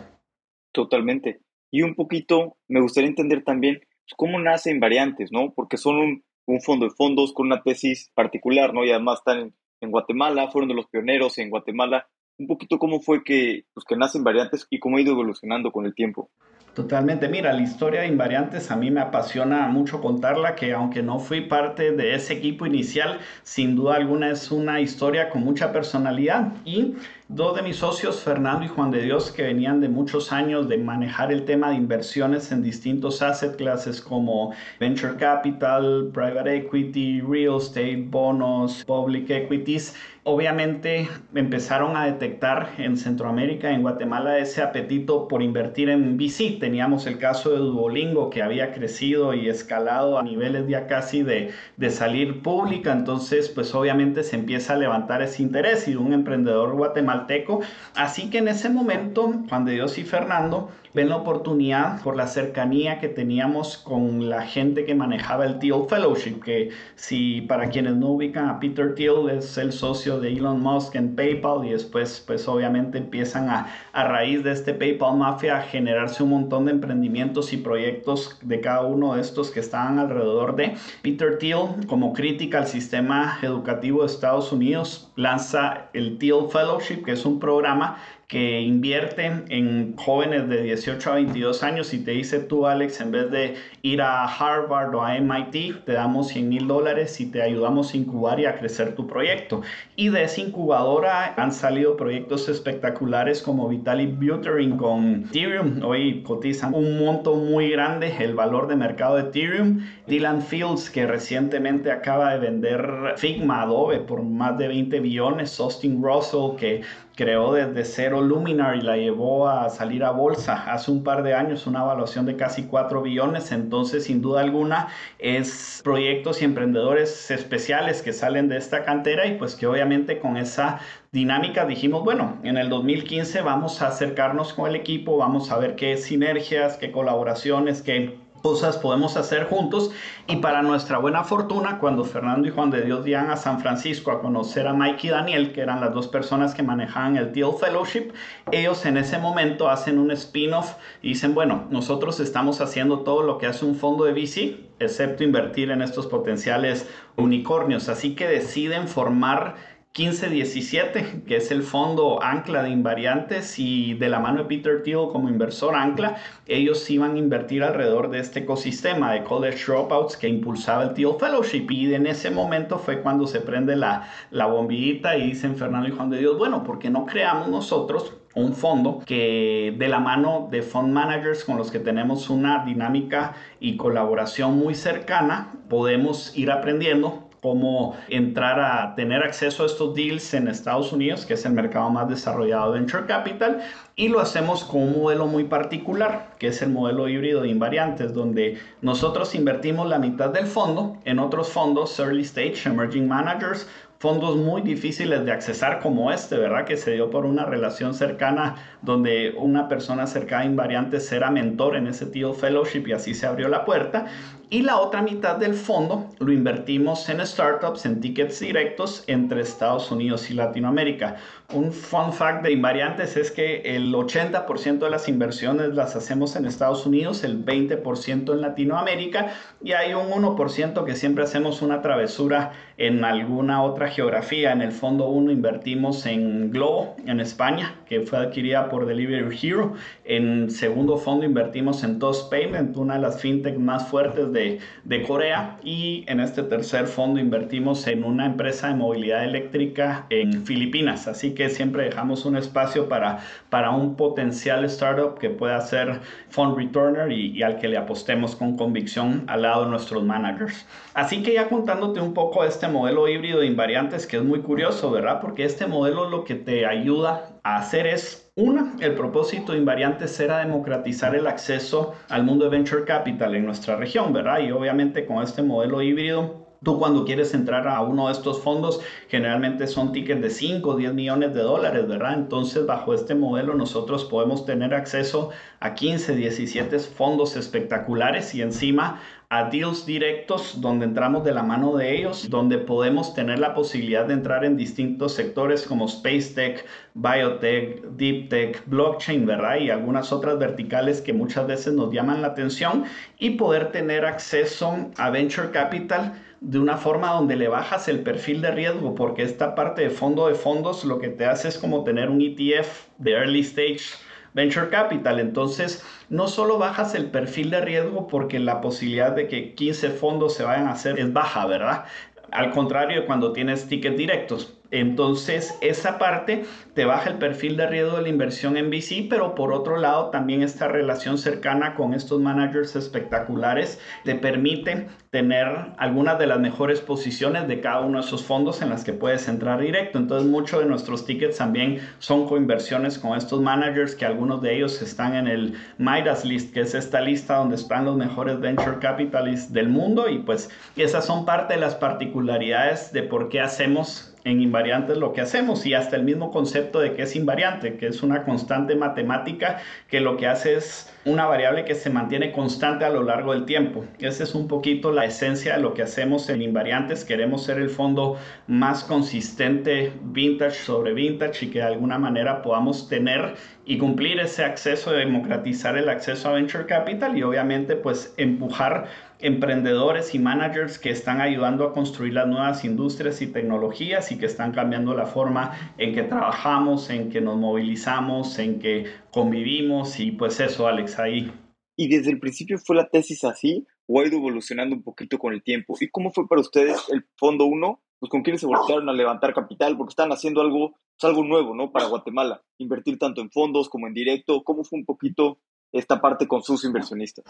Totalmente. 0.72 1.40
Y 1.70 1.82
un 1.82 1.94
poquito, 1.94 2.56
me 2.68 2.80
gustaría 2.82 3.08
entender 3.08 3.44
también 3.44 3.78
pues, 3.78 4.14
cómo 4.16 4.38
nacen 4.38 4.80
variantes, 4.80 5.32
¿no? 5.32 5.52
Porque 5.54 5.78
son 5.78 6.22
un, 6.46 6.60
fondo 6.60 6.86
de 6.86 6.94
fondos 6.94 7.32
con 7.32 7.46
una 7.46 7.62
tesis 7.62 8.10
particular, 8.14 8.74
¿no? 8.74 8.84
Y 8.84 8.90
además 8.90 9.20
están 9.20 9.38
en, 9.38 9.54
en, 9.80 9.90
Guatemala, 9.90 10.50
fueron 10.50 10.68
de 10.68 10.74
los 10.74 10.86
pioneros 10.88 11.38
en 11.38 11.50
Guatemala. 11.50 12.06
Un 12.38 12.46
poquito 12.46 12.78
cómo 12.78 13.00
fue 13.00 13.24
que, 13.24 13.64
pues, 13.72 13.84
que 13.86 13.96
nacen 13.96 14.22
variantes 14.22 14.66
y 14.68 14.78
cómo 14.78 14.98
ha 14.98 15.00
ido 15.00 15.12
evolucionando 15.12 15.72
con 15.72 15.86
el 15.86 15.94
tiempo. 15.94 16.30
Totalmente, 16.76 17.26
mira, 17.28 17.54
la 17.54 17.62
historia 17.62 18.02
de 18.02 18.08
Invariantes 18.08 18.70
a 18.70 18.76
mí 18.76 18.90
me 18.90 19.00
apasiona 19.00 19.66
mucho 19.68 20.02
contarla, 20.02 20.54
que 20.54 20.74
aunque 20.74 21.02
no 21.02 21.18
fui 21.18 21.40
parte 21.40 21.92
de 21.92 22.14
ese 22.14 22.34
equipo 22.34 22.66
inicial, 22.66 23.18
sin 23.44 23.76
duda 23.76 23.94
alguna 23.94 24.30
es 24.30 24.50
una 24.50 24.78
historia 24.82 25.30
con 25.30 25.42
mucha 25.42 25.72
personalidad. 25.72 26.52
Y 26.66 26.96
dos 27.28 27.56
de 27.56 27.62
mis 27.62 27.76
socios, 27.76 28.20
Fernando 28.20 28.66
y 28.66 28.68
Juan 28.68 28.90
de 28.90 29.00
Dios, 29.00 29.32
que 29.32 29.42
venían 29.42 29.80
de 29.80 29.88
muchos 29.88 30.32
años 30.32 30.68
de 30.68 30.76
manejar 30.76 31.32
el 31.32 31.46
tema 31.46 31.70
de 31.70 31.76
inversiones 31.76 32.52
en 32.52 32.62
distintos 32.62 33.22
asset 33.22 33.56
classes 33.56 34.02
como 34.02 34.52
venture 34.78 35.16
capital, 35.16 36.10
private 36.12 36.56
equity, 36.56 37.22
real 37.22 37.56
estate, 37.56 38.04
bonos, 38.06 38.84
public 38.84 39.30
equities, 39.30 39.94
obviamente 40.28 41.08
empezaron 41.36 41.96
a 41.96 42.04
detectar 42.04 42.70
en 42.78 42.96
Centroamérica, 42.96 43.70
en 43.70 43.82
Guatemala, 43.82 44.38
ese 44.38 44.60
apetito 44.60 45.28
por 45.28 45.40
invertir 45.40 45.88
en 45.88 46.16
VC. 46.16 46.58
Teníamos 46.58 47.06
el 47.06 47.18
caso 47.18 47.52
de 47.52 47.58
Duolingo 47.58 48.28
que 48.28 48.42
había 48.42 48.72
crecido 48.72 49.34
y 49.34 49.48
escalado 49.48 50.18
a 50.18 50.24
niveles 50.24 50.66
ya 50.66 50.88
casi 50.88 51.22
de, 51.22 51.52
de 51.76 51.90
salir 51.90 52.42
pública, 52.42 52.90
entonces 52.90 53.48
pues 53.48 53.72
obviamente 53.72 54.24
se 54.24 54.34
empieza 54.34 54.72
a 54.72 54.78
levantar 54.78 55.22
ese 55.22 55.44
interés 55.44 55.86
y 55.86 55.94
un 55.94 56.12
emprendedor 56.12 56.74
guatemalteco. 56.74 57.60
Así 57.94 58.28
que 58.28 58.38
en 58.38 58.48
ese 58.48 58.68
momento, 58.68 59.32
Juan 59.48 59.64
de 59.64 59.74
Dios 59.74 59.96
y 59.96 60.02
Fernando 60.02 60.72
ven 60.96 61.10
la 61.10 61.16
oportunidad 61.16 62.00
por 62.02 62.16
la 62.16 62.26
cercanía 62.26 63.00
que 63.00 63.08
teníamos 63.08 63.76
con 63.76 64.30
la 64.30 64.40
gente 64.46 64.86
que 64.86 64.94
manejaba 64.94 65.44
el 65.44 65.58
Thiel 65.58 65.82
Fellowship, 65.90 66.40
que 66.42 66.70
si 66.94 67.42
para 67.42 67.68
quienes 67.68 67.96
no 67.96 68.12
ubican 68.12 68.48
a 68.48 68.58
Peter 68.58 68.94
Thiel 68.94 69.28
es 69.28 69.58
el 69.58 69.72
socio 69.72 70.18
de 70.20 70.32
Elon 70.32 70.62
Musk 70.62 70.94
en 70.94 71.14
PayPal 71.14 71.66
y 71.66 71.72
después 71.72 72.24
pues 72.26 72.48
obviamente 72.48 72.96
empiezan 72.96 73.50
a, 73.50 73.66
a 73.92 74.04
raíz 74.04 74.42
de 74.42 74.52
este 74.52 74.72
PayPal 74.72 75.18
Mafia 75.18 75.58
a 75.58 75.60
generarse 75.60 76.22
un 76.22 76.30
montón 76.30 76.64
de 76.64 76.70
emprendimientos 76.70 77.52
y 77.52 77.58
proyectos 77.58 78.38
de 78.40 78.62
cada 78.62 78.80
uno 78.86 79.16
de 79.16 79.20
estos 79.20 79.50
que 79.50 79.60
estaban 79.60 79.98
alrededor 79.98 80.56
de 80.56 80.76
Peter 81.02 81.36
Thiel. 81.36 81.86
Como 81.86 82.14
crítica 82.14 82.56
al 82.56 82.68
sistema 82.68 83.38
educativo 83.42 84.00
de 84.00 84.06
Estados 84.06 84.50
Unidos 84.50 85.12
lanza 85.14 85.90
el 85.92 86.16
Thiel 86.16 86.48
Fellowship 86.50 87.04
que 87.04 87.12
es 87.12 87.26
un 87.26 87.38
programa 87.38 87.98
que 88.28 88.60
invierten 88.60 89.44
en 89.50 89.94
jóvenes 89.96 90.48
de 90.48 90.62
18 90.62 91.10
a 91.10 91.14
22 91.14 91.62
años 91.62 91.94
y 91.94 91.98
te 91.98 92.10
dice 92.10 92.40
tú, 92.40 92.66
Alex, 92.66 93.00
en 93.00 93.12
vez 93.12 93.30
de 93.30 93.54
ir 93.82 94.02
a 94.02 94.24
Harvard 94.24 94.92
o 94.96 95.02
a 95.02 95.14
MIT, 95.14 95.84
te 95.84 95.92
damos 95.92 96.28
100 96.28 96.48
mil 96.48 96.66
dólares 96.66 97.20
y 97.20 97.26
te 97.26 97.40
ayudamos 97.42 97.94
a 97.94 97.96
incubar 97.96 98.40
y 98.40 98.46
a 98.46 98.58
crecer 98.58 98.96
tu 98.96 99.06
proyecto. 99.06 99.62
Y 99.94 100.08
de 100.08 100.24
esa 100.24 100.40
incubadora 100.40 101.34
han 101.36 101.52
salido 101.52 101.96
proyectos 101.96 102.48
espectaculares 102.48 103.42
como 103.42 103.68
Vitalik 103.68 104.18
Buterin 104.18 104.76
con 104.76 105.26
Ethereum. 105.28 105.82
Hoy 105.84 106.22
cotizan 106.24 106.74
un 106.74 106.98
monto 106.98 107.36
muy 107.36 107.70
grande 107.70 108.12
el 108.18 108.34
valor 108.34 108.66
de 108.66 108.74
mercado 108.74 109.16
de 109.16 109.22
Ethereum. 109.22 109.84
Dylan 110.06 110.40
Fields, 110.40 110.88
que 110.88 111.04
recientemente 111.04 111.90
acaba 111.90 112.32
de 112.32 112.38
vender 112.38 113.14
Figma 113.16 113.62
Adobe 113.62 113.98
por 113.98 114.22
más 114.22 114.56
de 114.56 114.68
20 114.68 115.00
billones. 115.00 115.58
Austin 115.58 116.00
Russell, 116.00 116.56
que 116.56 116.82
creó 117.16 117.52
desde 117.52 117.84
cero 117.84 118.20
Luminar 118.20 118.76
y 118.76 118.82
la 118.82 118.96
llevó 118.96 119.48
a 119.48 119.68
salir 119.68 120.04
a 120.04 120.12
bolsa 120.12 120.72
hace 120.72 120.92
un 120.92 121.02
par 121.02 121.24
de 121.24 121.34
años, 121.34 121.66
una 121.66 121.80
evaluación 121.82 122.24
de 122.24 122.36
casi 122.36 122.64
4 122.64 123.02
billones. 123.02 123.50
Entonces, 123.50 124.04
sin 124.04 124.22
duda 124.22 124.42
alguna, 124.42 124.88
es 125.18 125.80
proyectos 125.82 126.40
y 126.40 126.44
emprendedores 126.44 127.30
especiales 127.32 128.00
que 128.02 128.12
salen 128.12 128.48
de 128.48 128.58
esta 128.58 128.84
cantera 128.84 129.26
y 129.26 129.36
pues 129.38 129.56
que 129.56 129.66
obviamente 129.66 130.20
con 130.20 130.36
esa 130.36 130.78
dinámica 131.10 131.66
dijimos, 131.66 132.04
bueno, 132.04 132.38
en 132.44 132.58
el 132.58 132.68
2015 132.68 133.40
vamos 133.40 133.82
a 133.82 133.88
acercarnos 133.88 134.52
con 134.52 134.68
el 134.68 134.76
equipo, 134.76 135.16
vamos 135.16 135.50
a 135.50 135.58
ver 135.58 135.74
qué 135.74 135.96
sinergias, 135.96 136.76
qué 136.76 136.92
colaboraciones, 136.92 137.82
qué 137.82 138.18
cosas 138.46 138.76
podemos 138.76 139.16
hacer 139.16 139.48
juntos. 139.48 139.90
Y 140.28 140.36
para 140.36 140.62
nuestra 140.62 140.98
buena 140.98 141.24
fortuna 141.24 141.80
cuando 141.80 142.04
Fernando 142.04 142.46
y 142.46 142.52
Juan 142.52 142.70
de 142.70 142.82
Dios 142.82 143.04
llegan 143.04 143.28
a 143.28 143.36
San 143.36 143.58
Francisco 143.58 144.12
a 144.12 144.20
conocer 144.20 144.68
a 144.68 144.72
Mike 144.72 145.08
y 145.08 145.10
Daniel 145.10 145.52
que 145.52 145.62
eran 145.62 145.80
las 145.80 145.92
dos 145.92 146.06
personas 146.06 146.54
que 146.54 146.62
manejaban 146.62 147.16
el 147.16 147.32
Deal 147.32 147.50
Fellowship 147.58 148.12
ellos 148.52 148.86
en 148.86 148.98
ese 148.98 149.18
momento 149.18 149.68
hacen 149.68 149.98
un 149.98 150.12
spin-off 150.12 150.74
y 151.02 151.08
dicen 151.08 151.34
bueno 151.34 151.64
nosotros 151.70 152.20
estamos 152.20 152.60
haciendo 152.60 153.00
todo 153.00 153.22
lo 153.22 153.38
que 153.38 153.46
hace 153.46 153.64
un 153.64 153.74
fondo 153.74 154.04
de 154.04 154.12
VC 154.12 154.60
excepto 154.78 155.24
invertir 155.24 155.72
en 155.72 155.82
estos 155.82 156.06
potenciales 156.06 156.88
unicornios 157.16 157.88
así 157.88 158.14
que 158.14 158.28
deciden 158.28 158.86
formar 158.86 159.75
1517, 159.96 161.22
que 161.26 161.36
es 161.36 161.50
el 161.50 161.62
fondo 161.62 162.22
ancla 162.22 162.62
de 162.62 162.68
invariantes 162.68 163.58
y 163.58 163.94
de 163.94 164.10
la 164.10 164.20
mano 164.20 164.42
de 164.42 164.44
Peter 164.44 164.82
Thiel 164.82 165.08
como 165.10 165.30
inversor 165.30 165.74
ancla, 165.74 166.16
ellos 166.46 166.88
iban 166.90 167.14
a 167.14 167.18
invertir 167.18 167.62
alrededor 167.62 168.10
de 168.10 168.18
este 168.18 168.40
ecosistema 168.40 169.12
de 169.12 169.24
college 169.24 169.64
dropouts 169.66 170.18
que 170.18 170.28
impulsaba 170.28 170.84
el 170.84 170.92
Thiel 170.92 171.14
Fellowship. 171.18 171.66
Y 171.70 171.94
en 171.94 172.06
ese 172.06 172.30
momento 172.30 172.78
fue 172.78 173.00
cuando 173.00 173.26
se 173.26 173.40
prende 173.40 173.74
la, 173.74 174.06
la 174.30 174.46
bombillita 174.46 175.16
y 175.16 175.28
dicen 175.28 175.56
Fernando 175.56 175.88
y 175.88 175.92
Juan 175.92 176.10
de 176.10 176.18
Dios, 176.18 176.36
bueno, 176.36 176.62
¿por 176.62 176.78
qué 176.78 176.90
no 176.90 177.06
creamos 177.06 177.48
nosotros 177.48 178.12
un 178.34 178.52
fondo 178.52 179.02
que 179.06 179.74
de 179.78 179.88
la 179.88 179.98
mano 179.98 180.48
de 180.50 180.60
fund 180.60 180.92
managers 180.92 181.42
con 181.42 181.56
los 181.56 181.70
que 181.70 181.78
tenemos 181.78 182.28
una 182.28 182.66
dinámica 182.66 183.34
y 183.60 183.78
colaboración 183.78 184.58
muy 184.58 184.74
cercana, 184.74 185.54
podemos 185.70 186.36
ir 186.36 186.50
aprendiendo 186.50 187.25
cómo 187.46 187.94
entrar 188.08 188.58
a 188.58 188.96
tener 188.96 189.22
acceso 189.22 189.62
a 189.62 189.66
estos 189.66 189.94
deals 189.94 190.34
en 190.34 190.48
Estados 190.48 190.92
Unidos, 190.92 191.24
que 191.24 191.34
es 191.34 191.46
el 191.46 191.52
mercado 191.52 191.88
más 191.90 192.08
desarrollado 192.08 192.72
de 192.72 192.80
Venture 192.80 193.06
Capital, 193.06 193.60
y 193.94 194.08
lo 194.08 194.18
hacemos 194.18 194.64
con 194.64 194.82
un 194.82 195.00
modelo 195.00 195.28
muy 195.28 195.44
particular, 195.44 196.34
que 196.40 196.48
es 196.48 196.60
el 196.60 196.70
modelo 196.70 197.08
híbrido 197.08 197.42
de 197.42 197.48
invariantes, 197.48 198.12
donde 198.12 198.58
nosotros 198.82 199.36
invertimos 199.36 199.88
la 199.88 200.00
mitad 200.00 200.30
del 200.30 200.46
fondo 200.46 200.96
en 201.04 201.20
otros 201.20 201.48
fondos, 201.48 201.96
early 202.00 202.22
stage, 202.22 202.66
emerging 202.66 203.06
managers, 203.06 203.68
fondos 203.98 204.36
muy 204.36 204.62
difíciles 204.62 205.24
de 205.24 205.32
accesar 205.32 205.80
como 205.80 206.12
este, 206.12 206.36
¿verdad? 206.36 206.64
Que 206.64 206.76
se 206.76 206.92
dio 206.92 207.10
por 207.10 207.24
una 207.24 207.44
relación 207.44 207.94
cercana 207.94 208.56
donde 208.82 209.34
una 209.38 209.68
persona 209.68 210.06
cercana 210.06 210.42
a 210.42 210.46
Invariantes 210.46 211.10
era 211.12 211.30
mentor 211.30 211.76
en 211.76 211.86
ese 211.86 212.06
tío 212.06 212.34
fellowship 212.34 212.84
y 212.86 212.92
así 212.92 213.14
se 213.14 213.26
abrió 213.26 213.48
la 213.48 213.64
puerta. 213.64 214.06
Y 214.48 214.62
la 214.62 214.78
otra 214.78 215.02
mitad 215.02 215.36
del 215.36 215.54
fondo 215.54 216.08
lo 216.20 216.32
invertimos 216.32 217.08
en 217.08 217.26
startups, 217.26 217.84
en 217.84 218.00
tickets 218.00 218.38
directos 218.38 219.02
entre 219.08 219.40
Estados 219.40 219.90
Unidos 219.90 220.30
y 220.30 220.34
Latinoamérica. 220.34 221.16
Un 221.54 221.72
fun 221.72 222.12
fact 222.12 222.42
de 222.42 222.50
Invariantes 222.50 223.16
es 223.16 223.30
que 223.30 223.76
el 223.76 223.94
80% 223.94 224.78
de 224.78 224.90
las 224.90 225.08
inversiones 225.08 225.74
las 225.74 225.94
hacemos 225.94 226.34
en 226.34 226.44
Estados 226.44 226.86
Unidos, 226.86 227.22
el 227.22 227.44
20% 227.44 228.32
en 228.32 228.40
Latinoamérica 228.40 229.32
y 229.62 229.70
hay 229.70 229.94
un 229.94 230.10
1% 230.10 230.84
que 230.84 230.96
siempre 230.96 231.22
hacemos 231.22 231.62
una 231.62 231.82
travesura 231.82 232.50
en 232.78 233.04
alguna 233.04 233.62
otra 233.62 233.88
geografía. 233.88 234.50
En 234.50 234.60
el 234.60 234.72
fondo 234.72 235.08
1 235.08 235.30
invertimos 235.30 236.04
en 236.06 236.50
Globo, 236.50 236.96
en 237.06 237.20
España, 237.20 237.76
que 237.88 238.00
fue 238.00 238.18
adquirida 238.18 238.68
por 238.68 238.84
Delivery 238.84 239.38
Hero. 239.40 239.74
En 240.04 240.50
segundo 240.50 240.96
fondo 240.96 241.24
invertimos 241.24 241.84
en 241.84 242.00
Toast 242.00 242.28
Payment, 242.28 242.76
una 242.76 242.94
de 242.94 243.02
las 243.02 243.20
fintech 243.20 243.56
más 243.56 243.86
fuertes 243.86 244.32
de, 244.32 244.58
de 244.82 245.02
Corea. 245.04 245.58
Y 245.62 246.04
en 246.08 246.18
este 246.18 246.42
tercer 246.42 246.88
fondo 246.88 247.20
invertimos 247.20 247.86
en 247.86 248.02
una 248.02 248.26
empresa 248.26 248.66
de 248.66 248.74
movilidad 248.74 249.24
eléctrica 249.24 250.06
en 250.10 250.44
Filipinas. 250.44 251.06
Así 251.06 251.35
que 251.36 251.48
siempre 251.48 251.84
dejamos 251.84 252.24
un 252.24 252.36
espacio 252.36 252.88
para, 252.88 253.20
para 253.50 253.70
un 253.70 253.94
potencial 253.94 254.64
startup 254.64 255.16
que 255.18 255.30
pueda 255.30 255.60
ser 255.60 256.00
fund 256.30 256.56
returner 256.56 257.12
y, 257.12 257.40
al 257.44 257.58
que 257.58 257.68
le 257.68 257.76
apostemos 257.76 258.34
con 258.34 258.56
convicción 258.56 259.22
al 259.28 259.42
lado 259.42 259.64
de 259.64 259.70
nuestros 259.70 260.02
managers. 260.02 260.66
Así 260.94 261.22
que 261.22 261.34
ya 261.34 261.48
contándote 261.48 262.00
un 262.00 262.14
poco 262.14 262.42
este 262.42 262.66
modelo 262.66 263.08
híbrido 263.08 263.38
de 263.38 263.46
invariantes 263.46 264.08
que 264.08 264.16
es 264.16 264.24
muy 264.24 264.40
curioso, 264.40 264.90
¿verdad? 264.90 265.20
Porque 265.20 265.44
este 265.44 265.68
modelo 265.68 266.10
lo 266.10 266.24
que 266.24 266.34
te 266.34 266.66
ayuda 266.66 267.38
a 267.44 267.58
hacer 267.58 267.86
es, 267.86 268.26
una, 268.34 268.74
el 268.80 268.94
propósito 268.94 269.52
de 269.52 269.58
invariantes 269.58 270.18
era 270.20 270.40
democratizar 270.40 271.14
el 271.14 271.26
acceso 271.26 271.94
al 272.08 272.24
mundo 272.24 272.44
de 272.44 272.50
venture 272.50 272.84
capital 272.84 273.34
en 273.34 273.46
nuestra 273.46 273.76
región, 273.76 274.12
¿verdad? 274.12 274.40
Y 274.40 274.50
obviamente 274.50 275.06
con 275.06 275.22
este 275.22 275.42
modelo 275.42 275.80
híbrido 275.80 276.45
Tú 276.62 276.78
cuando 276.78 277.04
quieres 277.04 277.34
entrar 277.34 277.68
a 277.68 277.80
uno 277.82 278.06
de 278.06 278.12
estos 278.12 278.40
fondos, 278.40 278.80
generalmente 279.08 279.66
son 279.66 279.92
tickets 279.92 280.22
de 280.22 280.30
5 280.30 280.68
o 280.68 280.76
10 280.76 280.94
millones 280.94 281.34
de 281.34 281.42
dólares, 281.42 281.86
¿verdad? 281.86 282.14
Entonces, 282.14 282.66
bajo 282.66 282.94
este 282.94 283.14
modelo 283.14 283.54
nosotros 283.54 284.04
podemos 284.04 284.46
tener 284.46 284.74
acceso 284.74 285.30
a 285.60 285.74
15, 285.74 286.16
17 286.16 286.78
fondos 286.78 287.36
espectaculares 287.36 288.34
y 288.34 288.42
encima 288.42 289.00
a 289.28 289.50
deals 289.50 289.84
directos 289.84 290.60
donde 290.60 290.84
entramos 290.84 291.24
de 291.24 291.32
la 291.32 291.42
mano 291.42 291.76
de 291.76 291.96
ellos, 291.96 292.30
donde 292.30 292.58
podemos 292.58 293.12
tener 293.14 293.40
la 293.40 293.54
posibilidad 293.54 294.06
de 294.06 294.14
entrar 294.14 294.44
en 294.44 294.56
distintos 294.56 295.14
sectores 295.14 295.64
como 295.66 295.86
Space 295.86 296.32
Tech, 296.34 296.64
Biotech, 296.94 297.82
Deep 297.96 298.28
Tech, 298.28 298.62
Blockchain, 298.66 299.26
¿verdad? 299.26 299.56
Y 299.56 299.70
algunas 299.70 300.12
otras 300.12 300.38
verticales 300.38 301.00
que 301.00 301.12
muchas 301.12 301.46
veces 301.48 301.74
nos 301.74 301.92
llaman 301.92 302.22
la 302.22 302.28
atención 302.28 302.84
y 303.18 303.30
poder 303.30 303.72
tener 303.72 304.04
acceso 304.04 304.90
a 304.96 305.10
Venture 305.10 305.50
Capital 305.50 306.14
de 306.40 306.58
una 306.58 306.76
forma 306.76 307.12
donde 307.12 307.36
le 307.36 307.48
bajas 307.48 307.88
el 307.88 308.00
perfil 308.00 308.42
de 308.42 308.50
riesgo, 308.50 308.94
porque 308.94 309.22
esta 309.22 309.54
parte 309.54 309.82
de 309.82 309.90
fondo 309.90 310.28
de 310.28 310.34
fondos 310.34 310.84
lo 310.84 310.98
que 310.98 311.08
te 311.08 311.24
hace 311.24 311.48
es 311.48 311.58
como 311.58 311.84
tener 311.84 312.10
un 312.10 312.20
ETF 312.20 312.86
de 312.98 313.12
early 313.12 313.40
stage 313.40 313.96
venture 314.34 314.68
capital. 314.68 315.18
Entonces, 315.18 315.84
no 316.10 316.28
solo 316.28 316.58
bajas 316.58 316.94
el 316.94 317.10
perfil 317.10 317.50
de 317.50 317.62
riesgo 317.62 318.06
porque 318.06 318.38
la 318.38 318.60
posibilidad 318.60 319.12
de 319.12 319.28
que 319.28 319.54
15 319.54 319.90
fondos 319.90 320.34
se 320.34 320.44
vayan 320.44 320.68
a 320.68 320.72
hacer 320.72 321.00
es 321.00 321.12
baja, 321.12 321.46
¿verdad? 321.46 321.86
Al 322.30 322.50
contrario 322.50 323.06
cuando 323.06 323.32
tienes 323.32 323.66
tickets 323.66 323.96
directos. 323.96 324.55
Entonces, 324.70 325.56
esa 325.60 325.98
parte 325.98 326.44
te 326.74 326.84
baja 326.84 327.10
el 327.10 327.18
perfil 327.18 327.56
de 327.56 327.66
riesgo 327.66 327.96
de 327.96 328.02
la 328.02 328.08
inversión 328.08 328.56
en 328.56 328.70
VC, 328.70 329.06
pero 329.08 329.34
por 329.34 329.52
otro 329.52 329.76
lado, 329.76 330.10
también 330.10 330.42
esta 330.42 330.68
relación 330.68 331.18
cercana 331.18 331.74
con 331.74 331.94
estos 331.94 332.20
managers 332.20 332.76
espectaculares 332.76 333.80
te 334.04 334.14
permite 334.14 334.88
tener 335.10 335.46
algunas 335.78 336.18
de 336.18 336.26
las 336.26 336.40
mejores 336.40 336.80
posiciones 336.80 337.48
de 337.48 337.60
cada 337.60 337.80
uno 337.80 338.00
de 338.00 338.06
esos 338.06 338.24
fondos 338.24 338.60
en 338.60 338.70
las 338.70 338.84
que 338.84 338.92
puedes 338.92 339.28
entrar 339.28 339.60
directo. 339.60 339.98
Entonces, 339.98 340.28
muchos 340.28 340.60
de 340.60 340.66
nuestros 340.66 341.06
tickets 341.06 341.38
también 341.38 341.80
son 341.98 342.26
coinversiones 342.26 342.98
con 342.98 343.16
estos 343.16 343.40
managers, 343.40 343.94
que 343.94 344.04
algunos 344.04 344.42
de 344.42 344.56
ellos 344.56 344.82
están 344.82 345.14
en 345.14 345.28
el 345.28 345.54
Midas 345.78 346.24
List, 346.24 346.52
que 346.52 346.60
es 346.60 346.74
esta 346.74 347.00
lista 347.00 347.36
donde 347.36 347.56
están 347.56 347.84
los 347.84 347.96
mejores 347.96 348.40
venture 348.40 348.78
capitalists 348.80 349.52
del 349.52 349.68
mundo. 349.68 350.08
Y 350.08 350.18
pues 350.18 350.50
esas 350.76 351.06
son 351.06 351.24
parte 351.24 351.54
de 351.54 351.60
las 351.60 351.76
particularidades 351.76 352.92
de 352.92 353.02
por 353.02 353.28
qué 353.28 353.40
hacemos 353.40 354.15
en 354.26 354.42
invariantes 354.42 354.98
lo 354.98 355.12
que 355.12 355.20
hacemos 355.20 355.64
y 355.66 355.74
hasta 355.74 355.94
el 355.94 356.02
mismo 356.02 356.32
concepto 356.32 356.80
de 356.80 356.94
que 356.94 357.02
es 357.02 357.14
invariante, 357.14 357.76
que 357.76 357.86
es 357.86 358.02
una 358.02 358.24
constante 358.24 358.74
matemática 358.74 359.58
que 359.88 360.00
lo 360.00 360.16
que 360.16 360.26
hace 360.26 360.56
es 360.56 360.92
una 361.04 361.26
variable 361.26 361.64
que 361.64 361.76
se 361.76 361.90
mantiene 361.90 362.32
constante 362.32 362.84
a 362.84 362.90
lo 362.90 363.04
largo 363.04 363.32
del 363.32 363.44
tiempo. 363.44 363.84
Esa 364.00 364.24
es 364.24 364.34
un 364.34 364.48
poquito 364.48 364.90
la 364.90 365.04
esencia 365.04 365.54
de 365.54 365.62
lo 365.62 365.74
que 365.74 365.82
hacemos 365.82 366.28
en 366.28 366.42
invariantes. 366.42 367.04
Queremos 367.04 367.44
ser 367.44 367.58
el 367.58 367.70
fondo 367.70 368.18
más 368.48 368.82
consistente 368.82 369.92
vintage 370.02 370.56
sobre 370.56 370.92
vintage 370.92 371.46
y 371.46 371.50
que 371.50 371.60
de 371.60 371.66
alguna 371.66 371.96
manera 371.96 372.42
podamos 372.42 372.88
tener 372.88 373.36
y 373.64 373.78
cumplir 373.78 374.18
ese 374.18 374.44
acceso, 374.44 374.90
democratizar 374.90 375.78
el 375.78 375.88
acceso 375.88 376.28
a 376.28 376.32
venture 376.32 376.66
capital 376.66 377.16
y 377.16 377.22
obviamente 377.22 377.76
pues 377.76 378.12
empujar 378.16 378.86
emprendedores 379.18 380.14
y 380.14 380.18
managers 380.18 380.78
que 380.78 380.90
están 380.90 381.20
ayudando 381.20 381.64
a 381.64 381.72
construir 381.72 382.12
las 382.14 382.26
nuevas 382.26 382.64
industrias 382.64 383.22
y 383.22 383.26
tecnologías 383.28 384.12
y 384.12 384.18
que 384.18 384.26
están 384.26 384.52
cambiando 384.52 384.94
la 384.94 385.06
forma 385.06 385.74
en 385.78 385.94
que 385.94 386.02
trabajamos, 386.02 386.90
en 386.90 387.10
que 387.10 387.20
nos 387.20 387.36
movilizamos, 387.36 388.38
en 388.38 388.58
que 388.58 388.86
convivimos 389.10 389.98
y 390.00 390.12
pues 390.12 390.40
eso, 390.40 390.66
Alex, 390.66 390.98
ahí. 390.98 391.32
¿Y 391.76 391.88
desde 391.88 392.10
el 392.10 392.18
principio 392.18 392.58
fue 392.58 392.76
la 392.76 392.88
tesis 392.88 393.24
así 393.24 393.66
o 393.86 394.00
ha 394.00 394.06
ido 394.06 394.16
evolucionando 394.16 394.74
un 394.74 394.82
poquito 394.82 395.18
con 395.18 395.32
el 395.32 395.42
tiempo? 395.42 395.74
¿Y 395.80 395.88
cómo 395.88 396.10
fue 396.10 396.26
para 396.28 396.40
ustedes 396.40 396.88
el 396.90 397.04
Fondo 397.16 397.44
1? 397.44 397.80
Pues 397.98 398.10
con 398.10 398.22
quiénes 398.22 398.40
se 398.40 398.46
voltearon 398.46 398.88
a 398.88 398.92
levantar 398.92 399.32
capital 399.32 399.76
porque 399.76 399.92
están 399.92 400.10
haciendo 400.12 400.42
algo, 400.42 400.70
pues, 400.70 401.04
algo 401.04 401.24
nuevo, 401.24 401.54
¿no? 401.54 401.72
Para 401.72 401.86
Guatemala, 401.86 402.42
invertir 402.58 402.98
tanto 402.98 403.22
en 403.22 403.30
fondos 403.30 403.68
como 403.70 403.86
en 403.86 403.94
directo. 403.94 404.42
¿Cómo 404.44 404.64
fue 404.64 404.78
un 404.78 404.84
poquito 404.84 405.38
esta 405.78 406.00
parte 406.00 406.26
con 406.26 406.42
sus 406.42 406.64
inversionistas. 406.64 407.24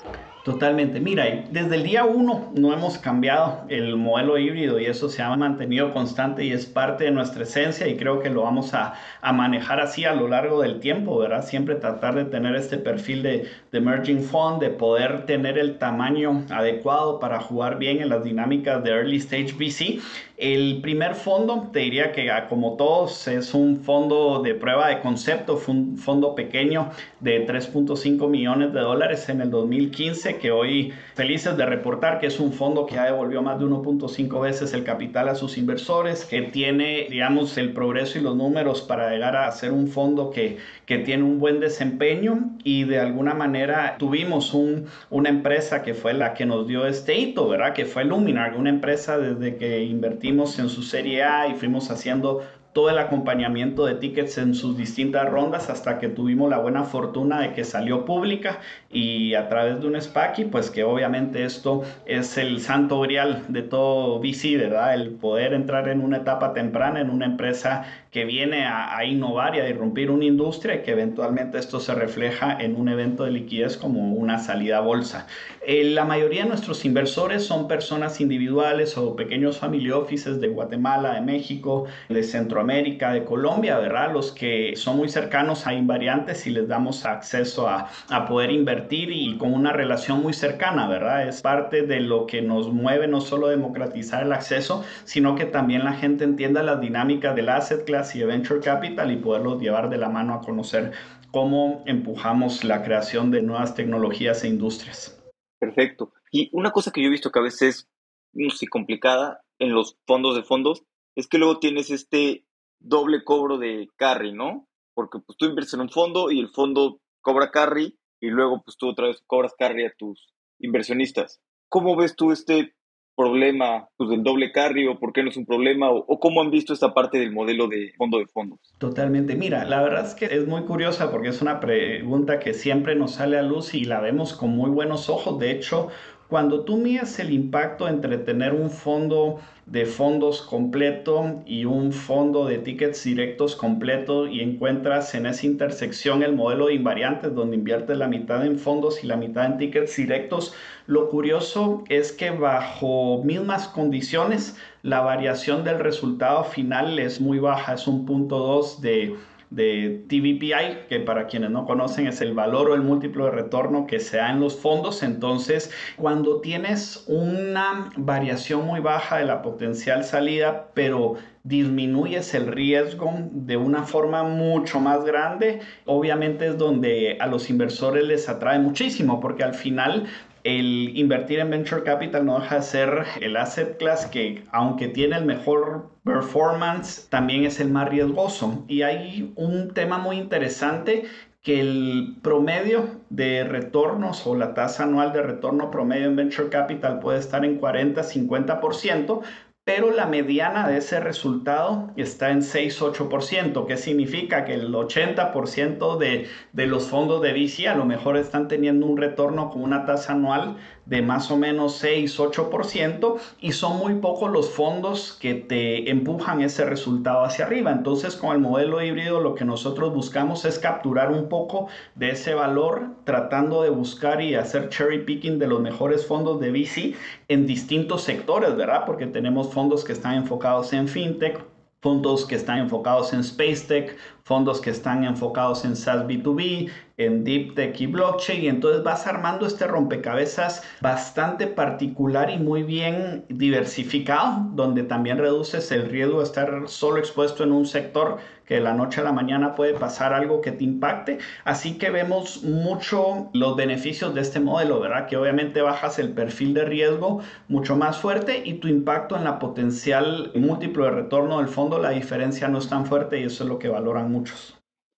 Totalmente. 0.45 1.01
Mira, 1.01 1.25
desde 1.51 1.77
el 1.77 1.83
día 1.83 2.05
uno 2.05 2.53
no 2.55 2.73
hemos 2.73 2.99
cambiado 2.99 3.65
el 3.69 3.97
modelo 3.97 4.39
híbrido 4.39 4.79
y 4.79 4.87
eso 4.87 5.09
se 5.09 5.23
ha 5.23 5.35
mantenido 5.37 5.93
constante 5.93 6.45
y 6.45 6.53
es 6.53 6.67
parte 6.67 7.05
de 7.05 7.11
nuestra 7.11 7.43
esencia 7.43 7.89
y 7.89 7.97
creo 7.97 8.21
que 8.21 8.31
lo 8.31 8.43
vamos 8.43 8.75
a, 8.75 8.95
a 9.21 9.33
manejar 9.33 9.81
así 9.81 10.05
a 10.05 10.15
lo 10.15 10.29
largo 10.29 10.63
del 10.63 10.81
tiempo, 10.81 11.19
¿verdad? 11.19 11.45
Siempre 11.45 11.75
tratar 11.77 12.15
de 12.15 12.25
tener 12.25 12.55
este 12.55 12.79
perfil 12.79 13.23
de, 13.23 13.49
de 13.73 13.79
emerging 13.79 14.23
fund, 14.23 14.61
de 14.61 14.71
poder 14.71 15.27
tener 15.27 15.59
el 15.59 15.79
tamaño 15.79 16.45
adecuado 16.51 17.19
para 17.19 17.41
jugar 17.41 17.79
bien 17.79 18.01
en 18.01 18.09
las 18.09 18.25
dinámicas 18.25 18.83
de 18.85 18.91
early 18.91 19.17
stage 19.17 19.53
VC. 19.55 20.01
El 20.37 20.81
primer 20.83 21.15
fondo, 21.15 21.71
te 21.73 21.79
diría 21.81 22.13
que 22.13 22.31
ah, 22.31 22.47
como 22.49 22.77
todos, 22.77 23.27
es 23.27 23.55
un 23.55 23.79
fondo 23.79 24.43
de 24.43 24.55
prueba 24.55 24.89
de 24.89 25.01
concepto, 25.01 25.57
fue 25.57 25.75
un 25.75 25.97
fondo 25.97 26.35
pequeño 26.35 26.91
de 27.21 27.47
3.5 27.47 28.29
millones 28.29 28.37
millones 28.47 28.73
de 28.75 28.81
dólares 28.81 29.29
en 29.31 29.41
el 29.41 29.51
2015, 29.51 30.37
que 30.37 30.51
hoy 30.51 30.93
felices 31.17 31.57
de 31.57 31.65
reportar 31.65 32.21
que 32.21 32.27
es 32.27 32.39
un 32.39 32.53
fondo 32.53 32.85
que 32.85 32.97
ya 32.97 33.07
devolvió 33.07 33.41
más 33.41 33.59
de 33.59 33.65
1.5 33.65 34.39
veces 34.39 34.75
el 34.75 34.85
capital 34.85 35.31
a 35.31 35.35
sus 35.35 35.57
inversores, 35.57 36.27
que 36.27 36.43
tiene, 36.43 37.07
digamos, 37.09 37.57
el 37.57 37.73
progreso 37.73 38.19
y 38.19 38.21
los 38.21 38.37
números 38.37 38.83
para 38.83 39.11
llegar 39.11 39.35
a 39.35 39.51
ser 39.51 39.73
un 39.73 39.89
fondo 39.89 40.31
que, 40.31 40.59
que 40.85 40.99
tiene 40.99 41.23
un 41.23 41.39
buen 41.39 41.59
desempeño 41.59 42.51
y 42.65 42.85
de 42.85 43.01
alguna 43.01 43.33
manera 43.33 43.97
tuvimos 43.99 44.53
un, 44.53 44.89
una 45.09 45.31
empresa 45.31 45.83
que 45.83 45.95
fue 45.95 46.13
la 46.13 46.35
que 46.35 46.45
nos 46.45 46.69
dio 46.69 46.87
este 46.87 47.19
hito, 47.19 47.49
¿verdad? 47.49 47.73
Que 47.73 47.87
fue 47.87 48.05
Luminar, 48.05 48.55
una 48.55 48.69
empresa 48.69 49.17
desde 49.17 49.57
que 49.57 49.85
invertimos 49.85 50.59
en 50.59 50.69
su 50.69 50.83
serie 50.83 51.23
A 51.23 51.49
y 51.49 51.55
fuimos 51.55 51.91
haciendo 51.91 52.43
todo 52.77 52.91
el 52.91 52.99
acompañamiento 52.99 53.87
de 53.87 53.95
tickets 53.95 54.37
en 54.37 54.55
sus 54.55 54.77
distintas 54.77 55.31
rondas 55.31 55.71
hasta 55.71 55.99
que 55.99 56.11
tuvimos 56.11 56.51
la 56.51 56.59
buena 56.59 56.85
fortuna 56.85 57.41
de 57.41 57.55
que 57.55 57.65
salió 57.65 58.05
pública 58.05 58.61
y 58.91 59.33
a 59.33 59.49
través 59.49 59.81
de 59.81 59.87
un 59.87 59.99
SPAC, 59.99 60.51
pues 60.51 60.71
que 60.71 60.85
obviamente 60.85 61.47
esto 61.47 61.85
es 62.05 62.37
el 62.37 62.61
santo 62.61 63.01
grial 63.01 63.45
de 63.49 63.63
todo 63.63 64.21
VC, 64.21 64.59
¿verdad? 64.59 64.93
El 64.93 65.13
poder 65.13 65.55
entrar 65.55 65.89
en 65.89 66.03
una 66.03 66.19
etapa 66.19 66.53
temprana 66.53 67.01
en 67.01 67.09
una 67.09 67.25
empresa 67.25 67.87
que 68.17 68.25
viene 68.25 68.65
a, 68.65 69.05
innovar 69.05 69.57
y 69.57 69.61
a 69.61 69.69
irrumpir 69.69 70.11
una 70.11 70.25
industria 70.25 70.77
y 70.77 70.83
que 70.85 70.93
eventualmente 70.93 71.59
esto 71.59 71.81
se 71.81 71.95
refleja 71.95 72.57
en 72.59 72.75
un 72.75 72.89
evento 72.89 73.25
de 73.25 73.31
liquidez 73.31 73.77
como 73.77 74.15
una 74.15 74.39
salida 74.39 74.79
a 74.79 74.81
bolsa. 74.81 75.27
Eh, 75.67 75.85
la 75.85 76.07
mayoría 76.07 76.45
de 76.45 76.49
nuestros 76.49 76.87
inversores 76.87 77.45
son 77.45 77.69
personas 77.69 78.19
individuales 78.23 78.97
o 78.97 79.17
pequeños 79.17 79.59
family 79.59 79.91
offices 79.91 80.41
de 80.41 80.49
Guatemala, 80.49 81.13
de 81.13 81.21
México, 81.21 81.85
de 82.09 82.23
Centroamérica, 82.23 83.13
de 83.13 83.23
Colombia, 83.23 83.77
¿verdad? 83.77 84.15
Los 84.15 84.33
que 84.33 84.73
son 84.77 84.97
muy 84.97 85.11
cercanos 85.11 85.67
a 85.67 85.75
invariantes 85.75 86.47
y 86.47 86.51
les 86.51 86.69
damos 86.69 87.05
acceso 87.05 87.69
a, 87.69 87.91
a 88.09 88.25
poder 88.25 88.51
invertir 88.51 89.11
y 89.13 89.37
con 89.37 89.53
una 89.53 89.75
relación 89.75 90.23
muy 90.23 90.33
cercana, 90.33 90.89
¿verdad? 90.89 91.29
Es 91.29 91.43
parte 91.43 91.83
de 91.83 92.01
lo 92.01 92.27
que 92.27 92.41
nos 92.41 92.73
mueve 92.73 93.09
no 93.09 93.21
solo 93.21 93.49
democratizar 93.49 94.23
el 94.23 94.33
acceso, 94.33 94.87
sino 95.05 95.35
que 95.35 95.45
también 95.45 95.85
la 95.85 95.93
gente 95.93 96.25
entienda 96.25 96.63
las 96.63 96.81
dinámicas 96.81 97.37
del 97.37 97.51
asset 97.51 97.85
class 97.85 98.06
y 98.15 98.23
Venture 98.23 98.61
Capital 98.61 99.11
y 99.11 99.17
poderlos 99.17 99.61
llevar 99.61 99.91
de 99.91 99.99
la 99.99 100.09
mano 100.09 100.35
a 100.35 100.41
conocer 100.41 100.93
cómo 101.33 101.83
empujamos 101.87 102.65
la 102.65 102.83
creación 102.83 103.31
de 103.31 103.43
nuevas 103.43 103.75
tecnologías 103.75 104.45
e 104.45 104.49
industrias. 104.49 105.21
Perfecto. 105.59 106.13
Y 106.31 106.51
una 106.53 106.71
cosa 106.71 106.91
que 106.91 107.03
yo 107.03 107.09
he 107.09 107.11
visto 107.11 107.31
que 107.31 107.39
a 107.39 107.43
veces 107.43 107.89
no 108.37 108.51
sé, 108.51 108.67
complicada 108.69 109.41
en 109.59 109.73
los 109.73 109.99
fondos 110.07 110.37
de 110.37 110.43
fondos 110.43 110.85
es 111.17 111.27
que 111.27 111.39
luego 111.39 111.59
tienes 111.59 111.91
este 111.91 112.45
doble 112.79 113.25
cobro 113.25 113.59
de 113.59 113.89
carry, 113.97 114.33
¿no? 114.33 114.69
Porque 114.95 115.19
pues 115.19 115.37
tú 115.39 115.47
inviertes 115.47 115.75
en 115.75 115.81
un 115.81 115.91
fondo 115.91 116.31
y 116.31 116.41
el 116.41 116.51
fondo 116.51 117.01
cobra 117.23 117.51
carry 117.51 117.99
y 118.21 118.29
luego 118.29 118.63
pues 118.63 118.77
tú 118.77 118.89
otra 118.89 119.09
vez 119.09 119.23
cobras 119.27 119.55
carry 119.59 119.87
a 119.87 119.95
tus 119.97 120.29
inversionistas. 120.59 121.41
¿Cómo 121.69 121.97
ves 121.97 122.15
tú 122.15 122.33
este 122.33 122.76
problema 123.17 123.89
pues, 123.97 124.11
del 124.11 124.23
doble 124.23 124.53
carry 124.53 124.87
o 124.87 124.99
por 124.99 125.13
qué 125.13 125.23
no 125.23 125.31
es 125.31 125.37
un 125.37 125.47
problema 125.47 125.91
o, 125.91 126.21
cómo 126.21 126.41
han 126.43 126.51
visto 126.51 126.73
esta 126.73 126.95
parte 126.95 127.19
del 127.19 127.33
modelo 127.33 127.67
de 127.67 127.93
fondo 127.97 128.19
de 128.19 128.27
fondos. 128.27 128.61
Totalmente. 128.79 129.35
Mira, 129.35 129.65
la 129.65 129.83
verdad 129.83 130.07
es 130.07 130.15
que 130.15 130.27
es 130.27 130.47
muy 130.47 130.63
curiosa 130.63 131.11
porque 131.11 131.29
es 131.29 131.43
una 131.43 131.59
pregunta 131.59 132.39
que 132.39 132.55
siempre 132.55 132.95
nos 132.95 133.13
sale 133.13 133.39
a 133.39 133.43
luz 133.43 133.75
y 133.75 133.85
la 133.85 134.01
vemos 134.01 134.35
con 134.35 134.51
muy 134.51 134.71
buenos 134.71 135.09
ojos. 135.09 135.39
De 135.39 135.51
hecho, 135.51 135.89
cuando 136.29 136.65
tú 136.65 136.77
mides 136.77 137.19
el 137.19 137.33
impacto 137.33 137.89
entre 137.89 138.19
tener 138.19 138.53
un 138.53 138.71
fondo 138.71 139.39
de 139.67 139.85
fondos 139.85 140.43
completo 140.43 141.43
y 141.45 141.65
un 141.65 141.93
fondo 141.93 142.47
de 142.47 142.59
tickets 142.59 143.03
directos 143.03 143.57
completo 143.57 144.29
y 144.29 144.41
encuentras 144.41 145.13
en 145.17 145.27
esa 145.27 145.45
intersección 145.45 146.23
el 146.23 146.37
modelo 146.37 146.69
de 146.69 146.75
invariantes 146.75 147.35
donde 147.35 147.57
inviertes 147.57 147.99
la 147.99 148.07
mitad 148.07 148.47
en 148.47 148.61
fondos 148.61 149.03
y 149.03 149.09
la 149.09 149.17
mitad 149.17 149.45
en 149.45 149.59
tickets 149.59 149.97
directos, 149.97 150.55
lo 150.87 151.11
curioso 151.11 151.83
es 151.89 152.13
que 152.13 152.31
bajo 152.31 153.25
mismas 153.25 153.67
condiciones 153.67 154.57
la 154.83 155.01
variación 155.01 155.65
del 155.65 155.81
resultado 155.81 156.45
final 156.45 157.01
es 157.01 157.21
muy 157.21 157.41
baja, 157.41 157.75
es 157.75 157.89
un 157.89 158.07
punto 158.07 158.39
2 158.39 158.81
de 158.81 159.17
de 159.57 160.05
TVPI, 160.09 160.87
que 160.89 161.01
para 161.01 161.27
quienes 161.27 161.51
no 161.51 161.65
conocen 161.65 162.07
es 162.07 162.21
el 162.21 162.35
valor 162.35 162.71
o 162.71 162.75
el 162.75 162.83
múltiplo 162.83 163.25
de 163.25 163.31
retorno 163.31 163.87
que 163.87 163.99
se 163.99 164.19
da 164.19 164.31
en 164.31 164.39
los 164.39 164.57
fondos. 164.57 165.03
Entonces, 165.03 165.71
cuando 165.97 166.41
tienes 166.43 167.05
una 167.09 167.91
variación 167.97 168.67
muy 168.67 168.81
baja 168.81 169.19
de 169.19 169.25
la 169.25 169.41
potencial 169.41 170.05
salida, 170.05 170.69
pero 170.75 171.17
disminuyes 171.43 172.35
el 172.35 172.49
riesgo 172.49 173.15
de 173.31 173.57
una 173.57 173.85
forma 173.85 174.25
mucho 174.25 174.81
más 174.81 175.05
grande, 175.05 175.61
obviamente 175.85 176.49
es 176.49 176.59
donde 176.59 177.17
a 177.21 177.27
los 177.29 177.49
inversores 177.49 178.05
les 178.05 178.29
atrae 178.29 178.59
muchísimo, 178.59 179.21
porque 179.21 179.45
al 179.45 179.55
final 179.55 180.07
el 180.47 180.97
invertir 180.97 181.41
en 181.41 181.51
venture 181.51 181.83
capital 181.83 182.25
no 182.25 182.39
deja 182.39 182.57
de 182.57 182.63
ser 182.63 183.05
el 183.21 183.37
asset 183.37 183.79
class 183.79 184.07
que, 184.07 184.45
aunque 184.53 184.87
tiene 184.89 185.17
el 185.17 185.25
mejor 185.25 185.91
performance, 186.05 187.09
también 187.11 187.45
es 187.45 187.59
el 187.59 187.71
más 187.71 187.89
riesgoso. 187.89 188.65
Y 188.69 188.83
hay 188.83 189.33
un 189.35 189.75
tema 189.75 189.99
muy 189.99 190.19
interesante 190.19 191.05
que 191.43 191.61
el 191.61 192.17
promedio 192.23 192.87
de 193.09 193.45
retornos 193.45 194.27
o 194.27 194.35
la 194.35 194.53
tasa 194.55 194.83
anual 194.83 195.13
de 195.13 195.23
retorno 195.23 195.71
promedio 195.71 196.07
en 196.07 196.17
venture 196.17 196.49
capital 196.49 196.99
puede 196.99 197.21
estar 197.21 197.45
en 197.45 197.61
40-50%, 197.61 199.23
pero 199.67 199.91
la 199.91 200.07
mediana 200.07 200.69
de 200.69 200.79
ese 200.79 201.01
resultado 201.01 201.91
está 201.97 202.31
en 202.31 202.43
6-8%, 202.43 203.67
que 203.67 203.77
significa 203.77 204.45
que 204.45 204.55
el 204.55 204.73
80% 204.73 205.99
de, 205.99 206.29
de, 206.53 206.67
los 206.69 206.87
fondos 206.87 207.21
de 207.21 207.33
VC 207.33 207.67
a 207.67 207.75
lo 207.75 207.85
mejor 207.85 208.17
están 208.17 208.47
teniendo 208.47 208.87
un 208.87 208.97
retorno 208.97 209.51
con 209.51 209.65
una 209.65 209.85
tasa 209.85 210.13
anual 210.13 210.57
de 210.87 211.03
más 211.03 211.33
o 211.33 211.37
menos 211.37 211.83
6-8% 211.83 213.17
y 213.41 213.53
son 213.53 213.79
muy 213.79 213.95
pocos 213.95 214.31
los 214.31 214.51
fondos 214.51 215.19
que 215.21 215.35
te 215.35 215.91
empujan 215.91 216.43
ese 216.43 216.65
resultado 216.65 217.25
hacia 217.25 217.47
arriba. 217.47 217.73
Entonces 217.73 218.15
con 218.15 218.33
el 218.33 218.39
modelo 218.39 218.81
híbrido 218.81 219.21
lo 219.21 219.35
que 219.35 219.45
nosotros 219.45 219.93
buscamos 219.93 220.45
es 220.45 220.61
capturar 220.61 221.11
un 221.11 221.29
poco 221.29 221.67
de 221.97 222.11
ese 222.11 222.35
valor 222.35 222.91
tratando 223.03 223.63
de 223.63 223.71
buscar 223.71 224.23
y 224.23 224.37
hacer 224.37 224.69
cherry 224.69 225.05
picking 225.05 225.41
de 225.41 225.49
los 225.49 225.61
mejores 225.61 226.07
fondos 226.07 226.39
de 226.41 226.53
VC 226.53 226.95
en 227.29 227.47
distintos 227.47 228.03
sectores, 228.03 228.57
¿verdad? 228.57 228.85
Porque 228.87 229.07
tenemos 229.07 229.53
fondos 229.53 229.85
que 229.85 229.93
están 229.93 230.15
enfocados 230.15 230.73
en 230.73 230.89
fintech, 230.89 231.45
fondos 231.81 232.25
que 232.25 232.35
están 232.35 232.59
enfocados 232.59 233.13
en 233.13 233.21
space 233.21 233.67
tech, 233.67 233.97
fondos 234.25 234.61
que 234.61 234.71
están 234.71 235.05
enfocados 235.05 235.65
en 235.65 235.77
SaaS 235.77 236.07
B2B, 236.07 236.71
en 236.99 237.25
Deep 237.25 237.55
Tech 237.55 237.81
y 237.81 237.87
Blockchain. 237.87 238.45
Y 238.45 238.49
entonces 238.49 238.83
vas 238.83 239.07
armando 239.07 239.47
este 239.47 239.67
rompecabezas 239.67 240.63
bastante 240.81 241.47
particular 241.47 242.31
y 242.31 242.39
muy 242.39 242.63
bien 242.63 243.25
diversificado, 243.29 244.49
donde 244.53 244.83
también 244.83 245.19
reduces 245.19 245.71
el 245.73 245.89
riesgo 245.89 246.19
de 246.19 246.25
estar 246.25 246.63
solo 246.67 246.99
expuesto 246.99 247.45
en 247.45 247.53
un 247.53 247.67
sector 247.67 248.19
que 248.47 248.55
de 248.55 248.61
la 248.61 248.75
noche 248.75 249.01
a 249.01 249.05
la 249.05 249.13
mañana 249.13 249.55
puede 249.55 249.75
pasar 249.75 250.13
algo 250.13 250.41
que 250.41 250.53
te 250.53 250.65
impacte. 250.65 251.19
Así 251.45 251.79
que 251.79 251.91
vemos 251.91 252.45
mucho 252.45 253.29
los 253.33 253.57
beneficios 253.57 254.15
de 254.15 254.21
este 254.21 254.41
modelo, 254.41 254.81
¿verdad? 254.81 255.09
Que 255.09 255.17
obviamente 255.17 255.63
bajas 255.63 255.99
el 255.99 256.13
perfil 256.13 256.55
de 256.55 256.65
riesgo 256.65 257.21
mucho 257.49 257.77
más 257.77 257.99
fuerte 257.99 258.43
y 258.45 258.55
tu 258.55 258.69
impacto 258.69 259.17
en 259.17 259.25
la 259.25 259.39
potencial 259.39 260.31
múltiplo 260.35 260.85
de 260.85 260.93
retorno 260.93 261.39
del 261.39 261.49
fondo, 261.49 261.79
la 261.81 261.91
diferencia 261.91 262.49
no 262.49 262.59
es 262.59 262.69
tan 262.69 262.87
fuerte 262.87 263.21
y 263.21 263.25
eso 263.25 263.45
es 263.45 263.51
lo 263.51 263.59
que 263.59 263.69
valoran 263.69 264.11
muchos. 264.13 264.56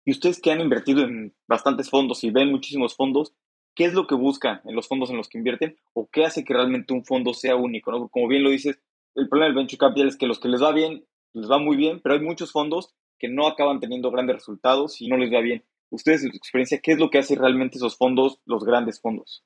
Y 0.08 0.12
ustedes 0.12 0.40
que 0.40 0.50
han 0.50 0.62
invertido 0.62 1.02
en 1.02 1.34
bastantes 1.46 1.90
fondos 1.90 2.24
y 2.24 2.30
ven 2.30 2.50
muchísimos 2.50 2.96
fondos, 2.96 3.34
¿qué 3.74 3.84
es 3.84 3.92
lo 3.92 4.06
que 4.06 4.14
buscan 4.14 4.62
en 4.64 4.74
los 4.74 4.88
fondos 4.88 5.10
en 5.10 5.18
los 5.18 5.28
que 5.28 5.36
invierten 5.36 5.76
o 5.92 6.08
qué 6.10 6.24
hace 6.24 6.44
que 6.44 6.54
realmente 6.54 6.94
un 6.94 7.04
fondo 7.04 7.34
sea 7.34 7.56
único? 7.56 8.08
Como 8.08 8.26
bien 8.26 8.42
lo 8.42 8.48
dices, 8.48 8.80
el 9.14 9.28
problema 9.28 9.48
del 9.48 9.56
venture 9.56 9.76
capital 9.76 10.08
es 10.08 10.16
que 10.16 10.26
los 10.26 10.40
que 10.40 10.48
les 10.48 10.62
va 10.62 10.72
bien, 10.72 11.04
les 11.34 11.50
va 11.50 11.58
muy 11.58 11.76
bien, 11.76 12.00
pero 12.00 12.14
hay 12.14 12.22
muchos 12.22 12.52
fondos 12.52 12.94
que 13.18 13.28
no 13.28 13.46
acaban 13.46 13.80
teniendo 13.80 14.10
grandes 14.10 14.36
resultados 14.36 14.98
y 15.02 15.08
no 15.08 15.18
les 15.18 15.30
va 15.30 15.42
bien. 15.42 15.62
Ustedes, 15.90 16.24
en 16.24 16.30
su 16.30 16.38
experiencia, 16.38 16.80
¿qué 16.82 16.92
es 16.92 16.98
lo 16.98 17.10
que 17.10 17.18
hace 17.18 17.34
realmente 17.34 17.76
esos 17.76 17.98
fondos, 17.98 18.40
los 18.46 18.64
grandes 18.64 19.02
fondos? 19.02 19.44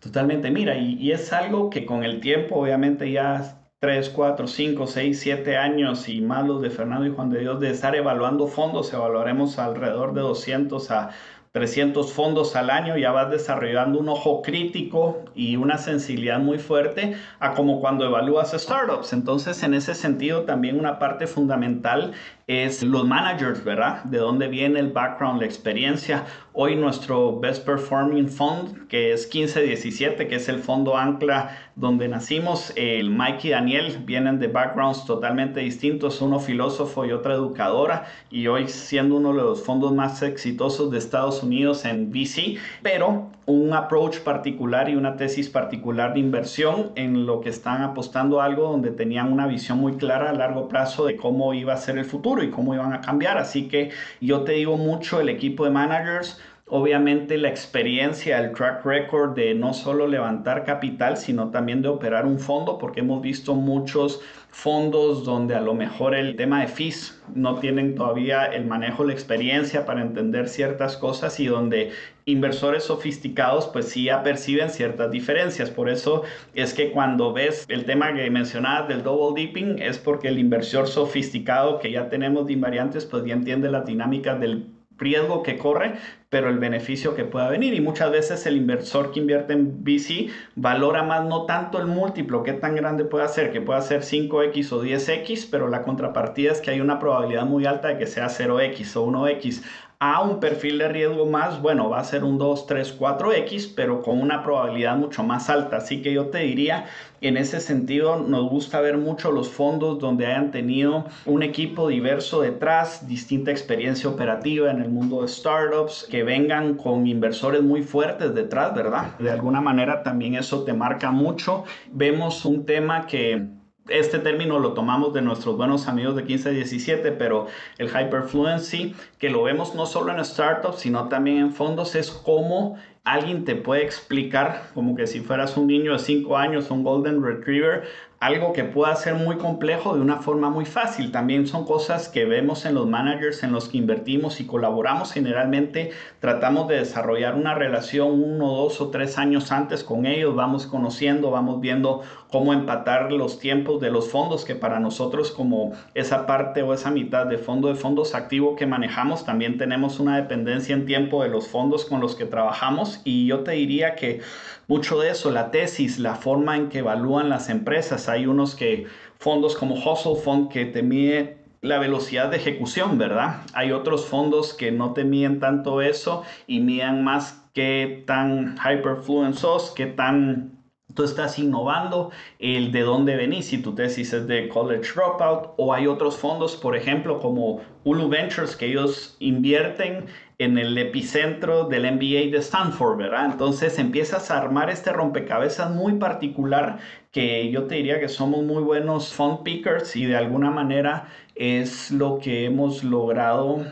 Totalmente, 0.00 0.50
mira, 0.50 0.76
y, 0.76 0.98
y 1.00 1.12
es 1.12 1.32
algo 1.32 1.70
que 1.70 1.86
con 1.86 2.04
el 2.04 2.20
tiempo 2.20 2.56
obviamente 2.56 3.10
ya 3.10 3.63
3, 3.84 4.08
4, 4.08 4.46
5, 4.46 4.86
6, 4.86 5.20
7 5.20 5.58
años 5.58 6.08
y 6.08 6.22
más 6.22 6.46
los 6.46 6.62
de 6.62 6.70
Fernando 6.70 7.04
y 7.04 7.10
Juan 7.10 7.28
de 7.28 7.40
Dios 7.40 7.60
de 7.60 7.68
estar 7.68 7.94
evaluando 7.94 8.46
fondos, 8.46 8.90
evaluaremos 8.94 9.58
alrededor 9.58 10.14
de 10.14 10.22
200 10.22 10.90
a 10.90 11.10
300 11.52 12.10
fondos 12.10 12.56
al 12.56 12.70
año, 12.70 12.96
ya 12.96 13.12
vas 13.12 13.30
desarrollando 13.30 14.00
un 14.00 14.08
ojo 14.08 14.40
crítico 14.40 15.22
y 15.34 15.56
una 15.56 15.76
sensibilidad 15.76 16.40
muy 16.40 16.58
fuerte 16.58 17.14
a 17.38 17.52
como 17.52 17.80
cuando 17.80 18.06
evalúas 18.06 18.52
startups. 18.52 19.12
Entonces, 19.12 19.62
en 19.62 19.74
ese 19.74 19.94
sentido, 19.94 20.44
también 20.44 20.78
una 20.78 20.98
parte 20.98 21.26
fundamental 21.26 22.12
es 22.46 22.82
los 22.82 23.06
managers, 23.06 23.64
¿verdad? 23.64 24.04
De 24.04 24.18
dónde 24.18 24.48
viene 24.48 24.78
el 24.78 24.92
background, 24.92 25.40
la 25.40 25.46
experiencia. 25.46 26.26
Hoy 26.52 26.76
nuestro 26.76 27.40
Best 27.40 27.64
Performing 27.64 28.28
Fund, 28.28 28.86
que 28.88 29.12
es 29.12 29.24
1517, 29.32 30.28
que 30.28 30.36
es 30.36 30.48
el 30.48 30.58
fondo 30.58 30.96
ancla 30.96 31.56
donde 31.74 32.06
nacimos, 32.06 32.72
el 32.76 33.10
Mike 33.10 33.48
y 33.48 33.50
Daniel 33.50 33.98
vienen 34.04 34.38
de 34.38 34.48
backgrounds 34.48 35.06
totalmente 35.06 35.60
distintos, 35.60 36.20
uno 36.20 36.38
filósofo 36.38 37.04
y 37.06 37.12
otra 37.12 37.34
educadora, 37.34 38.06
y 38.30 38.46
hoy 38.46 38.68
siendo 38.68 39.16
uno 39.16 39.30
de 39.30 39.42
los 39.42 39.64
fondos 39.64 39.92
más 39.92 40.22
exitosos 40.22 40.90
de 40.90 40.98
Estados 40.98 41.42
Unidos 41.42 41.84
en 41.84 42.10
VC, 42.10 42.58
pero 42.82 43.30
un 43.46 43.72
approach 43.74 44.20
particular 44.20 44.88
y 44.88 44.96
una 44.96 45.16
tesis 45.16 45.48
particular 45.48 46.14
de 46.14 46.20
inversión 46.20 46.92
en 46.94 47.26
lo 47.26 47.40
que 47.40 47.50
están 47.50 47.82
apostando 47.82 48.40
algo 48.40 48.70
donde 48.70 48.90
tenían 48.90 49.32
una 49.32 49.46
visión 49.46 49.78
muy 49.78 49.96
clara 49.96 50.30
a 50.30 50.32
largo 50.32 50.68
plazo 50.68 51.04
de 51.04 51.16
cómo 51.16 51.52
iba 51.52 51.74
a 51.74 51.76
ser 51.76 51.98
el 51.98 52.04
futuro 52.04 52.42
y 52.42 52.50
cómo 52.50 52.74
iban 52.74 52.92
a 52.92 53.00
cambiar. 53.00 53.38
Así 53.38 53.68
que 53.68 53.90
yo 54.20 54.42
te 54.42 54.52
digo 54.52 54.76
mucho, 54.76 55.20
el 55.20 55.28
equipo 55.28 55.64
de 55.64 55.70
managers, 55.70 56.40
obviamente 56.66 57.36
la 57.36 57.50
experiencia, 57.50 58.38
el 58.38 58.52
track 58.52 58.84
record 58.86 59.34
de 59.34 59.54
no 59.54 59.74
solo 59.74 60.06
levantar 60.06 60.64
capital, 60.64 61.18
sino 61.18 61.50
también 61.50 61.82
de 61.82 61.88
operar 61.88 62.24
un 62.24 62.38
fondo, 62.38 62.78
porque 62.78 63.00
hemos 63.00 63.20
visto 63.20 63.54
muchos 63.54 64.20
fondos 64.50 65.24
donde 65.24 65.54
a 65.54 65.60
lo 65.60 65.74
mejor 65.74 66.14
el 66.14 66.36
tema 66.36 66.60
de 66.62 66.68
fees 66.68 67.20
no 67.34 67.58
tienen 67.58 67.94
todavía 67.94 68.46
el 68.46 68.64
manejo, 68.66 69.04
la 69.04 69.12
experiencia 69.12 69.84
para 69.84 70.00
entender 70.00 70.48
ciertas 70.48 70.96
cosas 70.96 71.38
y 71.40 71.46
donde 71.46 71.90
inversores 72.24 72.84
sofisticados 72.84 73.66
pues 73.66 73.88
sí 73.88 74.04
ya 74.04 74.22
perciben 74.22 74.70
ciertas 74.70 75.10
diferencias. 75.10 75.70
Por 75.70 75.90
eso 75.90 76.22
es 76.54 76.72
que 76.72 76.92
cuando 76.92 77.32
ves 77.32 77.66
el 77.68 77.84
tema 77.84 78.14
que 78.14 78.30
mencionabas 78.30 78.88
del 78.88 79.02
double 79.02 79.38
dipping 79.38 79.82
es 79.82 79.98
porque 79.98 80.28
el 80.28 80.38
inversor 80.38 80.86
sofisticado 80.86 81.78
que 81.78 81.90
ya 81.90 82.08
tenemos 82.08 82.46
de 82.46 82.54
invariantes 82.54 83.04
pues 83.04 83.24
ya 83.24 83.34
entiende 83.34 83.70
las 83.70 83.84
dinámicas 83.84 84.40
del 84.40 84.73
riesgo 84.98 85.42
que 85.42 85.58
corre, 85.58 85.94
pero 86.28 86.48
el 86.48 86.58
beneficio 86.58 87.14
que 87.14 87.24
pueda 87.24 87.48
venir. 87.48 87.74
Y 87.74 87.80
muchas 87.80 88.10
veces 88.10 88.46
el 88.46 88.56
inversor 88.56 89.12
que 89.12 89.20
invierte 89.20 89.52
en 89.52 89.84
VC 89.84 90.30
valora 90.54 91.02
más 91.02 91.24
no 91.24 91.46
tanto 91.46 91.78
el 91.78 91.86
múltiplo, 91.86 92.42
qué 92.42 92.52
tan 92.52 92.74
grande 92.74 93.04
puede 93.04 93.28
ser, 93.28 93.52
que 93.52 93.60
pueda 93.60 93.80
ser 93.80 94.02
5X 94.02 94.72
o 94.72 94.82
10X, 94.82 95.48
pero 95.50 95.68
la 95.68 95.82
contrapartida 95.82 96.52
es 96.52 96.60
que 96.60 96.70
hay 96.70 96.80
una 96.80 96.98
probabilidad 96.98 97.44
muy 97.44 97.66
alta 97.66 97.88
de 97.88 97.98
que 97.98 98.06
sea 98.06 98.26
0X 98.26 98.96
o 98.96 99.06
1X 99.06 99.62
a 100.06 100.20
un 100.20 100.38
perfil 100.38 100.76
de 100.76 100.88
riesgo 100.88 101.24
más, 101.24 101.62
bueno, 101.62 101.88
va 101.88 101.98
a 101.98 102.04
ser 102.04 102.24
un 102.24 102.36
2, 102.36 102.66
3, 102.66 103.00
4X, 103.00 103.72
pero 103.74 104.02
con 104.02 104.20
una 104.20 104.42
probabilidad 104.42 104.98
mucho 104.98 105.22
más 105.22 105.48
alta. 105.48 105.78
Así 105.78 106.02
que 106.02 106.12
yo 106.12 106.26
te 106.26 106.40
diría, 106.40 106.84
en 107.22 107.38
ese 107.38 107.58
sentido, 107.58 108.18
nos 108.20 108.50
gusta 108.50 108.82
ver 108.82 108.98
mucho 108.98 109.32
los 109.32 109.48
fondos 109.48 109.98
donde 109.98 110.26
hayan 110.26 110.50
tenido 110.50 111.06
un 111.24 111.42
equipo 111.42 111.88
diverso 111.88 112.42
detrás, 112.42 113.08
distinta 113.08 113.50
experiencia 113.50 114.10
operativa 114.10 114.70
en 114.70 114.82
el 114.82 114.90
mundo 114.90 115.22
de 115.22 115.28
startups, 115.28 116.06
que 116.10 116.22
vengan 116.22 116.74
con 116.74 117.06
inversores 117.06 117.62
muy 117.62 117.82
fuertes 117.82 118.34
detrás, 118.34 118.74
¿verdad? 118.74 119.16
De 119.18 119.30
alguna 119.30 119.62
manera 119.62 120.02
también 120.02 120.34
eso 120.34 120.64
te 120.64 120.74
marca 120.74 121.12
mucho. 121.12 121.64
Vemos 121.90 122.44
un 122.44 122.66
tema 122.66 123.06
que 123.06 123.46
este 123.88 124.18
término 124.18 124.58
lo 124.58 124.72
tomamos 124.72 125.12
de 125.12 125.22
nuestros 125.22 125.56
buenos 125.56 125.88
amigos 125.88 126.16
de 126.16 126.22
1517, 126.22 127.12
pero 127.12 127.46
el 127.78 127.88
hyperfluency, 127.88 128.94
que 129.18 129.28
lo 129.30 129.42
vemos 129.42 129.74
no 129.74 129.86
solo 129.86 130.12
en 130.12 130.24
startups, 130.24 130.78
sino 130.78 131.08
también 131.08 131.38
en 131.38 131.52
fondos, 131.52 131.94
es 131.94 132.10
cómo 132.10 132.78
alguien 133.04 133.44
te 133.44 133.54
puede 133.54 133.82
explicar, 133.82 134.70
como 134.72 134.96
que 134.96 135.06
si 135.06 135.20
fueras 135.20 135.58
un 135.58 135.66
niño 135.66 135.92
de 135.92 135.98
5 135.98 136.36
años, 136.38 136.70
un 136.70 136.82
golden 136.82 137.22
retriever, 137.22 137.84
algo 138.24 138.54
que 138.54 138.64
pueda 138.64 138.96
ser 138.96 139.16
muy 139.16 139.36
complejo 139.36 139.94
de 139.94 140.00
una 140.00 140.16
forma 140.16 140.48
muy 140.48 140.64
fácil. 140.64 141.12
También 141.12 141.46
son 141.46 141.66
cosas 141.66 142.08
que 142.08 142.24
vemos 142.24 142.64
en 142.64 142.74
los 142.74 142.86
managers 142.86 143.42
en 143.42 143.52
los 143.52 143.68
que 143.68 143.76
invertimos 143.76 144.40
y 144.40 144.46
colaboramos. 144.46 145.12
Generalmente 145.12 145.90
tratamos 146.20 146.66
de 146.68 146.76
desarrollar 146.76 147.34
una 147.34 147.54
relación 147.54 148.22
uno, 148.22 148.46
dos 148.54 148.80
o 148.80 148.88
tres 148.88 149.18
años 149.18 149.52
antes 149.52 149.84
con 149.84 150.06
ellos. 150.06 150.34
Vamos 150.34 150.66
conociendo, 150.66 151.30
vamos 151.30 151.60
viendo 151.60 152.00
cómo 152.30 152.54
empatar 152.54 153.12
los 153.12 153.38
tiempos 153.38 153.78
de 153.82 153.90
los 153.90 154.10
fondos, 154.10 154.46
que 154.46 154.54
para 154.54 154.80
nosotros 154.80 155.30
como 155.30 155.72
esa 155.92 156.24
parte 156.24 156.62
o 156.62 156.72
esa 156.72 156.90
mitad 156.90 157.26
de 157.26 157.36
fondo 157.36 157.68
de 157.68 157.74
fondos 157.74 158.14
activo 158.14 158.56
que 158.56 158.64
manejamos, 158.64 159.26
también 159.26 159.58
tenemos 159.58 160.00
una 160.00 160.16
dependencia 160.16 160.74
en 160.74 160.86
tiempo 160.86 161.22
de 161.22 161.28
los 161.28 161.46
fondos 161.46 161.84
con 161.84 162.00
los 162.00 162.16
que 162.16 162.24
trabajamos. 162.24 163.02
Y 163.04 163.26
yo 163.26 163.40
te 163.40 163.52
diría 163.52 163.96
que 163.96 164.22
mucho 164.68 165.00
de 165.00 165.10
eso, 165.10 165.30
la 165.30 165.50
tesis, 165.50 165.98
la 165.98 166.14
forma 166.14 166.56
en 166.56 166.68
que 166.68 166.78
evalúan 166.78 167.28
las 167.28 167.48
empresas. 167.48 168.08
Hay 168.08 168.26
unos 168.26 168.54
que, 168.54 168.86
fondos 169.18 169.56
como 169.56 169.74
Hustle 169.74 170.16
Fund, 170.16 170.50
que 170.50 170.64
te 170.64 170.82
mide 170.82 171.38
la 171.60 171.78
velocidad 171.78 172.30
de 172.30 172.36
ejecución, 172.36 172.98
¿verdad? 172.98 173.40
Hay 173.54 173.72
otros 173.72 174.04
fondos 174.06 174.52
que 174.52 174.70
no 174.70 174.92
te 174.92 175.04
miden 175.04 175.40
tanto 175.40 175.80
eso 175.80 176.22
y 176.46 176.60
miden 176.60 177.02
más 177.04 177.42
qué 177.54 178.04
tan 178.06 178.56
hyperfluent 178.58 179.34
sos, 179.34 179.70
qué 179.70 179.86
tan 179.86 180.58
tú 180.94 181.04
estás 181.04 181.38
innovando, 181.38 182.10
el 182.38 182.72
de 182.72 182.80
dónde 182.82 183.16
venís, 183.16 183.46
si 183.46 183.58
tu 183.58 183.74
tesis 183.74 184.12
es 184.12 184.26
de 184.26 184.48
College 184.48 184.92
Dropout, 184.94 185.54
o 185.56 185.72
hay 185.74 185.86
otros 185.86 186.16
fondos, 186.16 186.56
por 186.56 186.76
ejemplo, 186.76 187.20
como 187.20 187.60
Ulu 187.84 188.08
Ventures, 188.08 188.56
que 188.56 188.66
ellos 188.66 189.16
invierten 189.18 190.06
en 190.38 190.58
el 190.58 190.76
epicentro 190.78 191.64
del 191.64 191.90
MBA 191.92 192.30
de 192.30 192.38
Stanford, 192.38 192.98
¿verdad? 192.98 193.26
Entonces 193.26 193.78
empiezas 193.78 194.30
a 194.30 194.38
armar 194.38 194.70
este 194.70 194.92
rompecabezas 194.92 195.70
muy 195.70 195.94
particular 195.94 196.78
que 197.12 197.50
yo 197.50 197.64
te 197.64 197.76
diría 197.76 198.00
que 198.00 198.08
somos 198.08 198.42
muy 198.42 198.62
buenos 198.62 199.14
fund 199.14 199.42
pickers 199.44 199.94
y 199.94 200.06
de 200.06 200.16
alguna 200.16 200.50
manera 200.50 201.08
es 201.36 201.92
lo 201.92 202.18
que 202.18 202.46
hemos 202.46 202.82
logrado 202.82 203.64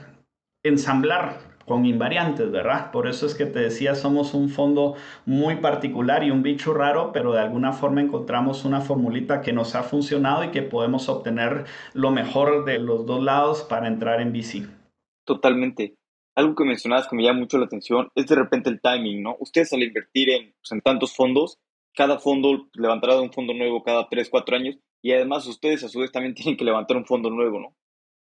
ensamblar 0.63 1.52
con 1.67 1.87
invariantes, 1.87 2.51
¿verdad? 2.51 2.91
Por 2.91 3.07
eso 3.07 3.27
es 3.27 3.35
que 3.35 3.47
te 3.47 3.61
decía, 3.61 3.95
somos 3.95 4.35
un 4.35 4.49
fondo 4.49 4.95
muy 5.27 5.57
particular 5.57 6.25
y 6.25 6.31
un 6.31 6.43
bicho 6.43 6.75
raro, 6.75 7.13
pero 7.13 7.33
de 7.33 7.41
alguna 7.41 7.73
forma 7.73 8.01
encontramos 8.01 8.65
una 8.65 8.81
formulita 8.81 9.41
que 9.41 9.53
nos 9.53 9.75
ha 9.75 9.83
funcionado 9.83 10.45
y 10.45 10.51
que 10.51 10.63
podemos 10.63 11.09
obtener 11.09 11.65
lo 11.95 12.11
mejor 12.11 12.65
de 12.65 12.79
los 12.79 13.07
dos 13.07 13.23
lados 13.23 13.63
para 13.63 13.89
entrar 13.89 14.21
en 14.21 14.33
VC. 14.33 14.67
Totalmente. 15.25 15.97
Algo 16.35 16.55
que 16.55 16.65
mencionabas 16.65 17.09
que 17.09 17.17
me 17.17 17.23
llama 17.23 17.41
mucho 17.41 17.59
la 17.59 17.67
atención 17.67 18.09
es 18.15 18.27
de 18.27 18.35
repente 18.35 18.71
el 18.71 18.81
timing, 18.81 19.23
¿no? 19.23 19.37
Ustedes 19.39 19.73
al 19.73 19.83
invertir 19.83 20.31
en, 20.31 20.53
pues, 20.53 20.73
en 20.73 20.81
tantos 20.81 21.15
fondos, 21.15 21.59
cada 21.95 22.19
fondo 22.19 22.69
levantará 22.75 23.21
un 23.21 23.33
fondo 23.33 23.53
nuevo 23.53 23.83
cada 23.83 24.09
3, 24.09 24.31
4 24.31 24.57
años 24.57 24.79
y 25.03 25.13
además 25.13 25.47
ustedes 25.47 25.85
a 25.85 25.89
su 25.89 25.99
vez 26.01 26.11
también 26.11 26.35
tienen 26.35 26.57
que 26.57 26.65
levantar 26.65 26.97
un 26.97 27.07
fondo 27.07 27.31
nuevo, 27.31 27.61
¿no? 27.61 27.75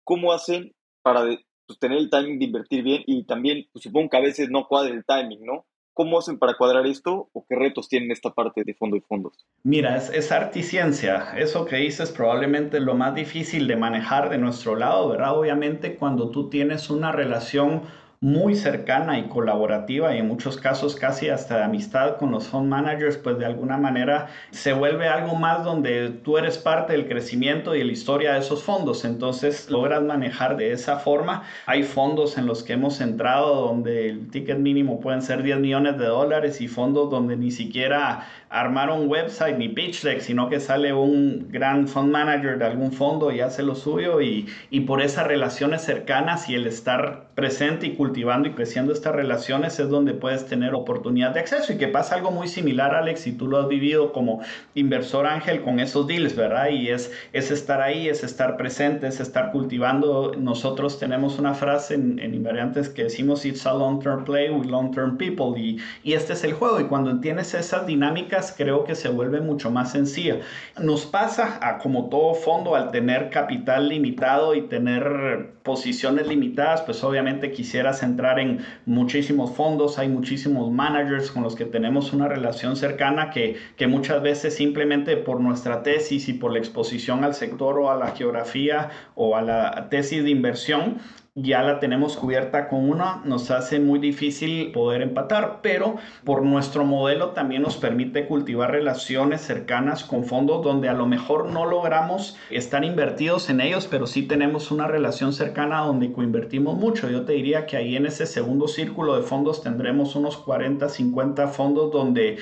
¿Cómo 0.05 0.33
hacen 0.33 0.73
para 1.03 1.25
pues, 1.71 1.79
tener 1.79 1.99
el 1.99 2.11
timing 2.11 2.39
de 2.41 2.45
invertir 2.47 2.83
bien 2.83 3.03
y 3.07 3.23
también 3.23 3.67
pues, 3.73 3.85
supongo 3.85 4.11
que 4.11 4.17
a 4.17 4.21
veces 4.21 4.51
no 4.51 4.67
cuadra 4.67 4.93
el 4.93 5.05
timing, 5.05 5.45
¿no? 5.45 5.67
¿Cómo 5.93 6.19
hacen 6.19 6.39
para 6.39 6.55
cuadrar 6.55 6.87
esto 6.87 7.29
o 7.33 7.45
qué 7.49 7.55
retos 7.55 7.89
tienen 7.89 8.11
esta 8.11 8.31
parte 8.31 8.65
de 8.65 8.75
fondo 8.75 8.97
y 8.97 9.01
fondos? 9.01 9.47
Mira, 9.63 9.97
es, 9.97 10.11
es 10.11 10.33
articiencia. 10.33 11.35
Eso 11.37 11.67
que 11.67 11.77
dices 11.77 12.11
probablemente 12.11 12.81
lo 12.81 12.95
más 12.95 13.15
difícil 13.15 13.69
de 13.69 13.77
manejar 13.77 14.31
de 14.31 14.39
nuestro 14.39 14.75
lado, 14.75 15.11
¿verdad? 15.11 15.39
Obviamente 15.39 15.95
cuando 15.95 16.31
tú 16.31 16.49
tienes 16.49 16.91
una 16.91 17.13
relación 17.13 17.83
muy 18.23 18.55
cercana 18.55 19.19
y 19.19 19.29
colaborativa 19.29 20.15
y 20.15 20.19
en 20.19 20.29
muchos 20.29 20.59
casos 20.59 20.95
casi 20.95 21.31
hasta 21.31 21.57
de 21.57 21.65
amistad 21.65 22.19
con 22.19 22.31
los 22.31 22.49
fund 22.49 22.69
managers, 22.69 23.17
pues 23.17 23.39
de 23.39 23.47
alguna 23.47 23.79
manera 23.79 24.29
se 24.51 24.75
vuelve 24.75 25.09
algo 25.09 25.37
más 25.37 25.65
donde 25.65 26.11
tú 26.11 26.37
eres 26.37 26.59
parte 26.59 26.93
del 26.93 27.09
crecimiento 27.09 27.75
y 27.75 27.83
la 27.83 27.93
historia 27.93 28.35
de 28.35 28.41
esos 28.41 28.63
fondos. 28.63 29.07
Entonces 29.07 29.71
logras 29.71 30.03
manejar 30.03 30.59
de 30.59 30.73
esa 30.73 30.99
forma. 30.99 31.45
Hay 31.65 31.83
fondos 31.83 32.37
en 32.37 32.45
los 32.45 32.63
que 32.63 32.75
hemos 32.75 33.01
entrado 33.01 33.55
donde 33.63 34.11
el 34.11 34.29
ticket 34.29 34.59
mínimo 34.59 35.01
pueden 35.01 35.23
ser 35.23 35.43
10 35.43 35.59
millones 35.61 35.97
de 35.97 36.05
dólares 36.05 36.61
y 36.61 36.69
fondos 36.69 37.09
donde 37.11 37.39
ni 37.39 37.51
siquiera 37.51 38.27
armaron 38.51 39.09
website 39.09 39.57
ni 39.57 39.69
pitch 39.69 40.03
deck, 40.03 40.21
sino 40.21 40.51
que 40.51 40.61
sale 40.61 40.93
un 40.93 41.47
gran 41.51 41.89
fund 41.89 42.11
manager 42.11 42.59
de 42.59 42.67
algún 42.67 42.93
fondo 42.93 43.31
y 43.31 43.41
hace 43.41 43.63
lo 43.63 43.77
suyo 43.77 44.21
y, 44.21 44.47
y 44.71 44.81
por 44.81 45.01
esas 45.01 45.27
relaciones 45.27 45.83
cercanas 45.83 46.51
y 46.51 46.57
el 46.57 46.67
estar 46.67 47.29
presente 47.35 47.87
y 47.87 47.95
cultivando 48.11 48.49
y 48.49 48.53
creciendo 48.53 48.93
estas 48.93 49.15
relaciones 49.15 49.79
es 49.79 49.89
donde 49.89 50.15
puedes 50.15 50.45
tener 50.47 50.75
oportunidad 50.75 51.31
de 51.31 51.39
acceso 51.39 51.73
y 51.73 51.79
que 51.79 51.87
pasa 51.87 52.17
algo 52.17 52.33
muy 52.33 52.49
similar, 52.49 52.93
Alex, 52.97 53.21
si 53.21 53.31
tú 53.31 53.47
lo 53.47 53.61
has 53.61 53.69
vivido 53.69 54.13
como 54.13 54.41
inversor 54.75 55.29
ángel 55.29 55.63
con 55.63 55.79
esos 55.79 56.09
deals, 56.09 56.35
¿verdad? 56.35 56.71
Y 56.71 56.89
es, 56.89 57.13
es 57.33 57.53
estar 57.53 57.81
ahí, 57.81 58.09
es 58.09 58.25
estar 58.25 58.57
presente, 58.57 59.07
es 59.07 59.21
estar 59.21 59.53
cultivando. 59.53 60.33
Nosotros 60.37 60.99
tenemos 60.99 61.39
una 61.39 61.55
frase 61.55 61.95
en, 61.95 62.19
en 62.19 62.35
Invariantes 62.35 62.89
que 62.89 63.05
decimos, 63.05 63.45
it's 63.45 63.65
a 63.65 63.73
long-term 63.73 64.25
play 64.25 64.51
with 64.51 64.67
long-term 64.67 65.17
people 65.17 65.57
y, 65.57 65.79
y 66.03 66.15
este 66.15 66.33
es 66.33 66.43
el 66.43 66.55
juego 66.55 66.81
y 66.81 66.85
cuando 66.85 67.11
entiendes 67.11 67.55
esas 67.55 67.87
dinámicas 67.87 68.53
creo 68.59 68.83
que 68.83 68.97
se 68.97 69.09
vuelve 69.09 69.41
mucho 69.41 69.71
más 69.71 69.93
sencilla. 69.93 70.41
Nos 70.81 71.07
pasa 71.07 71.61
a 71.63 71.79
como 71.79 72.09
todo 72.09 72.35
fondo 72.35 72.75
al 72.75 72.91
tener 72.91 73.31
capital 73.31 73.89
limitado 73.89 74.57
y 74.57 74.63
tener 74.63 75.53
posiciones 75.63 76.27
limitadas, 76.27 76.83
pues 76.83 77.05
obviamente 77.05 77.53
quisieras 77.53 78.00
entrar 78.03 78.39
en 78.39 78.61
muchísimos 78.87 79.53
fondos, 79.53 79.99
hay 79.99 80.09
muchísimos 80.09 80.71
managers 80.71 81.31
con 81.31 81.43
los 81.43 81.55
que 81.55 81.65
tenemos 81.65 82.13
una 82.13 82.29
relación 82.29 82.77
cercana 82.77 83.31
que, 83.31 83.57
que 83.77 83.87
muchas 83.87 84.23
veces 84.23 84.55
simplemente 84.55 85.17
por 85.17 85.41
nuestra 85.41 85.83
tesis 85.83 86.29
y 86.29 86.33
por 86.35 86.53
la 86.53 86.59
exposición 86.59 87.25
al 87.25 87.35
sector 87.35 87.79
o 87.79 87.91
a 87.91 87.97
la 87.97 88.13
geografía 88.13 88.91
o 89.15 89.37
a 89.37 89.43
la 89.43 89.89
tesis 89.91 90.23
de 90.25 90.31
inversión, 90.31 90.99
ya 91.37 91.63
la 91.63 91.79
tenemos 91.79 92.17
cubierta 92.17 92.69
con 92.69 92.91
una, 92.91 93.23
nos 93.25 93.53
hace 93.53 93.79
muy 93.79 94.01
difícil 94.01 94.73
poder 94.73 95.01
empatar, 95.01 95.61
pero 95.63 95.97
por 96.25 96.43
nuestro 96.43 96.85
modelo 96.85 97.29
también 97.31 97.63
nos 97.63 97.77
permite 97.77 98.27
cultivar 98.27 98.73
relaciones 98.73 99.41
cercanas 99.41 100.03
con 100.03 100.25
fondos 100.25 100.65
donde 100.65 100.89
a 100.89 100.93
lo 100.93 101.07
mejor 101.07 101.47
no 101.47 101.67
logramos 101.67 102.37
estar 102.51 102.85
invertidos 102.85 103.49
en 103.49 103.61
ellos, 103.61 103.87
pero 103.89 104.09
sí 104.09 104.23
tenemos 104.23 104.73
una 104.73 104.89
relación 104.89 105.33
cercana 105.33 105.83
donde 105.83 106.13
coinvertimos 106.13 106.77
mucho. 106.77 107.09
Yo 107.09 107.25
te 107.25 107.35
diría 107.35 107.65
que 107.65 107.77
ahí 107.77 107.95
en 107.95 108.07
ese 108.07 108.27
segundo 108.27 108.67
círculo 108.67 109.17
de 109.17 109.23
fondos 109.23 109.63
tendremos 109.63 110.17
unos 110.17 110.37
40, 110.37 110.89
50 110.89 111.47
fondos 111.49 111.93
donde 111.93 112.39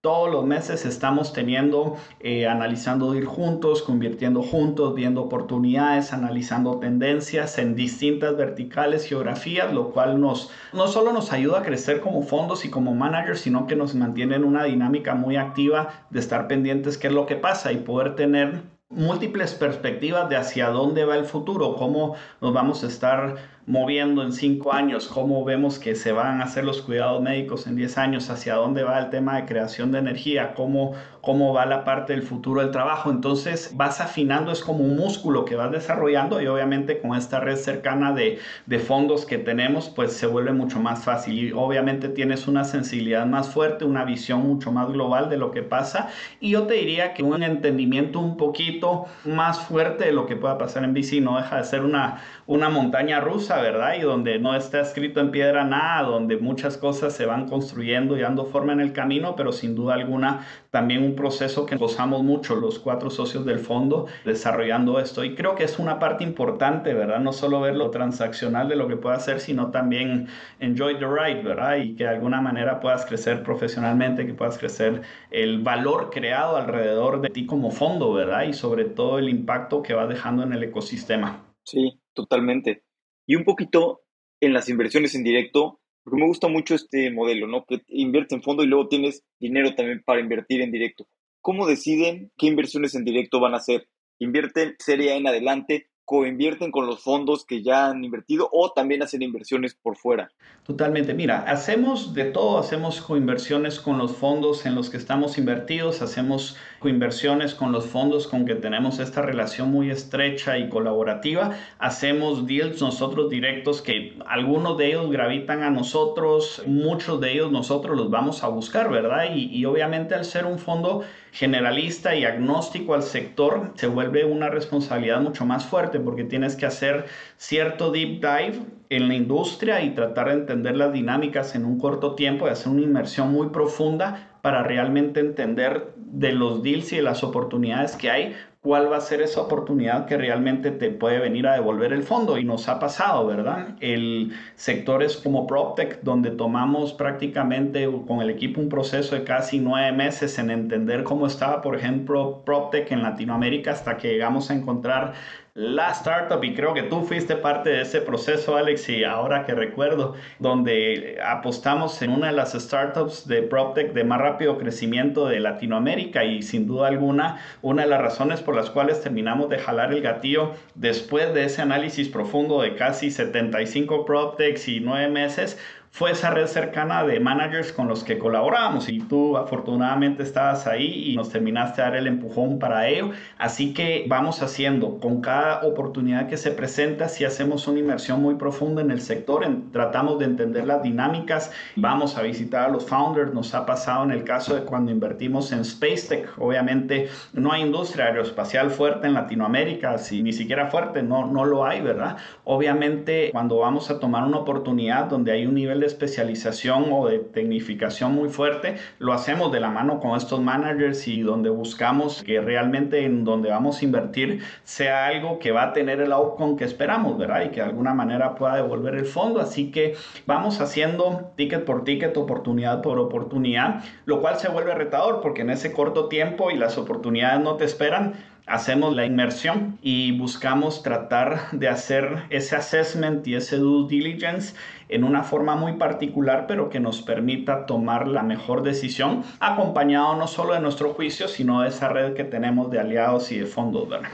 todos 0.00 0.30
los 0.30 0.44
meses 0.44 0.86
estamos 0.86 1.32
teniendo, 1.32 1.96
eh, 2.20 2.46
analizando 2.46 3.14
ir 3.14 3.24
juntos, 3.24 3.82
convirtiendo 3.82 4.42
juntos, 4.42 4.94
viendo 4.94 5.22
oportunidades, 5.22 6.12
analizando 6.12 6.78
tendencias 6.78 7.58
en 7.58 7.74
distintas 7.74 8.36
verticales, 8.36 9.04
geografías, 9.04 9.72
lo 9.72 9.90
cual 9.90 10.20
nos, 10.20 10.50
no 10.72 10.86
solo 10.86 11.12
nos 11.12 11.32
ayuda 11.32 11.58
a 11.58 11.62
crecer 11.62 12.00
como 12.00 12.22
fondos 12.22 12.64
y 12.64 12.70
como 12.70 12.94
managers, 12.94 13.40
sino 13.40 13.66
que 13.66 13.74
nos 13.74 13.94
mantiene 13.94 14.36
en 14.36 14.44
una 14.44 14.64
dinámica 14.64 15.14
muy 15.14 15.36
activa 15.36 15.88
de 16.10 16.20
estar 16.20 16.46
pendientes 16.46 16.98
qué 16.98 17.08
es 17.08 17.12
lo 17.12 17.26
que 17.26 17.36
pasa 17.36 17.72
y 17.72 17.78
poder 17.78 18.14
tener 18.14 18.62
múltiples 18.88 19.54
perspectivas 19.54 20.28
de 20.28 20.36
hacia 20.36 20.68
dónde 20.70 21.04
va 21.04 21.16
el 21.16 21.24
futuro, 21.24 21.74
cómo 21.74 22.14
nos 22.40 22.52
vamos 22.52 22.84
a 22.84 22.86
estar 22.86 23.36
moviendo 23.66 24.22
en 24.22 24.32
cinco 24.32 24.72
años, 24.72 25.08
cómo 25.08 25.44
vemos 25.44 25.78
que 25.78 25.96
se 25.96 26.12
van 26.12 26.40
a 26.40 26.44
hacer 26.44 26.64
los 26.64 26.82
cuidados 26.82 27.20
médicos 27.20 27.66
en 27.66 27.74
diez 27.74 27.98
años, 27.98 28.30
hacia 28.30 28.54
dónde 28.54 28.84
va 28.84 28.98
el 28.98 29.10
tema 29.10 29.36
de 29.36 29.46
creación 29.46 29.90
de 29.90 29.98
energía, 29.98 30.54
cómo, 30.54 30.94
cómo 31.26 31.52
va 31.52 31.66
la 31.66 31.82
parte 31.82 32.12
del 32.12 32.22
futuro 32.22 32.60
del 32.60 32.70
trabajo. 32.70 33.10
Entonces 33.10 33.72
vas 33.74 34.00
afinando, 34.00 34.52
es 34.52 34.60
como 34.60 34.84
un 34.84 34.96
músculo 34.96 35.44
que 35.44 35.56
vas 35.56 35.72
desarrollando 35.72 36.40
y 36.40 36.46
obviamente 36.46 37.00
con 37.00 37.16
esta 37.16 37.40
red 37.40 37.56
cercana 37.56 38.12
de, 38.12 38.38
de 38.66 38.78
fondos 38.78 39.26
que 39.26 39.36
tenemos, 39.36 39.88
pues 39.88 40.12
se 40.12 40.28
vuelve 40.28 40.52
mucho 40.52 40.78
más 40.78 41.02
fácil 41.02 41.36
y 41.36 41.50
obviamente 41.50 42.08
tienes 42.08 42.46
una 42.46 42.62
sensibilidad 42.62 43.26
más 43.26 43.48
fuerte, 43.48 43.84
una 43.84 44.04
visión 44.04 44.46
mucho 44.46 44.70
más 44.70 44.88
global 44.92 45.28
de 45.28 45.36
lo 45.36 45.50
que 45.50 45.64
pasa 45.64 46.10
y 46.38 46.50
yo 46.50 46.68
te 46.68 46.74
diría 46.74 47.12
que 47.12 47.24
un 47.24 47.42
entendimiento 47.42 48.20
un 48.20 48.36
poquito 48.36 49.06
más 49.24 49.58
fuerte 49.58 50.04
de 50.04 50.12
lo 50.12 50.26
que 50.26 50.36
pueda 50.36 50.58
pasar 50.58 50.84
en 50.84 50.94
bici 50.94 51.20
no 51.20 51.38
deja 51.38 51.56
de 51.56 51.64
ser 51.64 51.82
una, 51.82 52.22
una 52.46 52.68
montaña 52.68 53.18
rusa 53.18 53.60
¿verdad? 53.60 53.94
Y 53.98 54.02
donde 54.02 54.38
no 54.38 54.54
está 54.54 54.80
escrito 54.80 55.18
en 55.18 55.32
piedra 55.32 55.64
nada, 55.64 56.02
donde 56.02 56.36
muchas 56.36 56.76
cosas 56.76 57.14
se 57.14 57.26
van 57.26 57.48
construyendo 57.48 58.16
y 58.16 58.20
dando 58.20 58.44
forma 58.44 58.72
en 58.72 58.80
el 58.80 58.92
camino, 58.92 59.34
pero 59.34 59.50
sin 59.50 59.74
duda 59.74 59.94
alguna 59.94 60.46
también 60.70 61.02
un 61.02 61.15
proceso 61.16 61.66
que 61.66 61.76
gozamos 61.76 62.22
mucho 62.22 62.54
los 62.54 62.78
cuatro 62.78 63.10
socios 63.10 63.44
del 63.44 63.58
fondo 63.58 64.06
desarrollando 64.24 65.00
esto. 65.00 65.24
Y 65.24 65.34
creo 65.34 65.56
que 65.56 65.64
es 65.64 65.78
una 65.78 65.98
parte 65.98 66.22
importante, 66.22 66.94
¿verdad? 66.94 67.18
No 67.18 67.32
solo 67.32 67.60
ver 67.60 67.74
lo 67.74 67.90
transaccional 67.90 68.68
de 68.68 68.76
lo 68.76 68.86
que 68.86 68.96
puede 68.96 69.16
hacer, 69.16 69.40
sino 69.40 69.70
también 69.70 70.28
enjoy 70.60 70.98
the 70.98 71.06
ride, 71.06 71.42
¿verdad? 71.42 71.78
Y 71.78 71.96
que 71.96 72.04
de 72.04 72.10
alguna 72.10 72.40
manera 72.40 72.78
puedas 72.78 73.04
crecer 73.06 73.42
profesionalmente, 73.42 74.26
que 74.26 74.34
puedas 74.34 74.58
crecer 74.58 75.02
el 75.32 75.62
valor 75.62 76.10
creado 76.10 76.56
alrededor 76.56 77.20
de 77.20 77.30
ti 77.30 77.46
como 77.46 77.72
fondo, 77.72 78.12
¿verdad? 78.12 78.44
Y 78.44 78.52
sobre 78.52 78.84
todo 78.84 79.18
el 79.18 79.28
impacto 79.28 79.82
que 79.82 79.94
va 79.94 80.06
dejando 80.06 80.44
en 80.44 80.52
el 80.52 80.62
ecosistema. 80.62 81.42
Sí, 81.64 82.00
totalmente 82.14 82.86
y 83.26 83.34
un 83.34 83.44
poquito 83.44 84.02
en 84.40 84.52
las 84.52 84.68
inversiones 84.68 85.14
en 85.14 85.24
directo, 85.24 85.80
porque 86.06 86.20
me 86.20 86.28
gusta 86.28 86.46
mucho 86.46 86.76
este 86.76 87.10
modelo, 87.10 87.48
¿no? 87.48 87.64
Que 87.64 87.82
invierte 87.88 88.36
en 88.36 88.42
fondo 88.44 88.62
y 88.62 88.68
luego 88.68 88.86
tienes 88.86 89.24
dinero 89.40 89.74
también 89.74 90.04
para 90.04 90.20
invertir 90.20 90.60
en 90.60 90.70
directo. 90.70 91.08
¿Cómo 91.40 91.66
deciden 91.66 92.30
qué 92.38 92.46
inversiones 92.46 92.94
en 92.94 93.04
directo 93.04 93.40
van 93.40 93.54
a 93.54 93.56
hacer? 93.56 93.88
¿Invierten 94.20 94.76
serie 94.78 95.16
en 95.16 95.26
adelante 95.26 95.88
coinvierten 96.06 96.70
con 96.70 96.86
los 96.86 97.00
fondos 97.02 97.44
que 97.44 97.62
ya 97.62 97.88
han 97.88 98.04
invertido 98.04 98.48
o 98.52 98.72
también 98.72 99.02
hacen 99.02 99.22
inversiones 99.22 99.74
por 99.74 99.96
fuera? 99.96 100.30
Totalmente. 100.64 101.14
Mira, 101.14 101.42
hacemos 101.42 102.14
de 102.14 102.24
todo, 102.24 102.58
hacemos 102.58 103.00
coinversiones 103.00 103.80
con 103.80 103.98
los 103.98 104.16
fondos 104.16 104.66
en 104.66 104.74
los 104.74 104.88
que 104.88 104.96
estamos 104.96 105.36
invertidos, 105.36 106.02
hacemos 106.02 106.56
coinversiones 106.78 107.54
con 107.54 107.72
los 107.72 107.86
fondos 107.86 108.26
con 108.26 108.46
que 108.46 108.54
tenemos 108.54 108.98
esta 108.98 109.20
relación 109.20 109.70
muy 109.70 109.90
estrecha 109.90 110.58
y 110.58 110.68
colaborativa, 110.68 111.56
hacemos 111.78 112.46
deals 112.46 112.80
nosotros 112.80 113.28
directos 113.28 113.82
que 113.82 114.18
algunos 114.26 114.78
de 114.78 114.88
ellos 114.88 115.10
gravitan 115.10 115.62
a 115.62 115.70
nosotros, 115.70 116.62
muchos 116.66 117.20
de 117.20 117.32
ellos 117.32 117.50
nosotros 117.52 117.96
los 117.96 118.10
vamos 118.10 118.44
a 118.44 118.48
buscar, 118.48 118.90
¿verdad? 118.90 119.34
Y, 119.34 119.44
y 119.56 119.64
obviamente 119.64 120.14
al 120.14 120.24
ser 120.24 120.46
un 120.46 120.58
fondo 120.58 121.02
generalista 121.36 122.14
y 122.16 122.24
agnóstico 122.24 122.94
al 122.94 123.02
sector, 123.02 123.72
se 123.74 123.88
vuelve 123.88 124.24
una 124.24 124.48
responsabilidad 124.48 125.20
mucho 125.20 125.44
más 125.44 125.66
fuerte 125.66 126.00
porque 126.00 126.24
tienes 126.24 126.56
que 126.56 126.64
hacer 126.64 127.04
cierto 127.36 127.90
deep 127.90 128.22
dive 128.22 128.62
en 128.88 129.08
la 129.08 129.14
industria 129.14 129.82
y 129.82 129.90
tratar 129.90 130.28
de 130.28 130.32
entender 130.32 130.78
las 130.78 130.94
dinámicas 130.94 131.54
en 131.54 131.66
un 131.66 131.78
corto 131.78 132.14
tiempo 132.14 132.46
y 132.46 132.52
hacer 132.52 132.72
una 132.72 132.80
inmersión 132.80 133.32
muy 133.32 133.48
profunda 133.48 134.30
para 134.40 134.62
realmente 134.62 135.20
entender 135.20 135.92
de 135.96 136.32
los 136.32 136.62
deals 136.62 136.94
y 136.94 136.96
de 136.96 137.02
las 137.02 137.22
oportunidades 137.22 137.96
que 137.96 138.10
hay, 138.10 138.34
cuál 138.66 138.90
va 138.90 138.96
a 138.96 139.00
ser 139.00 139.22
esa 139.22 139.42
oportunidad 139.42 140.06
que 140.06 140.16
realmente 140.16 140.72
te 140.72 140.90
puede 140.90 141.20
venir 141.20 141.46
a 141.46 141.54
devolver 141.54 141.92
el 141.92 142.02
fondo. 142.02 142.36
Y 142.36 142.42
nos 142.42 142.68
ha 142.68 142.80
pasado, 142.80 143.24
¿verdad? 143.24 143.76
El 143.80 144.32
sector 144.56 145.04
es 145.04 145.16
como 145.18 145.46
PropTech, 145.46 146.00
donde 146.02 146.32
tomamos 146.32 146.92
prácticamente 146.92 147.88
con 148.08 148.22
el 148.22 148.28
equipo 148.28 148.60
un 148.60 148.68
proceso 148.68 149.14
de 149.14 149.22
casi 149.22 149.60
nueve 149.60 149.92
meses 149.92 150.36
en 150.40 150.50
entender 150.50 151.04
cómo 151.04 151.28
estaba, 151.28 151.62
por 151.62 151.76
ejemplo, 151.76 152.42
PropTech 152.44 152.90
en 152.90 153.04
Latinoamérica 153.04 153.70
hasta 153.70 153.96
que 153.98 154.08
llegamos 154.08 154.50
a 154.50 154.54
encontrar 154.54 155.12
la 155.56 155.90
startup 155.92 156.44
y 156.44 156.52
creo 156.52 156.74
que 156.74 156.82
tú 156.82 157.00
fuiste 157.00 157.34
parte 157.34 157.70
de 157.70 157.80
ese 157.80 158.02
proceso, 158.02 158.58
Alex, 158.58 158.90
y 158.90 159.04
ahora 159.04 159.46
que 159.46 159.54
recuerdo, 159.54 160.14
donde 160.38 161.18
apostamos 161.24 162.02
en 162.02 162.10
una 162.10 162.26
de 162.26 162.34
las 162.34 162.52
startups 162.52 163.26
de 163.26 163.40
PropTech 163.40 163.94
de 163.94 164.04
más 164.04 164.20
rápido 164.20 164.58
crecimiento 164.58 165.26
de 165.26 165.40
Latinoamérica 165.40 166.24
y 166.24 166.42
sin 166.42 166.66
duda 166.66 166.88
alguna 166.88 167.40
una 167.62 167.84
de 167.84 167.88
las 167.88 168.02
razones 168.02 168.42
por 168.42 168.54
las 168.56 168.70
cuales 168.70 169.00
terminamos 169.00 169.48
de 169.48 169.58
jalar 169.58 169.92
el 169.92 170.02
gatillo 170.02 170.52
después 170.74 171.32
de 171.34 171.44
ese 171.44 171.62
análisis 171.62 172.08
profundo 172.08 172.62
de 172.62 172.74
casi 172.74 173.10
75 173.10 174.04
PropTechs 174.04 174.68
y 174.68 174.80
nueve 174.80 175.08
meses 175.08 175.58
fue 175.96 176.10
esa 176.10 176.28
red 176.28 176.46
cercana 176.46 177.04
de 177.04 177.20
managers 177.20 177.72
con 177.72 177.88
los 177.88 178.04
que 178.04 178.18
colaboramos 178.18 178.90
y 178.90 178.98
tú 178.98 179.38
afortunadamente 179.38 180.24
estabas 180.24 180.66
ahí 180.66 181.10
y 181.10 181.16
nos 181.16 181.30
terminaste 181.30 181.80
de 181.80 181.88
dar 181.88 181.96
el 181.96 182.06
empujón 182.06 182.58
para 182.58 182.86
ello. 182.86 183.12
Así 183.38 183.72
que 183.72 184.04
vamos 184.06 184.42
haciendo 184.42 185.00
con 185.00 185.22
cada 185.22 185.62
oportunidad 185.62 186.28
que 186.28 186.36
se 186.36 186.50
presenta, 186.50 187.08
si 187.08 187.24
hacemos 187.24 187.66
una 187.66 187.78
inversión 187.78 188.20
muy 188.20 188.34
profunda 188.34 188.82
en 188.82 188.90
el 188.90 189.00
sector, 189.00 189.42
tratamos 189.72 190.18
de 190.18 190.26
entender 190.26 190.66
las 190.66 190.82
dinámicas, 190.82 191.50
vamos 191.76 192.18
a 192.18 192.22
visitar 192.22 192.66
a 192.66 192.68
los 192.68 192.84
founders, 192.84 193.32
nos 193.32 193.54
ha 193.54 193.64
pasado 193.64 194.04
en 194.04 194.10
el 194.10 194.22
caso 194.22 194.54
de 194.54 194.64
cuando 194.64 194.92
invertimos 194.92 195.50
en 195.50 195.64
SpaceTech, 195.64 196.28
obviamente 196.38 197.08
no 197.32 197.52
hay 197.52 197.62
industria 197.62 198.04
aeroespacial 198.08 198.70
fuerte 198.70 199.06
en 199.06 199.14
Latinoamérica, 199.14 199.96
si 199.96 200.22
ni 200.22 200.34
siquiera 200.34 200.66
fuerte, 200.66 201.02
no, 201.02 201.24
no 201.24 201.46
lo 201.46 201.64
hay, 201.64 201.80
¿verdad? 201.80 202.18
Obviamente 202.44 203.30
cuando 203.32 203.60
vamos 203.60 203.90
a 203.90 203.98
tomar 203.98 204.24
una 204.24 204.36
oportunidad 204.36 205.06
donde 205.06 205.32
hay 205.32 205.46
un 205.46 205.54
nivel 205.54 205.80
de 205.80 205.85
especialización 205.86 206.86
o 206.92 207.08
de 207.08 207.18
tecnificación 207.18 208.14
muy 208.14 208.28
fuerte, 208.28 208.76
lo 208.98 209.12
hacemos 209.12 209.52
de 209.52 209.60
la 209.60 209.70
mano 209.70 210.00
con 210.00 210.16
estos 210.16 210.40
managers 210.40 211.08
y 211.08 211.22
donde 211.22 211.50
buscamos 211.50 212.22
que 212.22 212.40
realmente 212.40 213.04
en 213.04 213.24
donde 213.24 213.50
vamos 213.50 213.80
a 213.80 213.84
invertir 213.84 214.42
sea 214.64 215.06
algo 215.06 215.38
que 215.38 215.52
va 215.52 215.64
a 215.64 215.72
tener 215.72 216.00
el 216.00 216.12
outcome 216.12 216.56
que 216.56 216.64
esperamos, 216.64 217.18
¿verdad? 217.18 217.44
Y 217.44 217.48
que 217.48 217.60
de 217.60 217.66
alguna 217.66 217.94
manera 217.94 218.34
pueda 218.34 218.56
devolver 218.56 218.94
el 218.94 219.06
fondo. 219.06 219.40
Así 219.40 219.70
que 219.70 219.94
vamos 220.26 220.60
haciendo 220.60 221.32
ticket 221.36 221.64
por 221.64 221.84
ticket, 221.84 222.16
oportunidad 222.16 222.82
por 222.82 222.98
oportunidad, 222.98 223.84
lo 224.04 224.20
cual 224.20 224.36
se 224.36 224.48
vuelve 224.48 224.74
retador 224.74 225.20
porque 225.20 225.42
en 225.42 225.50
ese 225.50 225.72
corto 225.72 226.08
tiempo 226.08 226.50
y 226.50 226.56
las 226.56 226.78
oportunidades 226.78 227.40
no 227.40 227.56
te 227.56 227.64
esperan, 227.64 228.14
hacemos 228.46 228.94
la 228.94 229.04
inmersión 229.04 229.78
y 229.82 230.16
buscamos 230.16 230.82
tratar 230.82 231.50
de 231.52 231.68
hacer 231.68 232.24
ese 232.30 232.56
assessment 232.56 233.26
y 233.26 233.34
ese 233.34 233.56
due 233.56 233.88
diligence 233.88 234.54
en 234.88 235.04
una 235.04 235.22
forma 235.22 235.56
muy 235.56 235.74
particular, 235.74 236.46
pero 236.46 236.68
que 236.68 236.80
nos 236.80 237.02
permita 237.02 237.66
tomar 237.66 238.08
la 238.08 238.22
mejor 238.22 238.62
decisión, 238.62 239.22
acompañado 239.40 240.16
no 240.16 240.26
solo 240.26 240.54
de 240.54 240.60
nuestro 240.60 240.94
juicio, 240.94 241.28
sino 241.28 241.62
de 241.62 241.68
esa 241.68 241.88
red 241.88 242.14
que 242.14 242.24
tenemos 242.24 242.70
de 242.70 242.80
aliados 242.80 243.32
y 243.32 243.38
de 243.38 243.46
fondos, 243.46 243.88
¿verdad? 243.88 244.10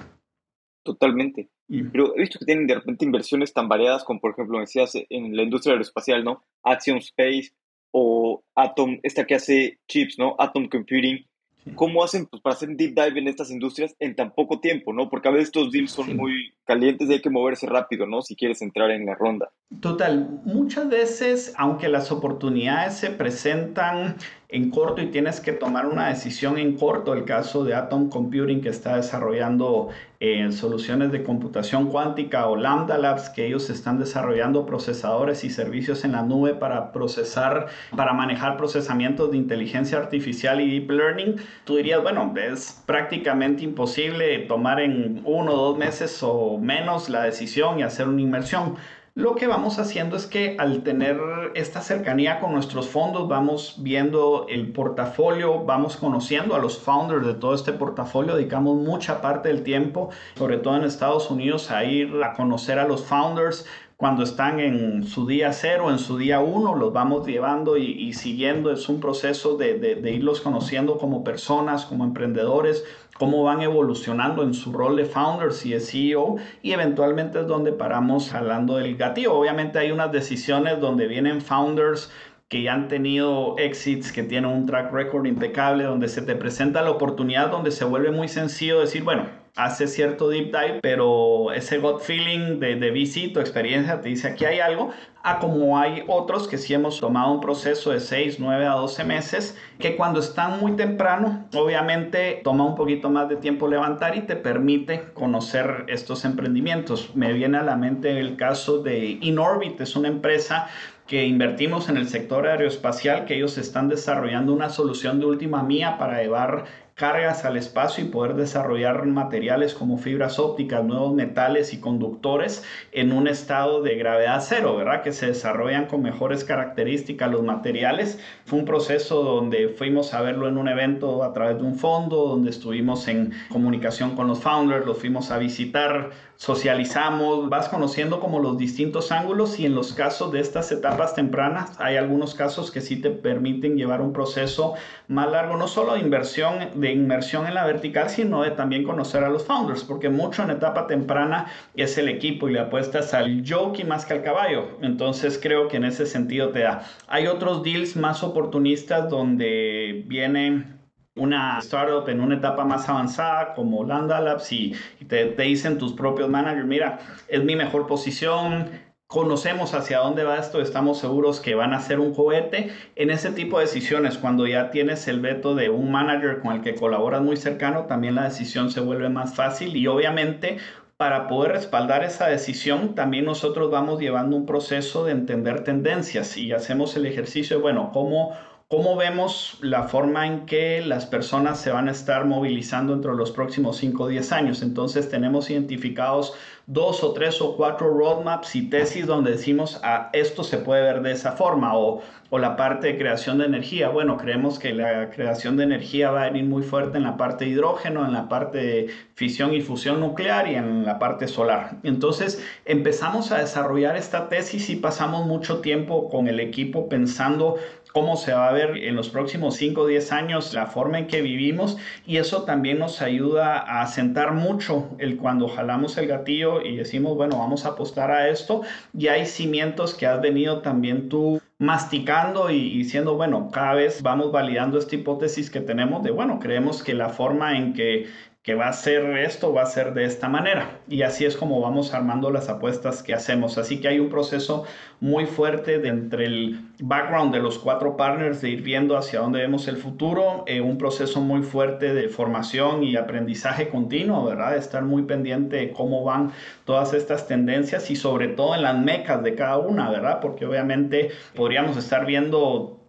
Totalmente. 0.84 1.48
Pero 1.92 2.14
he 2.16 2.20
visto 2.20 2.38
que 2.38 2.44
tienen 2.44 2.66
de 2.66 2.74
repente 2.74 3.04
inversiones 3.04 3.52
tan 3.54 3.68
variadas 3.68 4.04
como, 4.04 4.20
por 4.20 4.32
ejemplo, 4.32 4.58
decías 4.58 4.92
en 5.08 5.36
la 5.36 5.42
industria 5.42 5.72
aeroespacial, 5.72 6.22
¿no? 6.22 6.42
Axiom 6.62 6.98
Space 6.98 7.52
o 7.92 8.42
Atom, 8.54 8.98
esta 9.02 9.24
que 9.24 9.34
hace 9.34 9.78
chips, 9.88 10.18
¿no? 10.18 10.34
Atom 10.38 10.68
Computing. 10.68 11.26
¿Cómo 11.74 12.02
hacen 12.02 12.26
pues, 12.26 12.42
para 12.42 12.54
hacer 12.54 12.68
un 12.68 12.76
deep 12.76 12.94
dive 12.94 13.20
en 13.20 13.28
estas 13.28 13.50
industrias 13.50 13.94
en 14.00 14.16
tan 14.16 14.32
poco 14.32 14.60
tiempo, 14.60 14.92
no? 14.92 15.08
Porque 15.08 15.28
a 15.28 15.30
veces 15.30 15.48
estos 15.48 15.70
deals 15.70 15.92
son 15.92 16.16
muy 16.16 16.54
calientes 16.64 17.08
y 17.08 17.12
hay 17.12 17.20
que 17.20 17.30
moverse 17.30 17.66
rápido, 17.66 18.06
¿no? 18.06 18.22
Si 18.22 18.36
quieres 18.36 18.62
entrar 18.62 18.90
en 18.90 19.06
la 19.06 19.14
ronda. 19.14 19.50
Total, 19.80 20.40
muchas 20.44 20.88
veces, 20.88 21.54
aunque 21.56 21.88
las 21.88 22.10
oportunidades 22.12 22.94
se 22.94 23.10
presentan 23.10 24.16
en 24.48 24.70
corto 24.70 25.00
y 25.00 25.06
tienes 25.06 25.40
que 25.40 25.52
tomar 25.52 25.86
una 25.86 26.08
decisión 26.08 26.58
en 26.58 26.76
corto, 26.76 27.14
el 27.14 27.24
caso 27.24 27.64
de 27.64 27.74
Atom 27.74 28.10
Computing 28.10 28.60
que 28.60 28.68
está 28.68 28.96
desarrollando 28.96 29.88
en 30.22 30.52
soluciones 30.52 31.10
de 31.10 31.24
computación 31.24 31.88
cuántica 31.88 32.46
o 32.46 32.54
Lambda 32.54 32.96
Labs, 32.96 33.28
que 33.28 33.44
ellos 33.44 33.68
están 33.70 33.98
desarrollando 33.98 34.64
procesadores 34.64 35.42
y 35.42 35.50
servicios 35.50 36.04
en 36.04 36.12
la 36.12 36.22
nube 36.22 36.54
para 36.54 36.92
procesar, 36.92 37.66
para 37.96 38.12
manejar 38.12 38.56
procesamientos 38.56 39.32
de 39.32 39.38
inteligencia 39.38 39.98
artificial 39.98 40.60
y 40.60 40.70
deep 40.70 40.92
learning, 40.92 41.36
tú 41.64 41.74
dirías, 41.74 42.00
bueno, 42.02 42.32
es 42.36 42.80
prácticamente 42.86 43.64
imposible 43.64 44.38
tomar 44.46 44.78
en 44.78 45.22
uno 45.24 45.54
o 45.54 45.56
dos 45.56 45.78
meses 45.78 46.16
o 46.22 46.56
menos 46.56 47.08
la 47.08 47.24
decisión 47.24 47.80
y 47.80 47.82
hacer 47.82 48.06
una 48.06 48.20
inversión. 48.20 48.76
Lo 49.14 49.34
que 49.34 49.46
vamos 49.46 49.78
haciendo 49.78 50.16
es 50.16 50.26
que 50.26 50.56
al 50.58 50.82
tener 50.84 51.20
esta 51.54 51.82
cercanía 51.82 52.40
con 52.40 52.52
nuestros 52.52 52.88
fondos, 52.88 53.28
vamos 53.28 53.76
viendo 53.80 54.46
el 54.48 54.72
portafolio, 54.72 55.64
vamos 55.64 55.98
conociendo 55.98 56.54
a 56.54 56.58
los 56.58 56.78
founders 56.78 57.26
de 57.26 57.34
todo 57.34 57.54
este 57.54 57.74
portafolio, 57.74 58.36
dedicamos 58.36 58.76
mucha 58.76 59.20
parte 59.20 59.50
del 59.50 59.64
tiempo, 59.64 60.08
sobre 60.34 60.56
todo 60.56 60.78
en 60.78 60.84
Estados 60.84 61.30
Unidos, 61.30 61.70
a 61.70 61.84
ir 61.84 62.22
a 62.24 62.32
conocer 62.32 62.78
a 62.78 62.88
los 62.88 63.04
founders, 63.04 63.66
cuando 64.02 64.24
están 64.24 64.58
en 64.58 65.04
su 65.04 65.28
día 65.28 65.52
cero, 65.52 65.88
en 65.88 66.00
su 66.00 66.18
día 66.18 66.40
uno, 66.40 66.74
los 66.74 66.92
vamos 66.92 67.24
llevando 67.24 67.76
y, 67.76 68.12
siguiendo. 68.14 68.72
Es 68.72 68.88
un 68.88 68.98
proceso 68.98 69.56
de, 69.56 69.78
de, 69.78 70.10
irlos 70.10 70.40
conociendo 70.40 70.98
como 70.98 71.22
personas, 71.22 71.84
como 71.84 72.02
emprendedores, 72.02 72.84
cómo 73.22 73.44
van 73.44 73.62
evolucionando 73.62 74.42
en 74.42 74.52
su 74.52 74.72
rol 74.72 74.96
de 74.96 75.04
founders 75.04 75.64
y 75.64 75.70
de 75.70 75.78
CEO 75.78 76.38
y 76.60 76.72
eventualmente 76.72 77.38
es 77.38 77.46
donde 77.46 77.70
paramos 77.72 78.34
hablando 78.34 78.78
del 78.78 78.96
gatillo. 78.96 79.34
Obviamente 79.34 79.78
hay 79.78 79.92
unas 79.92 80.10
decisiones 80.10 80.80
donde 80.80 81.06
vienen 81.06 81.40
founders 81.40 82.10
que 82.48 82.62
ya 82.62 82.74
han 82.74 82.88
tenido 82.88 83.54
exits, 83.58 84.10
que 84.10 84.24
tienen 84.24 84.50
un 84.50 84.66
track 84.66 84.92
record 84.92 85.26
impecable, 85.26 85.84
donde 85.84 86.08
se 86.08 86.22
te 86.22 86.34
presenta 86.34 86.82
la 86.82 86.90
oportunidad, 86.90 87.48
donde 87.48 87.70
se 87.70 87.84
vuelve 87.84 88.10
muy 88.10 88.26
sencillo 88.26 88.80
decir, 88.80 89.04
bueno, 89.04 89.26
hace 89.54 89.86
cierto 89.86 90.28
deep 90.30 90.46
dive, 90.46 90.80
pero 90.82 91.52
ese 91.52 91.78
gut 91.78 92.00
feeling 92.00 92.58
de, 92.58 92.76
de 92.76 92.90
VC, 92.90 93.32
tu 93.32 93.40
experiencia, 93.40 94.00
te 94.00 94.08
dice 94.08 94.28
aquí 94.28 94.44
hay 94.46 94.60
algo, 94.60 94.90
a 95.22 95.38
como 95.38 95.78
hay 95.78 96.04
otros 96.08 96.48
que 96.48 96.58
sí 96.58 96.74
hemos 96.74 96.98
tomado 96.98 97.32
un 97.32 97.40
proceso 97.40 97.90
de 97.90 98.00
6, 98.00 98.40
9 98.40 98.66
a 98.66 98.72
12 98.72 99.04
meses, 99.04 99.58
que 99.78 99.96
cuando 99.96 100.20
están 100.20 100.58
muy 100.58 100.72
temprano, 100.72 101.46
obviamente 101.54 102.40
toma 102.42 102.64
un 102.64 102.74
poquito 102.74 103.10
más 103.10 103.28
de 103.28 103.36
tiempo 103.36 103.68
levantar 103.68 104.16
y 104.16 104.22
te 104.22 104.36
permite 104.36 105.12
conocer 105.12 105.84
estos 105.88 106.24
emprendimientos. 106.24 107.14
Me 107.14 107.32
viene 107.32 107.58
a 107.58 107.62
la 107.62 107.76
mente 107.76 108.18
el 108.18 108.36
caso 108.36 108.82
de 108.82 109.18
Inorbit, 109.20 109.80
es 109.80 109.96
una 109.96 110.08
empresa 110.08 110.68
que 111.06 111.26
invertimos 111.26 111.88
en 111.88 111.98
el 111.98 112.08
sector 112.08 112.46
aeroespacial, 112.46 113.26
que 113.26 113.34
ellos 113.34 113.58
están 113.58 113.88
desarrollando 113.88 114.54
una 114.54 114.70
solución 114.70 115.20
de 115.20 115.26
última 115.26 115.62
mía 115.62 115.98
para 115.98 116.22
llevar 116.22 116.64
cargas 116.94 117.44
al 117.44 117.56
espacio 117.56 118.04
y 118.04 118.08
poder 118.08 118.34
desarrollar 118.34 119.04
materiales 119.06 119.74
como 119.74 119.98
fibras 119.98 120.38
ópticas, 120.38 120.84
nuevos 120.84 121.14
metales 121.14 121.72
y 121.72 121.80
conductores 121.80 122.64
en 122.92 123.12
un 123.12 123.28
estado 123.28 123.82
de 123.82 123.96
gravedad 123.96 124.42
cero, 124.46 124.76
¿verdad? 124.76 125.02
Que 125.02 125.12
se 125.12 125.26
desarrollan 125.26 125.86
con 125.86 126.02
mejores 126.02 126.44
características 126.44 127.30
los 127.30 127.42
materiales. 127.42 128.18
Fue 128.44 128.58
un 128.58 128.64
proceso 128.64 129.22
donde 129.22 129.68
fuimos 129.68 130.14
a 130.14 130.20
verlo 130.20 130.48
en 130.48 130.58
un 130.58 130.68
evento 130.68 131.24
a 131.24 131.32
través 131.32 131.58
de 131.58 131.64
un 131.64 131.76
fondo, 131.76 132.26
donde 132.28 132.50
estuvimos 132.50 133.08
en 133.08 133.32
comunicación 133.48 134.14
con 134.14 134.28
los 134.28 134.40
founders, 134.40 134.86
los 134.86 134.98
fuimos 134.98 135.30
a 135.30 135.38
visitar, 135.38 136.10
socializamos, 136.42 137.48
vas 137.48 137.68
conociendo 137.68 138.18
como 138.18 138.40
los 138.40 138.58
distintos 138.58 139.12
ángulos 139.12 139.60
y 139.60 139.66
en 139.66 139.76
los 139.76 139.92
casos 139.92 140.32
de 140.32 140.40
estas 140.40 140.72
etapas 140.72 141.14
tempranas 141.14 141.70
hay 141.78 141.96
algunos 141.96 142.34
casos 142.34 142.72
que 142.72 142.80
sí 142.80 143.00
te 143.00 143.10
permiten 143.10 143.76
llevar 143.76 144.00
un 144.00 144.12
proceso 144.12 144.74
más 145.06 145.30
largo, 145.30 145.56
no 145.56 145.68
solo 145.68 145.94
de 145.94 146.00
inversión, 146.00 146.70
de 146.74 146.90
inmersión 146.90 147.46
en 147.46 147.54
la 147.54 147.64
vertical, 147.64 148.10
sino 148.10 148.42
de 148.42 148.50
también 148.50 148.82
conocer 148.82 149.22
a 149.22 149.28
los 149.28 149.44
founders, 149.44 149.84
porque 149.84 150.08
mucho 150.08 150.42
en 150.42 150.50
etapa 150.50 150.88
temprana 150.88 151.46
es 151.76 151.96
el 151.96 152.08
equipo 152.08 152.48
y 152.48 152.54
le 152.54 152.58
apuestas 152.58 153.14
al 153.14 153.44
jockey 153.48 153.84
más 153.84 154.04
que 154.04 154.14
al 154.14 154.24
caballo. 154.24 154.66
Entonces 154.80 155.38
creo 155.40 155.68
que 155.68 155.76
en 155.76 155.84
ese 155.84 156.06
sentido 156.06 156.48
te 156.48 156.64
da. 156.64 156.82
Hay 157.06 157.28
otros 157.28 157.62
deals 157.62 157.94
más 157.94 158.24
oportunistas 158.24 159.08
donde 159.08 160.02
viene 160.08 160.81
una 161.14 161.58
startup 161.58 162.08
en 162.08 162.20
una 162.20 162.36
etapa 162.36 162.64
más 162.64 162.88
avanzada 162.88 163.54
como 163.54 163.84
Lambda 163.84 164.20
Labs 164.20 164.50
y, 164.52 164.74
te, 165.08 165.26
te, 165.26 165.42
dicen 165.42 165.78
tus 165.78 165.92
propios 165.92 166.28
managers, 166.28 166.66
mira, 166.66 166.98
es 167.28 167.44
mi 167.44 167.54
mejor 167.54 167.86
posición, 167.86 168.70
conocemos 169.12 169.74
hacia 169.74 169.98
dónde 169.98 170.24
va 170.24 170.38
esto, 170.38 170.62
estamos 170.62 170.98
seguros 170.98 171.38
que 171.38 171.54
van 171.54 171.74
a 171.74 171.80
ser 171.80 172.00
un 172.00 172.14
cohete. 172.14 172.72
En 172.96 173.10
ese 173.10 173.30
tipo 173.30 173.58
de 173.58 173.66
decisiones, 173.66 174.16
cuando 174.16 174.46
ya 174.46 174.70
tienes 174.70 175.06
el 175.06 175.20
veto 175.20 175.54
de 175.54 175.68
un 175.68 175.92
manager 175.92 176.40
con 176.40 176.54
el 176.54 176.62
que 176.62 176.74
colaboras 176.74 177.20
muy 177.20 177.36
cercano, 177.36 177.84
también 177.84 178.14
la 178.14 178.24
decisión 178.24 178.70
se 178.70 178.80
vuelve 178.80 179.10
más 179.10 179.34
fácil 179.34 179.76
y 179.76 179.86
obviamente 179.86 180.56
para 180.96 181.26
poder 181.26 181.52
respaldar 181.52 182.04
esa 182.04 182.28
decisión, 182.28 182.94
también 182.94 183.24
nosotros 183.24 183.70
vamos 183.70 184.00
llevando 184.00 184.36
un 184.36 184.46
proceso 184.46 185.04
de 185.04 185.12
entender 185.12 185.64
tendencias 185.64 186.36
y 186.36 186.52
hacemos 186.52 186.96
el 186.96 187.06
ejercicio 187.06 187.56
de, 187.56 187.62
bueno, 187.62 187.90
cómo 187.92 188.34
¿Cómo 188.72 188.96
vemos 188.96 189.58
la 189.60 189.82
forma 189.82 190.26
en 190.26 190.46
que 190.46 190.80
las 190.80 191.04
personas 191.04 191.60
se 191.60 191.70
van 191.70 191.88
a 191.88 191.90
estar 191.90 192.24
movilizando 192.24 192.94
entre 192.94 193.12
los 193.12 193.30
próximos 193.30 193.76
5 193.76 194.04
o 194.04 194.08
10 194.08 194.32
años? 194.32 194.62
Entonces 194.62 195.10
tenemos 195.10 195.50
identificados 195.50 196.32
dos 196.66 197.02
o 197.02 197.12
tres 197.12 197.42
o 197.42 197.56
cuatro 197.56 197.92
roadmaps 197.92 198.54
y 198.54 198.70
tesis 198.70 199.06
donde 199.06 199.32
decimos, 199.32 199.80
ah, 199.82 200.10
esto 200.12 200.44
se 200.44 200.58
puede 200.58 200.82
ver 200.82 201.02
de 201.02 201.12
esa 201.12 201.32
forma 201.32 201.76
o, 201.76 202.02
o 202.30 202.38
la 202.38 202.56
parte 202.56 202.86
de 202.86 202.98
creación 202.98 203.38
de 203.38 203.46
energía. 203.46 203.88
Bueno, 203.88 204.16
creemos 204.16 204.58
que 204.58 204.72
la 204.72 205.10
creación 205.10 205.56
de 205.56 205.64
energía 205.64 206.10
va 206.10 206.22
a 206.22 206.30
venir 206.30 206.44
muy 206.44 206.62
fuerte 206.62 206.98
en 206.98 207.04
la 207.04 207.16
parte 207.16 207.44
de 207.44 207.50
hidrógeno, 207.50 208.06
en 208.06 208.12
la 208.12 208.28
parte 208.28 208.58
de 208.58 208.90
fisión 209.14 209.52
y 209.54 209.60
fusión 209.60 210.00
nuclear 210.00 210.48
y 210.48 210.54
en 210.54 210.86
la 210.86 210.98
parte 210.98 211.28
solar. 211.28 211.76
Entonces 211.82 212.42
empezamos 212.64 213.32
a 213.32 213.38
desarrollar 213.38 213.96
esta 213.96 214.28
tesis 214.28 214.70
y 214.70 214.76
pasamos 214.76 215.26
mucho 215.26 215.60
tiempo 215.60 216.08
con 216.08 216.28
el 216.28 216.40
equipo 216.40 216.88
pensando 216.88 217.56
cómo 217.92 218.16
se 218.16 218.32
va 218.32 218.48
a 218.48 218.52
ver 218.52 218.76
en 218.78 218.96
los 218.96 219.10
próximos 219.10 219.56
5 219.56 219.82
o 219.82 219.86
10 219.86 220.12
años 220.12 220.54
la 220.54 220.66
forma 220.66 220.98
en 220.98 221.06
que 221.06 221.22
vivimos 221.22 221.76
y 222.06 222.16
eso 222.16 222.44
también 222.44 222.78
nos 222.78 223.02
ayuda 223.02 223.58
a 223.58 223.82
asentar 223.82 224.32
mucho 224.32 224.88
el 224.98 225.16
cuando 225.16 225.48
jalamos 225.48 225.96
el 225.98 226.06
gatillo 226.06 226.62
y 226.62 226.76
decimos, 226.76 227.16
bueno, 227.16 227.38
vamos 227.38 227.64
a 227.64 227.70
apostar 227.70 228.10
a 228.10 228.28
esto, 228.28 228.62
y 228.96 229.08
hay 229.08 229.26
cimientos 229.26 229.94
que 229.94 230.06
has 230.06 230.20
venido 230.20 230.62
también 230.62 231.08
tú 231.08 231.40
masticando 231.58 232.50
y 232.50 232.78
diciendo, 232.78 233.14
bueno, 233.14 233.50
cada 233.52 233.74
vez 233.74 234.02
vamos 234.02 234.32
validando 234.32 234.78
esta 234.78 234.96
hipótesis 234.96 235.48
que 235.48 235.60
tenemos 235.60 236.02
de, 236.02 236.10
bueno, 236.10 236.40
creemos 236.40 236.82
que 236.82 236.94
la 236.94 237.08
forma 237.08 237.56
en 237.56 237.72
que 237.72 238.08
que 238.42 238.56
va 238.56 238.68
a 238.68 238.72
ser 238.72 239.04
esto, 239.18 239.52
va 239.52 239.62
a 239.62 239.66
ser 239.66 239.94
de 239.94 240.04
esta 240.04 240.28
manera. 240.28 240.80
Y 240.88 241.02
así 241.02 241.24
es 241.24 241.36
como 241.36 241.60
vamos 241.60 241.94
armando 241.94 242.28
las 242.30 242.48
apuestas 242.48 243.04
que 243.04 243.14
hacemos. 243.14 243.56
Así 243.56 243.80
que 243.80 243.86
hay 243.86 244.00
un 244.00 244.08
proceso 244.08 244.64
muy 244.98 245.26
fuerte 245.26 245.78
de 245.78 245.88
entre 245.88 246.24
el 246.24 246.60
background 246.80 247.32
de 247.32 247.40
los 247.40 247.60
cuatro 247.60 247.96
partners 247.96 248.40
de 248.40 248.50
ir 248.50 248.62
viendo 248.62 248.96
hacia 248.96 249.20
dónde 249.20 249.38
vemos 249.38 249.68
el 249.68 249.76
futuro, 249.76 250.42
eh, 250.48 250.60
un 250.60 250.76
proceso 250.76 251.20
muy 251.20 251.42
fuerte 251.42 251.94
de 251.94 252.08
formación 252.08 252.82
y 252.82 252.96
aprendizaje 252.96 253.68
continuo, 253.68 254.24
¿verdad? 254.24 254.52
De 254.52 254.58
estar 254.58 254.82
muy 254.82 255.04
pendiente 255.04 255.56
de 255.56 255.72
cómo 255.72 256.02
van 256.02 256.32
todas 256.64 256.94
estas 256.94 257.28
tendencias 257.28 257.92
y 257.92 257.96
sobre 257.96 258.26
todo 258.26 258.56
en 258.56 258.62
las 258.62 258.76
mecas 258.76 259.22
de 259.22 259.36
cada 259.36 259.58
una, 259.58 259.88
¿verdad? 259.88 260.18
Porque 260.20 260.46
obviamente 260.46 261.10
podríamos 261.36 261.76
estar 261.76 262.06
viendo 262.06 262.81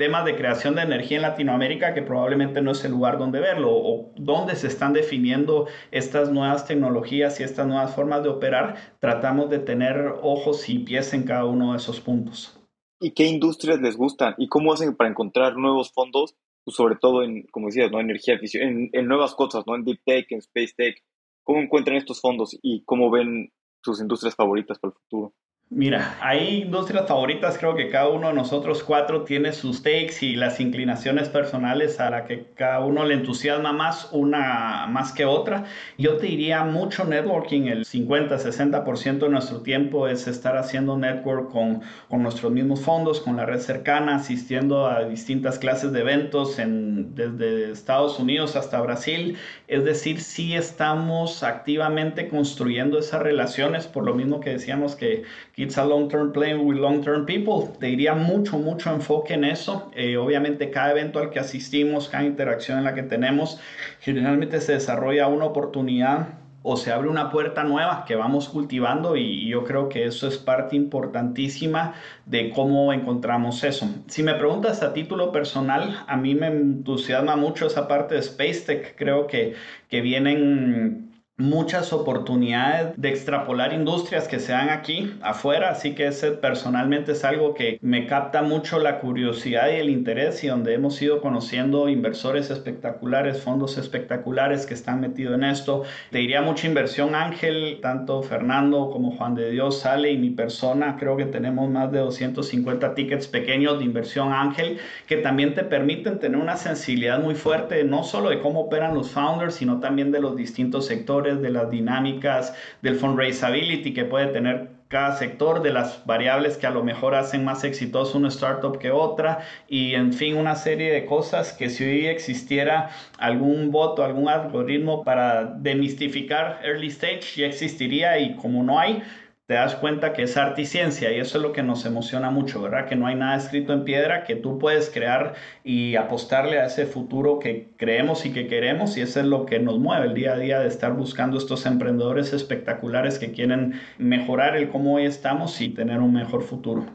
temas 0.00 0.24
de 0.24 0.34
creación 0.34 0.76
de 0.76 0.80
energía 0.80 1.18
en 1.18 1.22
Latinoamérica 1.24 1.92
que 1.92 2.00
probablemente 2.00 2.62
no 2.62 2.70
es 2.70 2.82
el 2.86 2.92
lugar 2.92 3.18
donde 3.18 3.38
verlo 3.38 3.68
o 3.70 4.14
dónde 4.16 4.56
se 4.56 4.66
están 4.66 4.94
definiendo 4.94 5.68
estas 5.90 6.32
nuevas 6.32 6.66
tecnologías 6.66 7.38
y 7.38 7.42
estas 7.42 7.66
nuevas 7.66 7.94
formas 7.94 8.22
de 8.22 8.30
operar, 8.30 8.96
tratamos 8.98 9.50
de 9.50 9.58
tener 9.58 10.14
ojos 10.22 10.70
y 10.70 10.78
pies 10.78 11.12
en 11.12 11.24
cada 11.24 11.44
uno 11.44 11.72
de 11.72 11.76
esos 11.76 12.00
puntos. 12.00 12.58
¿Y 12.98 13.10
qué 13.10 13.26
industrias 13.26 13.82
les 13.82 13.94
gustan? 13.94 14.34
¿Y 14.38 14.48
cómo 14.48 14.72
hacen 14.72 14.96
para 14.96 15.10
encontrar 15.10 15.58
nuevos 15.58 15.92
fondos? 15.92 16.34
Pues 16.64 16.76
sobre 16.76 16.96
todo 16.96 17.22
en, 17.22 17.42
como 17.50 17.66
decías, 17.66 17.92
¿no? 17.92 18.00
energía 18.00 18.40
en, 18.54 18.88
en 18.94 19.06
nuevas 19.06 19.34
cosas, 19.34 19.64
¿no? 19.66 19.74
En 19.74 19.84
Deep 19.84 20.00
Tech, 20.06 20.26
en 20.30 20.38
Space 20.38 20.72
Tech. 20.74 20.96
¿Cómo 21.44 21.60
encuentran 21.60 21.98
estos 21.98 22.22
fondos 22.22 22.58
y 22.62 22.84
cómo 22.84 23.10
ven 23.10 23.52
sus 23.84 24.00
industrias 24.00 24.34
favoritas 24.34 24.78
para 24.78 24.92
el 24.92 24.98
futuro? 24.98 25.34
Mira, 25.72 26.16
hay 26.20 26.62
industrias 26.62 27.06
favoritas, 27.06 27.56
creo 27.56 27.76
que 27.76 27.90
cada 27.90 28.08
uno 28.08 28.26
de 28.26 28.34
nosotros 28.34 28.82
cuatro 28.82 29.22
tiene 29.22 29.52
sus 29.52 29.84
takes 29.84 30.16
y 30.20 30.34
las 30.34 30.58
inclinaciones 30.58 31.28
personales 31.28 32.00
a 32.00 32.10
la 32.10 32.24
que 32.24 32.46
cada 32.56 32.80
uno 32.80 33.04
le 33.04 33.14
entusiasma 33.14 33.72
más 33.72 34.08
una 34.10 34.88
más 34.88 35.12
que 35.12 35.26
otra. 35.26 35.66
Yo 35.96 36.16
te 36.16 36.26
diría 36.26 36.64
mucho 36.64 37.04
networking, 37.04 37.68
el 37.68 37.84
50-60% 37.84 39.18
de 39.20 39.28
nuestro 39.28 39.60
tiempo 39.60 40.08
es 40.08 40.26
estar 40.26 40.56
haciendo 40.56 40.98
network 40.98 41.52
con, 41.52 41.82
con, 42.08 42.24
nuestros 42.24 42.50
mismos 42.50 42.80
fondos, 42.80 43.20
con 43.20 43.36
la 43.36 43.46
red 43.46 43.60
cercana, 43.60 44.16
asistiendo 44.16 44.88
a 44.88 45.04
distintas 45.04 45.60
clases 45.60 45.92
de 45.92 46.00
eventos 46.00 46.58
en, 46.58 47.14
desde 47.14 47.70
Estados 47.70 48.18
Unidos 48.18 48.56
hasta 48.56 48.80
Brasil. 48.80 49.38
Es 49.68 49.84
decir, 49.84 50.20
sí 50.20 50.52
estamos 50.54 51.44
activamente 51.44 52.26
construyendo 52.28 52.98
esas 52.98 53.22
relaciones, 53.22 53.86
por 53.86 54.04
lo 54.04 54.16
mismo 54.16 54.40
que 54.40 54.50
decíamos 54.50 54.96
que 54.96 55.22
It's 55.60 55.76
a 55.76 55.84
long-term 55.84 56.32
play 56.32 56.54
with 56.54 56.78
long-term 56.78 57.26
people. 57.26 57.68
Te 57.78 57.88
diría 57.88 58.14
mucho, 58.14 58.56
mucho 58.56 58.94
enfoque 58.94 59.34
en 59.34 59.44
eso. 59.44 59.90
Eh, 59.94 60.16
obviamente 60.16 60.70
cada 60.70 60.92
evento 60.92 61.18
al 61.18 61.28
que 61.28 61.38
asistimos, 61.38 62.08
cada 62.08 62.24
interacción 62.24 62.78
en 62.78 62.84
la 62.84 62.94
que 62.94 63.02
tenemos, 63.02 63.60
generalmente 64.00 64.62
se 64.62 64.72
desarrolla 64.72 65.26
una 65.26 65.44
oportunidad 65.44 66.28
o 66.62 66.78
se 66.78 66.92
abre 66.92 67.10
una 67.10 67.30
puerta 67.30 67.62
nueva 67.62 68.06
que 68.06 68.14
vamos 68.16 68.48
cultivando 68.48 69.16
y 69.16 69.48
yo 69.48 69.64
creo 69.64 69.90
que 69.90 70.06
eso 70.06 70.26
es 70.28 70.38
parte 70.38 70.76
importantísima 70.76 71.92
de 72.24 72.48
cómo 72.48 72.94
encontramos 72.94 73.62
eso. 73.62 73.86
Si 74.06 74.22
me 74.22 74.36
preguntas 74.36 74.82
a 74.82 74.94
título 74.94 75.30
personal, 75.30 76.04
a 76.06 76.16
mí 76.16 76.34
me 76.34 76.46
entusiasma 76.46 77.36
mucho 77.36 77.66
esa 77.66 77.86
parte 77.86 78.14
de 78.14 78.20
Space 78.20 78.60
Tech. 78.60 78.94
Creo 78.96 79.26
que, 79.26 79.56
que 79.90 80.00
vienen 80.00 81.09
muchas 81.40 81.92
oportunidades 81.94 82.92
de 82.96 83.08
extrapolar 83.08 83.72
industrias 83.72 84.28
que 84.28 84.38
se 84.38 84.52
dan 84.52 84.68
aquí 84.68 85.14
afuera, 85.22 85.70
así 85.70 85.94
que 85.94 86.06
ese 86.06 86.32
personalmente 86.32 87.12
es 87.12 87.24
algo 87.24 87.54
que 87.54 87.78
me 87.80 88.06
capta 88.06 88.42
mucho 88.42 88.78
la 88.78 89.00
curiosidad 89.00 89.70
y 89.70 89.76
el 89.76 89.88
interés 89.88 90.44
y 90.44 90.48
donde 90.48 90.74
hemos 90.74 91.00
ido 91.00 91.22
conociendo 91.22 91.88
inversores 91.88 92.50
espectaculares, 92.50 93.40
fondos 93.40 93.78
espectaculares 93.78 94.66
que 94.66 94.74
están 94.74 95.00
metidos 95.00 95.34
en 95.34 95.44
esto. 95.44 95.84
Te 96.10 96.18
diría 96.18 96.42
mucha 96.42 96.66
inversión 96.66 97.14
Ángel, 97.14 97.78
tanto 97.80 98.22
Fernando 98.22 98.90
como 98.90 99.12
Juan 99.12 99.34
de 99.34 99.50
Dios 99.50 99.80
sale 99.80 100.12
y 100.12 100.18
mi 100.18 100.30
persona, 100.30 100.96
creo 100.98 101.16
que 101.16 101.24
tenemos 101.24 101.70
más 101.70 101.90
de 101.90 102.00
250 102.00 102.94
tickets 102.94 103.26
pequeños 103.26 103.78
de 103.78 103.86
inversión 103.86 104.32
Ángel 104.32 104.78
que 105.06 105.16
también 105.16 105.54
te 105.54 105.64
permiten 105.64 106.18
tener 106.18 106.38
una 106.38 106.56
sensibilidad 106.56 107.18
muy 107.18 107.34
fuerte 107.34 107.82
no 107.84 108.04
solo 108.04 108.28
de 108.28 108.40
cómo 108.40 108.60
operan 108.60 108.94
los 108.94 109.10
founders, 109.10 109.54
sino 109.54 109.80
también 109.80 110.12
de 110.12 110.20
los 110.20 110.36
distintos 110.36 110.86
sectores 110.86 111.29
de 111.36 111.50
las 111.50 111.70
dinámicas 111.70 112.54
del 112.82 112.96
fundraisability 112.96 113.94
que 113.94 114.04
puede 114.04 114.26
tener 114.28 114.80
cada 114.90 115.16
sector, 115.16 115.62
de 115.62 115.72
las 115.72 116.04
variables 116.04 116.56
que 116.56 116.66
a 116.66 116.70
lo 116.70 116.82
mejor 116.82 117.14
hacen 117.14 117.44
más 117.44 117.62
exitoso 117.62 118.18
una 118.18 118.26
startup 118.26 118.76
que 118.76 118.90
otra 118.90 119.38
y 119.68 119.94
en 119.94 120.12
fin 120.12 120.36
una 120.36 120.56
serie 120.56 120.92
de 120.92 121.06
cosas 121.06 121.52
que 121.52 121.70
si 121.70 121.84
hoy 121.84 122.06
existiera 122.06 122.90
algún 123.16 123.70
voto, 123.70 124.04
algún 124.04 124.28
algoritmo 124.28 125.04
para 125.04 125.44
demistificar 125.44 126.60
early 126.64 126.88
stage 126.88 127.36
ya 127.36 127.46
existiría 127.46 128.18
y 128.18 128.34
como 128.34 128.64
no 128.64 128.80
hay, 128.80 129.04
te 129.50 129.56
das 129.56 129.74
cuenta 129.74 130.12
que 130.12 130.22
es 130.22 130.36
arte 130.36 130.62
y 130.62 130.64
ciencia 130.64 131.10
y 131.10 131.18
eso 131.18 131.38
es 131.38 131.42
lo 131.42 131.50
que 131.50 131.64
nos 131.64 131.84
emociona 131.84 132.30
mucho, 132.30 132.62
¿verdad? 132.62 132.86
Que 132.86 132.94
no 132.94 133.08
hay 133.08 133.16
nada 133.16 133.36
escrito 133.36 133.72
en 133.72 133.82
piedra, 133.82 134.22
que 134.22 134.36
tú 134.36 134.60
puedes 134.60 134.90
crear 134.90 135.34
y 135.64 135.96
apostarle 135.96 136.60
a 136.60 136.66
ese 136.66 136.86
futuro 136.86 137.40
que 137.40 137.72
creemos 137.76 138.24
y 138.26 138.32
que 138.32 138.46
queremos 138.46 138.96
y 138.96 139.00
eso 139.00 139.18
es 139.18 139.26
lo 139.26 139.46
que 139.46 139.58
nos 139.58 139.80
mueve 139.80 140.06
el 140.06 140.14
día 140.14 140.34
a 140.34 140.38
día 140.38 140.60
de 140.60 140.68
estar 140.68 140.92
buscando 140.92 141.36
estos 141.36 141.66
emprendedores 141.66 142.32
espectaculares 142.32 143.18
que 143.18 143.32
quieren 143.32 143.72
mejorar 143.98 144.56
el 144.56 144.68
cómo 144.68 144.94
hoy 144.94 145.06
estamos 145.06 145.60
y 145.60 145.70
tener 145.70 145.98
un 145.98 146.12
mejor 146.12 146.42
futuro. 146.42 146.86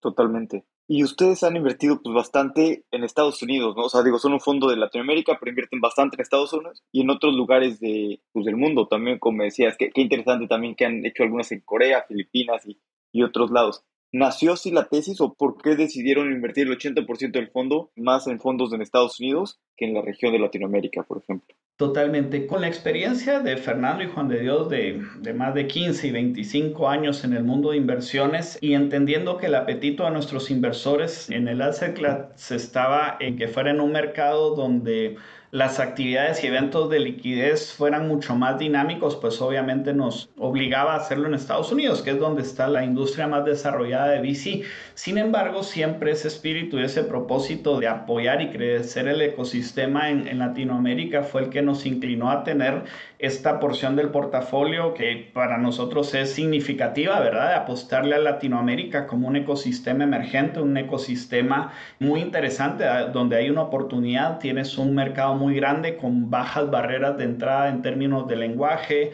Totalmente. 0.00 0.64
Y 0.92 1.04
ustedes 1.04 1.44
han 1.44 1.54
invertido 1.54 2.02
pues 2.02 2.12
bastante 2.12 2.84
en 2.90 3.04
Estados 3.04 3.40
Unidos, 3.42 3.76
¿no? 3.76 3.84
O 3.84 3.88
sea, 3.88 4.02
digo, 4.02 4.18
son 4.18 4.32
un 4.32 4.40
fondo 4.40 4.68
de 4.68 4.76
Latinoamérica, 4.76 5.36
pero 5.38 5.50
invierten 5.50 5.80
bastante 5.80 6.16
en 6.16 6.22
Estados 6.22 6.52
Unidos 6.52 6.82
y 6.90 7.02
en 7.02 7.10
otros 7.10 7.32
lugares 7.32 7.78
de, 7.78 8.20
pues, 8.32 8.44
del 8.44 8.56
mundo 8.56 8.88
también, 8.88 9.20
como 9.20 9.44
decías. 9.44 9.76
Qué, 9.78 9.92
interesante 9.94 10.48
también 10.48 10.74
que 10.74 10.86
han 10.86 11.06
hecho 11.06 11.22
algunas 11.22 11.52
en 11.52 11.60
Corea, 11.60 12.04
Filipinas 12.08 12.66
y, 12.66 12.76
y 13.12 13.22
otros 13.22 13.52
lados. 13.52 13.84
¿Nació 14.12 14.54
así 14.54 14.72
la 14.72 14.88
tesis 14.88 15.20
o 15.20 15.34
por 15.34 15.60
qué 15.62 15.76
decidieron 15.76 16.32
invertir 16.32 16.66
el 16.66 16.76
80% 16.76 17.30
del 17.30 17.50
fondo 17.50 17.92
más 17.94 18.26
en 18.26 18.40
fondos 18.40 18.72
en 18.72 18.82
Estados 18.82 19.20
Unidos 19.20 19.60
que 19.76 19.84
en 19.84 19.94
la 19.94 20.02
región 20.02 20.32
de 20.32 20.40
Latinoamérica, 20.40 21.04
por 21.04 21.18
ejemplo? 21.18 21.54
Totalmente. 21.76 22.46
Con 22.46 22.60
la 22.60 22.68
experiencia 22.68 23.40
de 23.40 23.56
Fernando 23.56 24.02
y 24.02 24.08
Juan 24.08 24.28
de 24.28 24.40
Dios 24.40 24.68
de, 24.68 25.02
de, 25.20 25.32
más 25.32 25.54
de 25.54 25.66
15 25.66 26.08
y 26.08 26.10
25 26.10 26.88
años 26.88 27.24
en 27.24 27.32
el 27.32 27.44
mundo 27.44 27.70
de 27.70 27.78
inversiones 27.78 28.58
y 28.60 28.74
entendiendo 28.74 29.38
que 29.38 29.46
el 29.46 29.54
apetito 29.54 30.04
de 30.04 30.10
nuestros 30.10 30.50
inversores 30.50 31.30
en 31.30 31.48
el 31.48 31.62
asset 31.62 31.94
class 31.94 32.50
estaba 32.50 33.16
en 33.20 33.38
que 33.38 33.48
fuera 33.48 33.70
en 33.70 33.80
un 33.80 33.92
mercado 33.92 34.54
donde 34.56 35.16
las 35.52 35.80
actividades 35.80 36.44
y 36.44 36.46
eventos 36.46 36.88
de 36.90 37.00
liquidez 37.00 37.72
fueran 37.72 38.06
mucho 38.06 38.36
más 38.36 38.58
dinámicos, 38.58 39.16
pues 39.16 39.40
obviamente 39.42 39.92
nos 39.92 40.30
obligaba 40.38 40.94
a 40.94 40.98
hacerlo 40.98 41.26
en 41.26 41.34
Estados 41.34 41.72
Unidos, 41.72 42.02
que 42.02 42.10
es 42.10 42.20
donde 42.20 42.42
está 42.42 42.68
la 42.68 42.84
industria 42.84 43.26
más 43.26 43.44
desarrollada 43.44 44.10
de 44.10 44.20
VC. 44.20 44.62
Sin 44.94 45.18
embargo, 45.18 45.64
siempre 45.64 46.12
ese 46.12 46.28
espíritu 46.28 46.78
y 46.78 46.84
ese 46.84 47.02
propósito 47.02 47.80
de 47.80 47.88
apoyar 47.88 48.40
y 48.42 48.50
crecer 48.50 49.08
el 49.08 49.20
ecosistema 49.22 50.10
en, 50.10 50.28
en 50.28 50.38
Latinoamérica 50.38 51.24
fue 51.24 51.42
el 51.42 51.50
que 51.50 51.62
nos 51.62 51.84
inclinó 51.84 52.30
a 52.30 52.44
tener 52.44 52.84
esta 53.18 53.58
porción 53.58 53.96
del 53.96 54.10
portafolio 54.10 54.94
que 54.94 55.30
para 55.34 55.58
nosotros 55.58 56.14
es 56.14 56.32
significativa, 56.32 57.18
¿verdad? 57.18 57.48
De 57.48 57.54
apostarle 57.56 58.14
a 58.14 58.18
Latinoamérica 58.18 59.08
como 59.08 59.26
un 59.26 59.36
ecosistema 59.36 60.04
emergente, 60.04 60.60
un 60.60 60.76
ecosistema 60.76 61.72
muy 61.98 62.20
interesante, 62.20 62.84
donde 63.12 63.36
hay 63.36 63.50
una 63.50 63.62
oportunidad, 63.62 64.38
tienes 64.38 64.78
un 64.78 64.94
mercado 64.94 65.39
muy 65.40 65.54
grande 65.56 65.96
con 65.96 66.30
bajas 66.30 66.70
barreras 66.70 67.16
de 67.16 67.24
entrada 67.24 67.70
en 67.70 67.82
términos 67.82 68.28
de 68.28 68.36
lenguaje. 68.36 69.12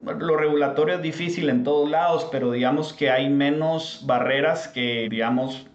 Lo 0.00 0.36
regulatorio 0.36 0.96
es 0.96 1.02
difícil 1.02 1.48
en 1.48 1.64
todos 1.64 1.88
lados, 1.88 2.28
pero 2.30 2.52
digamos 2.52 2.92
que 2.92 3.10
hay 3.10 3.30
menos 3.30 4.02
barreras 4.04 4.68
que, 4.68 5.08
digamos, 5.08 5.66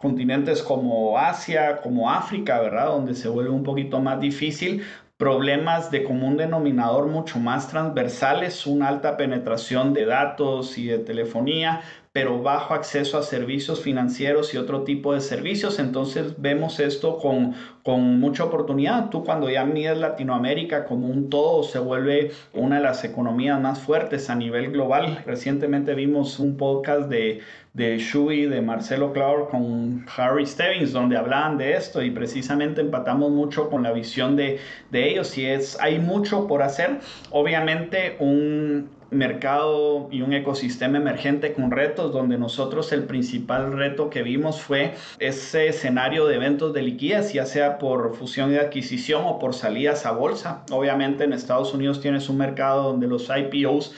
continentes 0.00 0.62
como 0.62 1.18
Asia, 1.18 1.80
como 1.82 2.10
África, 2.10 2.60
¿verdad? 2.60 2.86
Donde 2.86 3.14
se 3.14 3.28
vuelve 3.28 3.50
un 3.50 3.62
poquito 3.62 4.00
más 4.00 4.18
difícil. 4.18 4.82
Problemas 5.20 5.90
de 5.90 6.02
común 6.02 6.38
denominador 6.38 7.06
mucho 7.06 7.38
más 7.38 7.68
transversales, 7.68 8.66
una 8.66 8.88
alta 8.88 9.18
penetración 9.18 9.92
de 9.92 10.06
datos 10.06 10.78
y 10.78 10.86
de 10.86 10.98
telefonía, 10.98 11.82
pero 12.12 12.42
bajo 12.42 12.72
acceso 12.72 13.18
a 13.18 13.22
servicios 13.22 13.82
financieros 13.82 14.54
y 14.54 14.56
otro 14.56 14.82
tipo 14.82 15.12
de 15.12 15.20
servicios. 15.20 15.78
Entonces 15.78 16.40
vemos 16.40 16.80
esto 16.80 17.18
con, 17.18 17.54
con 17.82 18.18
mucha 18.18 18.44
oportunidad. 18.44 19.10
Tú 19.10 19.22
cuando 19.22 19.50
ya 19.50 19.66
mides 19.66 19.98
Latinoamérica 19.98 20.86
como 20.86 21.08
un 21.08 21.28
todo, 21.28 21.64
se 21.64 21.78
vuelve 21.78 22.32
una 22.54 22.76
de 22.76 22.82
las 22.82 23.04
economías 23.04 23.60
más 23.60 23.78
fuertes 23.78 24.30
a 24.30 24.36
nivel 24.36 24.72
global. 24.72 25.22
Recientemente 25.26 25.94
vimos 25.94 26.38
un 26.38 26.56
podcast 26.56 27.10
de, 27.10 27.42
de 27.72 27.98
Shui, 27.98 28.46
de 28.46 28.60
Marcelo 28.60 29.12
Claur 29.12 29.48
con 29.48 30.04
Harry 30.16 30.46
Stebbins, 30.46 30.92
donde 30.92 31.16
hablaban 31.16 31.56
de 31.56 31.74
esto 31.74 32.02
y 32.02 32.10
precisamente 32.10 32.80
empatamos 32.80 33.30
mucho 33.30 33.70
con 33.70 33.82
la 33.82 33.92
visión 33.92 34.36
de, 34.36 34.58
de 34.90 35.10
ellos 35.10 35.36
y 35.38 35.46
es, 35.46 35.78
hay 35.80 35.98
mucho 35.98 36.46
por 36.46 36.62
hacer. 36.62 37.00
Obviamente 37.30 38.16
un 38.18 38.99
mercado 39.10 40.08
y 40.10 40.22
un 40.22 40.32
ecosistema 40.32 40.98
emergente 40.98 41.52
con 41.52 41.70
retos, 41.70 42.12
donde 42.12 42.38
nosotros 42.38 42.92
el 42.92 43.04
principal 43.04 43.72
reto 43.72 44.10
que 44.10 44.22
vimos 44.22 44.60
fue 44.60 44.94
ese 45.18 45.68
escenario 45.68 46.26
de 46.26 46.36
eventos 46.36 46.72
de 46.72 46.82
liquidez, 46.82 47.32
ya 47.32 47.46
sea 47.46 47.78
por 47.78 48.14
fusión 48.14 48.52
y 48.52 48.56
adquisición 48.56 49.22
o 49.24 49.38
por 49.38 49.54
salidas 49.54 50.06
a 50.06 50.12
bolsa. 50.12 50.64
Obviamente 50.70 51.24
en 51.24 51.32
Estados 51.32 51.74
Unidos 51.74 52.00
tienes 52.00 52.28
un 52.28 52.38
mercado 52.38 52.84
donde 52.84 53.06
los 53.06 53.28
IPOs 53.28 53.94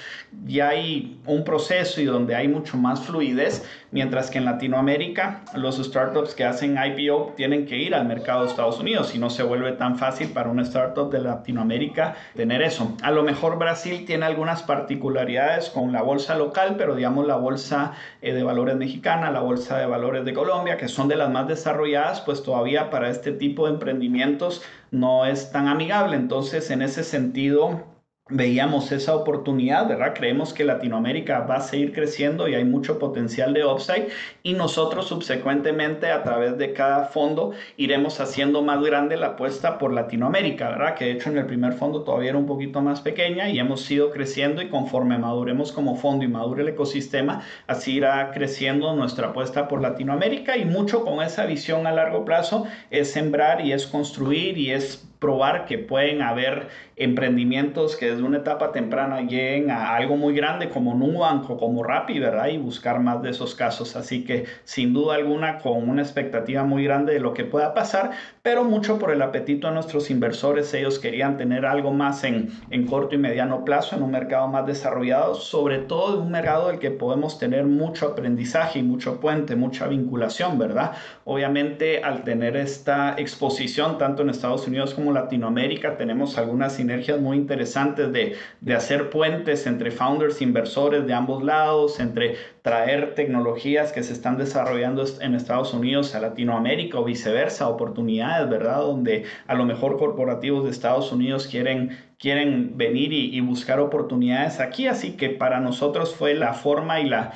ya 0.47 0.71
hay 0.71 1.19
un 1.27 1.45
proceso 1.45 2.01
y 2.01 2.05
donde 2.05 2.35
hay 2.35 2.49
mucho 2.49 2.77
más 2.77 3.01
fluidez, 3.01 3.65
mientras 3.93 4.31
que 4.31 4.39
en 4.39 4.47
Latinoamérica 4.47 5.43
los 5.55 5.77
startups 5.77 6.35
que 6.35 6.45
hacen 6.45 6.77
IPO 6.77 7.35
tienen 7.37 7.67
que 7.67 7.79
ir 7.79 7.95
al 7.95 8.07
mercado 8.07 8.43
de 8.43 8.49
Estados 8.49 8.81
Unidos 8.81 9.15
y 9.15 9.19
no 9.19 9.31
se 9.31 9.43
vuelve 9.43 9.73
tan 9.73 9.97
fácil 9.97 10.31
para 10.31 10.51
una 10.51 10.63
startup 10.63 11.11
de 11.11 11.21
Latinoamérica 11.21 12.17
tener 12.35 12.63
eso. 12.63 12.97
A 13.03 13.11
lo 13.11 13.23
mejor 13.23 13.59
Brasil 13.59 14.05
tiene 14.07 14.27
algunas 14.27 14.63
particularidades 14.63 15.71
con 15.71 15.93
la 15.93 16.03
bolsa 16.03 16.35
local, 16.35 16.75
pero 16.77 16.97
digamos 16.97 17.27
la 17.27 17.37
bolsa 17.37 17.93
eh, 18.23 18.33
de 18.33 18.43
valores 18.43 18.77
mexicana, 18.77 19.31
la 19.31 19.41
bolsa 19.41 19.79
de 19.79 19.87
valores 19.87 20.25
de 20.25 20.33
Colombia, 20.33 20.77
que 20.77 20.89
son 20.89 21.09
de 21.09 21.17
las 21.17 21.31
más 21.31 21.47
desarrolladas, 21.47 22.23
pues 22.23 22.43
todavía 22.43 22.91
para 22.91 23.11
este 23.11 23.33
tipo 23.33 23.67
de 23.67 23.75
emprendimientos 23.75 24.63
no 24.91 25.27
es 25.27 25.53
tan 25.53 25.69
amigable. 25.69 26.17
Entonces, 26.17 26.71
en 26.71 26.83
ese 26.83 27.05
sentido, 27.05 27.92
veíamos 28.33 28.93
esa 28.93 29.15
oportunidad, 29.15 29.89
¿verdad? 29.89 30.15
Creemos 30.15 30.55
que 30.55 30.65
Latinoamérica 30.65 31.41
va 31.41 31.57
a 31.57 31.61
seguir 31.61 31.93
creciendo 31.93 32.49
y 32.49 32.55
hay 32.55 32.65
mucho 32.65 32.99
potencial 32.99 33.53
de 33.53 33.65
upside 33.65 34.09
y 34.43 34.55
nosotros 34.55 35.09
subsecuentemente 35.09 36.11
a 36.11 36.23
través 36.23 36.57
de 36.57 36.73
cada 36.73 37.07
fondo 37.07 37.53
iremos 37.77 38.21
haciendo 38.21 38.63
más 38.63 38.83
grande 38.83 39.17
la 39.17 39.29
apuesta 39.29 39.79
por 39.79 39.93
Latinoamérica, 39.93 40.71
¿verdad? 40.71 40.95
Que 40.95 41.07
de 41.07 41.13
hecho 41.13 41.31
en 41.31 41.39
el 41.39 41.47
primer 41.47 41.75
fondo 41.75 42.05
todavía 42.05 42.31
era 42.31 42.39
un 42.39 42.47
poquito 42.47 42.81
más 42.81 43.01
pequeña 43.01 43.51
y 43.51 43.59
hemos 43.59 43.89
ido 43.91 44.11
creciendo 44.11 44.63
y 44.63 44.69
conforme 44.69 45.19
maduremos 45.19 45.73
como 45.73 45.97
fondo 45.97 46.25
y 46.25 46.29
madure 46.29 46.63
el 46.63 46.69
ecosistema, 46.69 47.43
así 47.67 47.97
irá 47.97 48.31
creciendo 48.33 48.95
nuestra 48.95 49.29
apuesta 49.29 49.69
por 49.69 49.83
Latinoamérica 49.83 50.57
y 50.57 50.65
mucho 50.65 51.05
con 51.05 51.23
esa 51.23 51.45
visión 51.45 51.87
a 51.87 51.93
largo 51.93 52.25
plazo 52.25 52.67
es 52.91 53.11
sembrar 53.11 53.67
y 53.67 53.73
es 53.73 53.87
construir 53.87 54.57
y 54.57 54.71
es 54.71 55.12
probar 55.23 55.67
que 55.67 55.79
pueden 55.79 56.21
haber 56.21 56.67
emprendimientos 56.97 57.97
que 57.97 58.11
desde 58.11 58.23
una 58.23 58.39
etapa 58.39 58.73
temprana 58.73 59.21
lleguen 59.23 59.71
a 59.71 59.95
algo 59.95 60.17
muy 60.17 60.35
grande 60.35 60.69
como 60.69 60.95
Nubank 60.95 61.49
o 61.49 61.57
como 61.57 61.83
Rappi, 61.85 62.19
¿verdad? 62.19 62.49
Y 62.49 62.59
buscar 62.59 63.01
más 63.01 63.23
de 63.23 63.31
esos 63.31 63.55
casos. 63.55 63.97
Así 63.97 64.25
que 64.25 64.45
sin 64.65 64.93
duda 64.93 65.15
alguna 65.15 65.59
con 65.59 65.89
una 65.89 66.03
expectativa 66.03 66.65
muy 66.65 66.85
grande 66.85 67.15
de 67.15 67.21
lo 67.21 67.35
que 67.35 67.45
pueda 67.45 67.73
pasar, 67.73 68.11
pero 68.43 68.65
mucho 68.65 68.99
por 68.99 69.13
el 69.13 69.23
apetito 69.23 69.69
de 69.69 69.75
nuestros 69.75 70.11
inversores. 70.11 70.75
Ellos 70.75 70.99
querían 70.99 71.37
tener 71.37 71.67
algo 71.67 71.93
más 71.93 72.25
en, 72.25 72.51
en 72.71 72.87
corto 72.87 73.15
y 73.15 73.19
mediano 73.19 73.65
plazo, 73.65 73.97
en 73.97 74.03
un 74.03 74.11
mercado 74.11 74.49
más 74.49 74.67
desarrollado, 74.67 75.37
sobre 75.37 75.79
todo 75.79 76.17
en 76.17 76.23
un 76.23 76.33
mercado 76.33 76.69
del 76.69 76.81
que 76.81 76.91
podemos 76.91 77.39
tener 77.39 77.65
mucho 77.65 78.09
aprendizaje 78.09 78.81
y 78.81 78.83
mucho 78.83 79.21
puente, 79.21 79.55
mucha 79.55 79.87
vinculación, 79.87 80.59
¿verdad? 80.59 80.93
Obviamente 81.25 82.03
al 82.03 82.25
tener 82.25 82.57
esta 82.57 83.15
exposición 83.17 83.99
tanto 83.99 84.23
en 84.23 84.31
Estados 84.31 84.67
Unidos 84.67 84.95
como 84.95 85.12
Latinoamérica 85.15 85.97
tenemos 85.97 86.39
algunas 86.39 86.75
sinergias 86.75 87.21
muy 87.21 87.37
interesantes 87.37 88.13
de, 88.13 88.37
de 88.61 88.75
hacer 88.75 89.11
puentes 89.11 89.67
entre 89.67 89.91
founders, 89.91 90.43
inversores 90.43 91.07
de 91.07 91.15
ambos 91.15 91.43
lados, 91.43 92.01
entre 92.01 92.37
traer 92.63 93.15
tecnologías 93.15 93.93
que 93.93 94.03
se 94.03 94.13
están 94.13 94.39
desarrollando 94.39 95.05
en 95.21 95.35
Estados 95.35 95.75
Unidos 95.75 96.15
a 96.15 96.21
Latinoamérica 96.21 97.01
o 97.01 97.05
viceversa, 97.05 97.69
oportunidades, 97.69 98.49
¿verdad? 98.49 98.81
Donde 98.81 99.25
a 99.47 99.55
lo 99.55 99.65
mejor 99.65 99.99
corporativos 99.99 100.65
de 100.65 100.71
Estados 100.71 101.11
Unidos 101.13 101.49
quieren, 101.49 101.99
quieren 102.23 102.79
venir 102.79 103.13
y, 103.13 103.41
buscar 103.41 103.81
oportunidades 103.81 104.61
aquí. 104.61 104.87
Así 104.87 105.17
que 105.17 105.29
para 105.29 105.59
nosotros 105.59 106.15
fue 106.15 106.35
la 106.35 106.55
forma 106.55 107.01
y 107.01 107.09
la, 107.09 107.33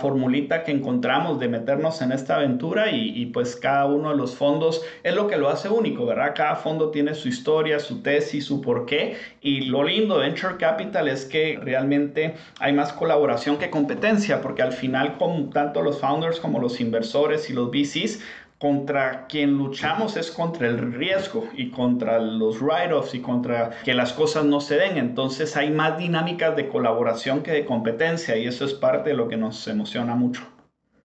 formulita 0.00 0.62
que 0.62 0.70
encontramos 0.70 1.40
de 1.40 1.48
meternos 1.48 2.00
en 2.02 2.12
esta 2.12 2.36
aventura 2.36 2.92
y, 2.92 3.20
y 3.20 3.26
pues 3.26 3.56
cada 3.56 3.86
uno 3.86 4.10
de 4.10 4.16
los 4.16 4.36
fondos 4.36 4.82
es 5.02 5.12
lo 5.16 5.26
que 5.26 5.36
lo 5.36 5.48
hace 5.48 5.68
único, 5.68 6.06
¿verdad? 6.06 6.34
Cada 6.36 6.54
fondo 6.54 6.92
tiene 6.92 7.14
su 7.14 7.26
historia, 7.26 7.80
su 7.80 8.00
tesis, 8.00 8.44
su 8.44 8.62
porqué 8.62 9.16
y 9.40 9.62
lo 9.62 9.82
lindo 9.82 10.18
de 10.18 10.28
Venture 10.28 10.56
Capital 10.56 11.08
es 11.08 11.24
que 11.24 11.58
realmente 11.60 12.36
hay 12.60 12.72
más 12.72 12.92
colaboración 12.92 13.58
que 13.58 13.70
competencia 13.70 14.40
porque 14.40 14.62
al 14.62 14.72
final, 14.72 15.18
como 15.18 15.50
tanto 15.50 15.82
los 15.82 15.98
founders 15.98 16.38
como 16.38 16.60
los 16.60 16.80
inversores 16.80 17.50
y 17.50 17.54
los 17.54 17.70
VCs, 17.70 18.20
contra 18.58 19.26
quien 19.28 19.56
luchamos 19.56 20.16
es 20.16 20.30
contra 20.30 20.66
el 20.66 20.92
riesgo 20.92 21.48
y 21.56 21.70
contra 21.70 22.18
los 22.18 22.60
write-offs 22.60 23.14
y 23.14 23.20
contra 23.20 23.70
que 23.84 23.94
las 23.94 24.12
cosas 24.12 24.44
no 24.44 24.60
se 24.60 24.76
den. 24.76 24.98
Entonces 24.98 25.56
hay 25.56 25.70
más 25.70 25.96
dinámicas 25.98 26.56
de 26.56 26.68
colaboración 26.68 27.42
que 27.42 27.52
de 27.52 27.64
competencia 27.64 28.36
y 28.36 28.46
eso 28.46 28.64
es 28.64 28.74
parte 28.74 29.10
de 29.10 29.16
lo 29.16 29.28
que 29.28 29.36
nos 29.36 29.66
emociona 29.68 30.14
mucho. 30.16 30.42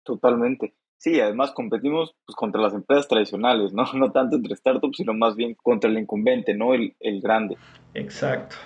Totalmente. 0.04 0.74
Sí, 0.98 1.22
además 1.22 1.52
competimos 1.52 2.14
pues, 2.26 2.36
contra 2.36 2.62
las 2.62 2.74
empresas 2.74 3.08
tradicionales, 3.08 3.72
¿no? 3.72 3.84
No 3.94 4.12
tanto 4.12 4.36
entre 4.36 4.56
startups, 4.56 4.98
sino 4.98 5.14
más 5.14 5.36
bien 5.36 5.56
contra 5.56 5.90
el 5.90 5.98
incumbente, 5.98 6.54
¿no? 6.54 6.74
El, 6.74 6.94
el 7.00 7.22
grande. 7.22 7.58
Exacto. 7.94 8.58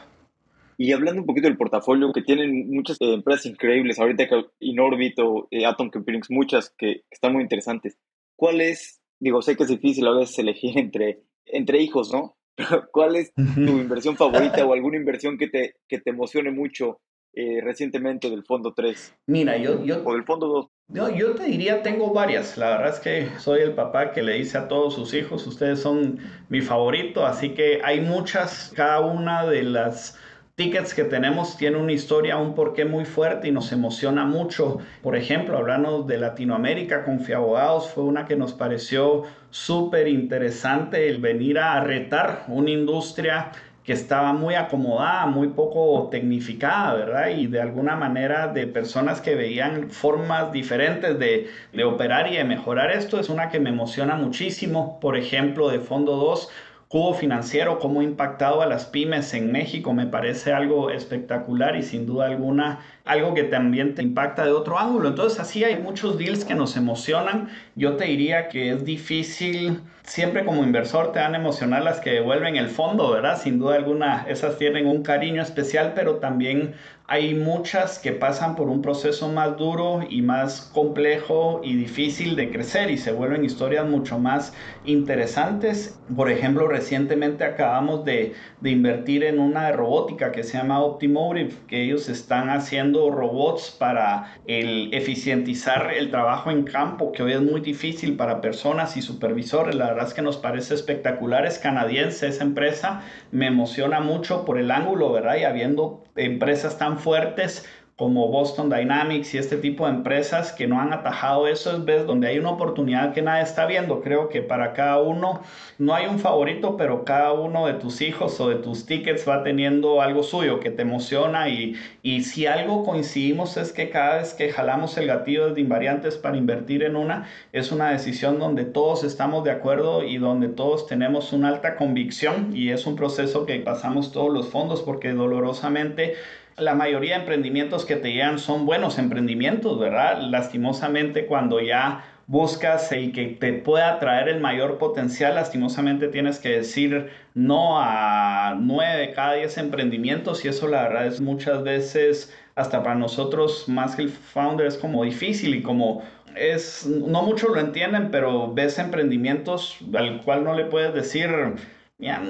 Y 0.77 0.91
hablando 0.91 1.21
un 1.21 1.27
poquito 1.27 1.47
del 1.47 1.57
portafolio, 1.57 2.11
que 2.11 2.23
tienen 2.23 2.69
muchas 2.71 2.97
eh, 2.99 3.13
empresas 3.13 3.45
increíbles, 3.45 3.99
ahorita 3.99 4.25
Inorbit 4.59 5.19
o 5.19 5.47
eh, 5.51 5.65
Atom 5.65 5.89
Computing, 5.89 6.23
muchas 6.29 6.73
que, 6.77 7.03
están 7.11 7.33
muy 7.33 7.43
interesantes. 7.43 7.97
¿Cuál 8.43 8.59
es, 8.59 9.01
digo, 9.21 9.41
sé 9.41 9.55
que 9.55 9.63
es 9.63 9.69
difícil 9.69 10.05
a 10.05 10.11
veces 10.11 10.37
elegir 10.37 10.77
entre, 10.77 11.23
entre 11.45 11.81
hijos, 11.81 12.11
¿no? 12.11 12.35
¿Cuál 12.91 13.15
es 13.15 13.33
tu 13.33 13.41
inversión 13.71 14.17
favorita 14.17 14.65
o 14.65 14.73
alguna 14.73 14.97
inversión 14.97 15.37
que 15.37 15.47
te, 15.47 15.75
que 15.87 15.99
te 15.99 16.09
emocione 16.09 16.51
mucho 16.51 16.99
eh, 17.31 17.61
recientemente 17.63 18.29
del 18.29 18.43
Fondo 18.43 18.73
3? 18.75 19.15
Mira, 19.27 19.55
yo... 19.55 19.81
yo 19.85 20.03
o 20.03 20.11
del 20.11 20.25
Fondo 20.25 20.47
2. 20.47 20.67
No, 20.89 21.15
yo 21.15 21.35
te 21.35 21.45
diría, 21.45 21.81
tengo 21.83 22.13
varias. 22.13 22.57
La 22.57 22.71
verdad 22.71 22.89
es 22.89 22.99
que 22.99 23.39
soy 23.39 23.61
el 23.61 23.75
papá 23.75 24.11
que 24.11 24.21
le 24.21 24.33
dice 24.33 24.57
a 24.57 24.67
todos 24.67 24.93
sus 24.93 25.13
hijos, 25.13 25.47
ustedes 25.47 25.79
son 25.79 26.19
mi 26.49 26.59
favorito, 26.59 27.25
así 27.25 27.53
que 27.53 27.79
hay 27.81 28.01
muchas, 28.01 28.73
cada 28.75 28.99
una 28.99 29.45
de 29.45 29.63
las 29.63 30.19
tickets 30.55 30.93
que 30.93 31.03
tenemos 31.03 31.57
tiene 31.57 31.77
una 31.77 31.93
historia, 31.93 32.37
un 32.37 32.53
porqué 32.53 32.85
muy 32.85 33.05
fuerte 33.05 33.47
y 33.47 33.51
nos 33.51 33.71
emociona 33.71 34.25
mucho. 34.25 34.77
Por 35.01 35.15
ejemplo, 35.15 35.57
hablando 35.57 36.03
de 36.03 36.19
Latinoamérica 36.19 37.03
con 37.05 37.21
Fiabogados, 37.21 37.89
fue 37.89 38.03
una 38.03 38.25
que 38.25 38.35
nos 38.35 38.53
pareció 38.53 39.23
súper 39.49 40.07
interesante 40.07 41.09
el 41.09 41.19
venir 41.19 41.57
a 41.57 41.79
retar 41.79 42.45
una 42.47 42.69
industria 42.69 43.51
que 43.83 43.93
estaba 43.93 44.31
muy 44.31 44.53
acomodada, 44.53 45.25
muy 45.25 45.49
poco 45.49 46.07
tecnificada, 46.09 46.93
¿verdad? 46.93 47.29
Y 47.29 47.47
de 47.47 47.59
alguna 47.59 47.95
manera 47.97 48.47
de 48.47 48.65
personas 48.67 49.19
que 49.21 49.35
veían 49.35 49.89
formas 49.89 50.53
diferentes 50.53 51.19
de, 51.19 51.49
de 51.73 51.83
operar 51.83 52.31
y 52.31 52.37
de 52.37 52.45
mejorar 52.45 52.91
esto, 52.91 53.19
es 53.19 53.27
una 53.27 53.49
que 53.49 53.59
me 53.59 53.71
emociona 53.71 54.15
muchísimo. 54.15 54.99
Por 55.01 55.17
ejemplo, 55.17 55.69
de 55.69 55.79
Fondo 55.79 56.15
2 56.15 56.49
cubo 56.93 57.15
financiero, 57.15 57.79
cómo 57.79 58.01
ha 58.01 58.03
impactado 58.03 58.61
a 58.61 58.67
las 58.67 58.85
pymes 58.85 59.33
en 59.33 59.51
México, 59.51 59.93
me 59.93 60.05
parece 60.05 60.53
algo 60.53 60.91
espectacular 60.91 61.75
y 61.75 61.81
sin 61.81 62.05
duda 62.05 62.27
alguna 62.27 62.81
algo 63.05 63.33
que 63.33 63.43
también 63.43 63.95
te 63.95 64.01
impacta 64.01 64.45
de 64.45 64.51
otro 64.51 64.79
ángulo. 64.79 65.09
Entonces 65.09 65.39
así 65.39 65.63
hay 65.63 65.77
muchos 65.77 66.17
deals 66.17 66.45
que 66.45 66.55
nos 66.55 66.77
emocionan. 66.77 67.49
Yo 67.75 67.95
te 67.95 68.05
diría 68.05 68.47
que 68.47 68.71
es 68.71 68.85
difícil, 68.85 69.81
siempre 70.03 70.45
como 70.45 70.63
inversor 70.63 71.11
te 71.11 71.19
van 71.19 71.35
a 71.35 71.37
emocionar 71.37 71.83
las 71.83 71.99
que 71.99 72.11
devuelven 72.11 72.55
el 72.55 72.69
fondo, 72.69 73.11
¿verdad? 73.11 73.39
Sin 73.41 73.59
duda 73.59 73.75
alguna, 73.75 74.25
esas 74.29 74.57
tienen 74.57 74.87
un 74.87 75.03
cariño 75.03 75.41
especial, 75.41 75.93
pero 75.95 76.15
también 76.15 76.75
hay 77.07 77.35
muchas 77.35 77.99
que 77.99 78.13
pasan 78.13 78.55
por 78.55 78.69
un 78.69 78.81
proceso 78.81 79.27
más 79.27 79.57
duro 79.57 80.01
y 80.09 80.21
más 80.21 80.71
complejo 80.73 81.59
y 81.61 81.75
difícil 81.75 82.37
de 82.37 82.49
crecer 82.49 82.89
y 82.91 82.97
se 82.97 83.11
vuelven 83.11 83.43
historias 83.43 83.85
mucho 83.85 84.19
más 84.19 84.53
interesantes. 84.85 85.99
Por 86.15 86.31
ejemplo, 86.31 86.67
recientemente 86.67 87.43
acabamos 87.43 88.05
de, 88.05 88.33
de 88.61 88.69
invertir 88.69 89.25
en 89.25 89.39
una 89.39 89.67
de 89.67 89.73
robótica 89.73 90.31
que 90.31 90.43
se 90.43 90.57
llama 90.57 90.81
Optimotive, 90.81 91.53
que 91.67 91.83
ellos 91.83 92.07
están 92.07 92.49
haciendo 92.49 92.92
robots 92.93 93.71
para 93.71 94.35
el 94.47 94.93
eficientizar 94.93 95.93
el 95.93 96.11
trabajo 96.11 96.51
en 96.51 96.63
campo, 96.63 97.11
que 97.11 97.23
hoy 97.23 97.33
es 97.33 97.41
muy 97.41 97.61
difícil 97.61 98.15
para 98.15 98.41
personas 98.41 98.97
y 98.97 99.01
supervisores. 99.01 99.75
La 99.75 99.87
verdad 99.87 100.07
es 100.07 100.13
que 100.13 100.21
nos 100.21 100.37
parece 100.37 100.73
espectacular. 100.73 101.45
Es 101.45 101.59
canadiense 101.59 102.27
esa 102.27 102.43
empresa. 102.43 103.01
Me 103.31 103.47
emociona 103.47 103.99
mucho 103.99 104.45
por 104.45 104.57
el 104.57 104.71
ángulo, 104.71 105.11
¿verdad? 105.11 105.37
Y 105.37 105.43
habiendo 105.43 106.03
empresas 106.15 106.77
tan 106.77 106.99
fuertes 106.99 107.65
como 107.95 108.27
Boston 108.29 108.71
Dynamics 108.71 109.35
y 109.35 109.37
este 109.37 109.57
tipo 109.57 109.85
de 109.85 109.91
empresas 109.93 110.51
que 110.51 110.67
no 110.67 110.79
han 110.79 110.93
atajado 110.93 111.47
eso 111.47 111.83
es 111.87 112.07
donde 112.07 112.27
hay 112.27 112.39
una 112.39 112.49
oportunidad 112.49 113.13
que 113.13 113.21
nadie 113.21 113.43
está 113.43 113.67
viendo. 113.67 114.01
Creo 114.01 114.29
que 114.29 114.41
para 114.41 114.73
cada 114.73 114.99
uno 114.99 115.41
no 115.77 115.93
hay 115.93 116.07
un 116.07 116.17
favorito, 116.17 116.75
pero 116.75 117.05
cada 117.05 117.33
uno 117.33 117.67
de 117.67 117.73
tus 117.73 118.01
hijos 118.01 118.39
o 118.39 118.49
de 118.49 118.55
tus 118.55 118.87
tickets 118.87 119.27
va 119.29 119.43
teniendo 119.43 120.01
algo 120.01 120.23
suyo 120.23 120.59
que 120.59 120.71
te 120.71 120.81
emociona 120.81 121.49
y, 121.49 121.75
y 122.01 122.23
si 122.23 122.47
algo 122.47 122.83
coincidimos 122.83 123.57
es 123.57 123.71
que 123.71 123.89
cada 123.91 124.17
vez 124.17 124.33
que 124.33 124.51
jalamos 124.51 124.97
el 124.97 125.05
gatillo 125.05 125.53
de 125.53 125.61
invariantes 125.61 126.17
para 126.17 126.35
invertir 126.35 126.83
en 126.83 126.95
una, 126.95 127.29
es 127.51 127.71
una 127.71 127.91
decisión 127.91 128.39
donde 128.39 128.65
todos 128.65 129.03
estamos 129.03 129.43
de 129.43 129.51
acuerdo 129.51 130.03
y 130.03 130.17
donde 130.17 130.47
todos 130.47 130.87
tenemos 130.87 131.31
una 131.31 131.49
alta 131.49 131.75
convicción 131.75 132.55
y 132.55 132.69
es 132.69 132.87
un 132.87 132.95
proceso 132.95 133.45
que 133.45 133.59
pasamos 133.59 134.11
todos 134.11 134.33
los 134.33 134.47
fondos 134.47 134.81
porque 134.81 135.13
dolorosamente 135.13 136.15
la 136.57 136.75
mayoría 136.75 137.15
de 137.15 137.21
emprendimientos 137.21 137.85
que 137.85 137.95
te 137.95 138.11
llegan 138.11 138.39
son 138.39 138.65
buenos 138.65 138.99
emprendimientos, 138.99 139.79
¿verdad? 139.79 140.21
Lastimosamente 140.21 141.25
cuando 141.25 141.59
ya 141.59 142.05
buscas 142.27 142.91
el 142.91 143.11
que 143.11 143.27
te 143.27 143.53
pueda 143.53 143.99
traer 143.99 144.29
el 144.29 144.39
mayor 144.39 144.77
potencial, 144.77 145.35
lastimosamente 145.35 146.07
tienes 146.07 146.39
que 146.39 146.49
decir 146.49 147.09
no 147.33 147.79
a 147.79 148.55
nueve 148.59 148.97
de 148.97 149.11
cada 149.13 149.33
diez 149.33 149.57
emprendimientos 149.57 150.45
y 150.45 150.47
eso 150.47 150.67
la 150.67 150.83
verdad 150.83 151.07
es 151.07 151.19
muchas 151.19 151.63
veces 151.63 152.33
hasta 152.55 152.83
para 152.83 152.95
nosotros 152.95 153.67
más 153.67 153.95
que 153.95 154.03
el 154.03 154.09
founder 154.09 154.67
es 154.67 154.77
como 154.77 155.03
difícil 155.03 155.55
y 155.55 155.63
como 155.63 156.03
es, 156.35 156.85
no 156.85 157.23
muchos 157.23 157.49
lo 157.51 157.59
entienden, 157.59 158.09
pero 158.09 158.53
ves 158.53 158.79
emprendimientos 158.79 159.77
al 159.93 160.21
cual 160.21 160.43
no 160.43 160.53
le 160.53 160.65
puedes 160.65 160.93
decir 160.93 161.29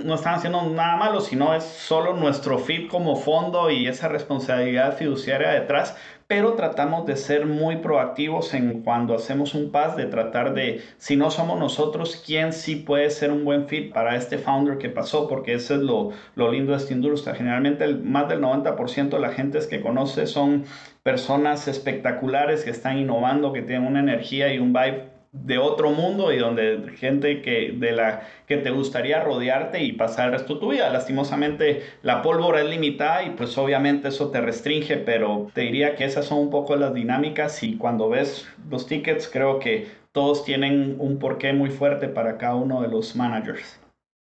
no 0.03 0.15
están 0.15 0.35
haciendo 0.35 0.61
nada 0.69 0.97
malo, 0.97 1.21
sino 1.21 1.53
es 1.55 1.63
solo 1.63 2.13
nuestro 2.13 2.59
fit 2.59 2.87
como 2.89 3.15
fondo 3.15 3.71
y 3.71 3.87
esa 3.87 4.07
responsabilidad 4.07 4.97
fiduciaria 4.97 5.49
detrás, 5.49 5.95
pero 6.27 6.53
tratamos 6.53 7.05
de 7.05 7.15
ser 7.15 7.45
muy 7.45 7.77
proactivos 7.77 8.53
en 8.53 8.81
cuando 8.81 9.13
hacemos 9.13 9.53
un 9.55 9.71
pass, 9.71 9.95
de 9.95 10.05
tratar 10.05 10.53
de, 10.53 10.81
si 10.97 11.15
no 11.15 11.31
somos 11.31 11.59
nosotros, 11.59 12.21
quién 12.25 12.53
sí 12.53 12.75
puede 12.75 13.09
ser 13.09 13.31
un 13.31 13.45
buen 13.45 13.67
fit 13.67 13.93
para 13.93 14.15
este 14.15 14.37
founder 14.37 14.77
que 14.77 14.89
pasó, 14.89 15.27
porque 15.27 15.53
eso 15.53 15.75
es 15.75 15.81
lo, 15.81 16.11
lo 16.35 16.51
lindo 16.51 16.71
de 16.71 16.77
esta 16.77 16.93
industria. 16.93 17.35
Generalmente 17.35 17.83
el, 17.83 18.01
más 18.03 18.29
del 18.29 18.41
90% 18.41 19.09
de 19.09 19.19
la 19.19 19.29
gente 19.29 19.59
que 19.69 19.81
conoce 19.81 20.25
son 20.27 20.65
personas 21.03 21.67
espectaculares 21.67 22.63
que 22.63 22.71
están 22.71 22.97
innovando, 22.97 23.53
que 23.53 23.61
tienen 23.61 23.87
una 23.87 23.99
energía 23.99 24.53
y 24.53 24.59
un 24.59 24.73
vibe 24.73 25.12
de 25.33 25.57
otro 25.57 25.89
mundo 25.89 26.31
y 26.31 26.37
donde 26.37 26.93
gente 26.95 27.41
que, 27.41 27.73
de 27.75 27.91
la, 27.91 28.29
que 28.47 28.57
te 28.57 28.69
gustaría 28.69 29.23
rodearte 29.23 29.83
y 29.83 29.91
pasar 29.91 30.27
el 30.27 30.33
resto 30.33 30.53
de 30.53 30.59
tu 30.59 30.71
vida. 30.71 30.89
Lastimosamente 30.91 31.83
la 32.03 32.21
pólvora 32.21 32.61
es 32.61 32.69
limitada 32.69 33.23
y 33.23 33.31
pues 33.31 33.57
obviamente 33.57 34.09
eso 34.09 34.29
te 34.29 34.41
restringe, 34.41 34.97
pero 34.97 35.49
te 35.53 35.61
diría 35.61 35.95
que 35.95 36.05
esas 36.05 36.25
son 36.25 36.37
un 36.37 36.49
poco 36.51 36.75
las 36.75 36.93
dinámicas 36.93 37.63
y 37.63 37.77
cuando 37.77 38.09
ves 38.09 38.47
los 38.69 38.85
tickets 38.85 39.27
creo 39.27 39.59
que 39.59 39.87
todos 40.11 40.45
tienen 40.45 40.97
un 40.99 41.17
porqué 41.17 41.51
muy 41.51 41.71
fuerte 41.71 42.07
para 42.07 42.37
cada 42.37 42.55
uno 42.55 42.83
de 42.83 42.89
los 42.89 43.15
managers. 43.15 43.81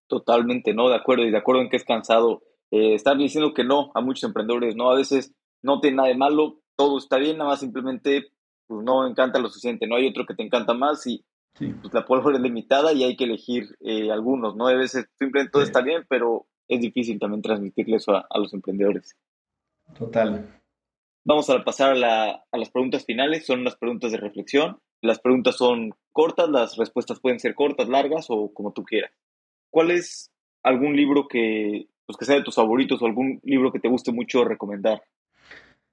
Totalmente, 0.08 0.76
¿no? 0.76 0.88
De 0.88 0.96
acuerdo 0.96 1.24
y 1.24 1.32
de 1.32 1.38
acuerdo 1.38 1.64
en 1.64 1.70
que 1.70 1.78
es 1.78 1.84
cansado 1.84 2.44
eh, 2.70 2.94
estar 2.94 3.18
diciendo 3.18 3.56
que 3.56 3.64
no 3.64 3.92
a 3.96 4.02
muchos 4.02 4.24
emprendedores, 4.24 4.76
¿no? 4.76 4.92
A 4.92 4.96
veces 4.96 5.34
no 5.64 5.80
tiene 5.80 5.98
nada 5.98 6.10
de 6.10 6.16
malo, 6.16 6.60
todo 6.76 7.00
está 7.00 7.18
bien, 7.18 7.40
nada 7.40 7.50
más 7.50 7.60
simplemente 7.60 8.28
pues 8.72 8.86
no 8.86 9.06
encanta 9.06 9.38
lo 9.38 9.50
suficiente, 9.50 9.86
¿no? 9.86 9.98
Hay 9.98 10.08
otro 10.08 10.26
que 10.26 10.34
te 10.34 10.44
encanta 10.44 10.74
más 10.74 11.06
y 11.06 11.26
pues, 11.58 11.94
la 11.94 12.06
pólvora 12.06 12.38
es 12.38 12.42
limitada 12.42 12.94
y 12.94 13.04
hay 13.04 13.18
que 13.18 13.26
elegir 13.26 13.76
eh, 13.82 14.10
algunos, 14.10 14.56
¿no? 14.56 14.70
A 14.70 14.74
veces 14.74 15.10
simplemente 15.20 15.52
todo 15.52 15.62
está 15.62 15.82
bien, 15.82 16.06
pero 16.08 16.48
es 16.70 16.80
difícil 16.80 17.20
también 17.20 17.42
transmitirle 17.42 17.98
eso 17.98 18.14
a, 18.16 18.40
los 18.40 18.54
emprendedores. 18.54 19.18
Total. 19.94 20.62
Vamos 21.26 21.50
a 21.50 21.62
pasar 21.66 22.02
a, 22.02 22.46
las 22.54 22.70
preguntas 22.70 23.04
finales, 23.04 23.46
son 23.46 23.66
las 23.66 23.76
preguntas 23.76 24.14
de 24.14 24.18
reflexión. 24.20 24.80
Las 25.02 25.20
preguntas 25.20 25.58
son 25.58 25.94
cortas, 26.14 26.48
las 26.48 26.78
respuestas 26.78 27.20
pueden 27.20 27.42
ser 27.42 27.56
cortas, 27.56 27.90
largas 27.90 28.28
o 28.30 28.54
como 28.54 28.72
tú 28.72 28.84
quieras. 28.84 29.12
¿Cuál 29.70 29.92
es 29.92 30.32
algún 30.64 30.96
libro 30.96 31.28
que, 31.28 31.90
pues, 32.06 32.18
que 32.18 32.24
sea 32.24 32.38
de 32.38 32.44
tus 32.44 32.56
favoritos 32.56 33.02
o 33.02 33.06
algún 33.06 33.42
libro 33.44 33.74
que 33.74 33.80
te 33.80 33.90
guste 33.90 34.14
mucho 34.14 34.46
recomendar. 34.46 35.04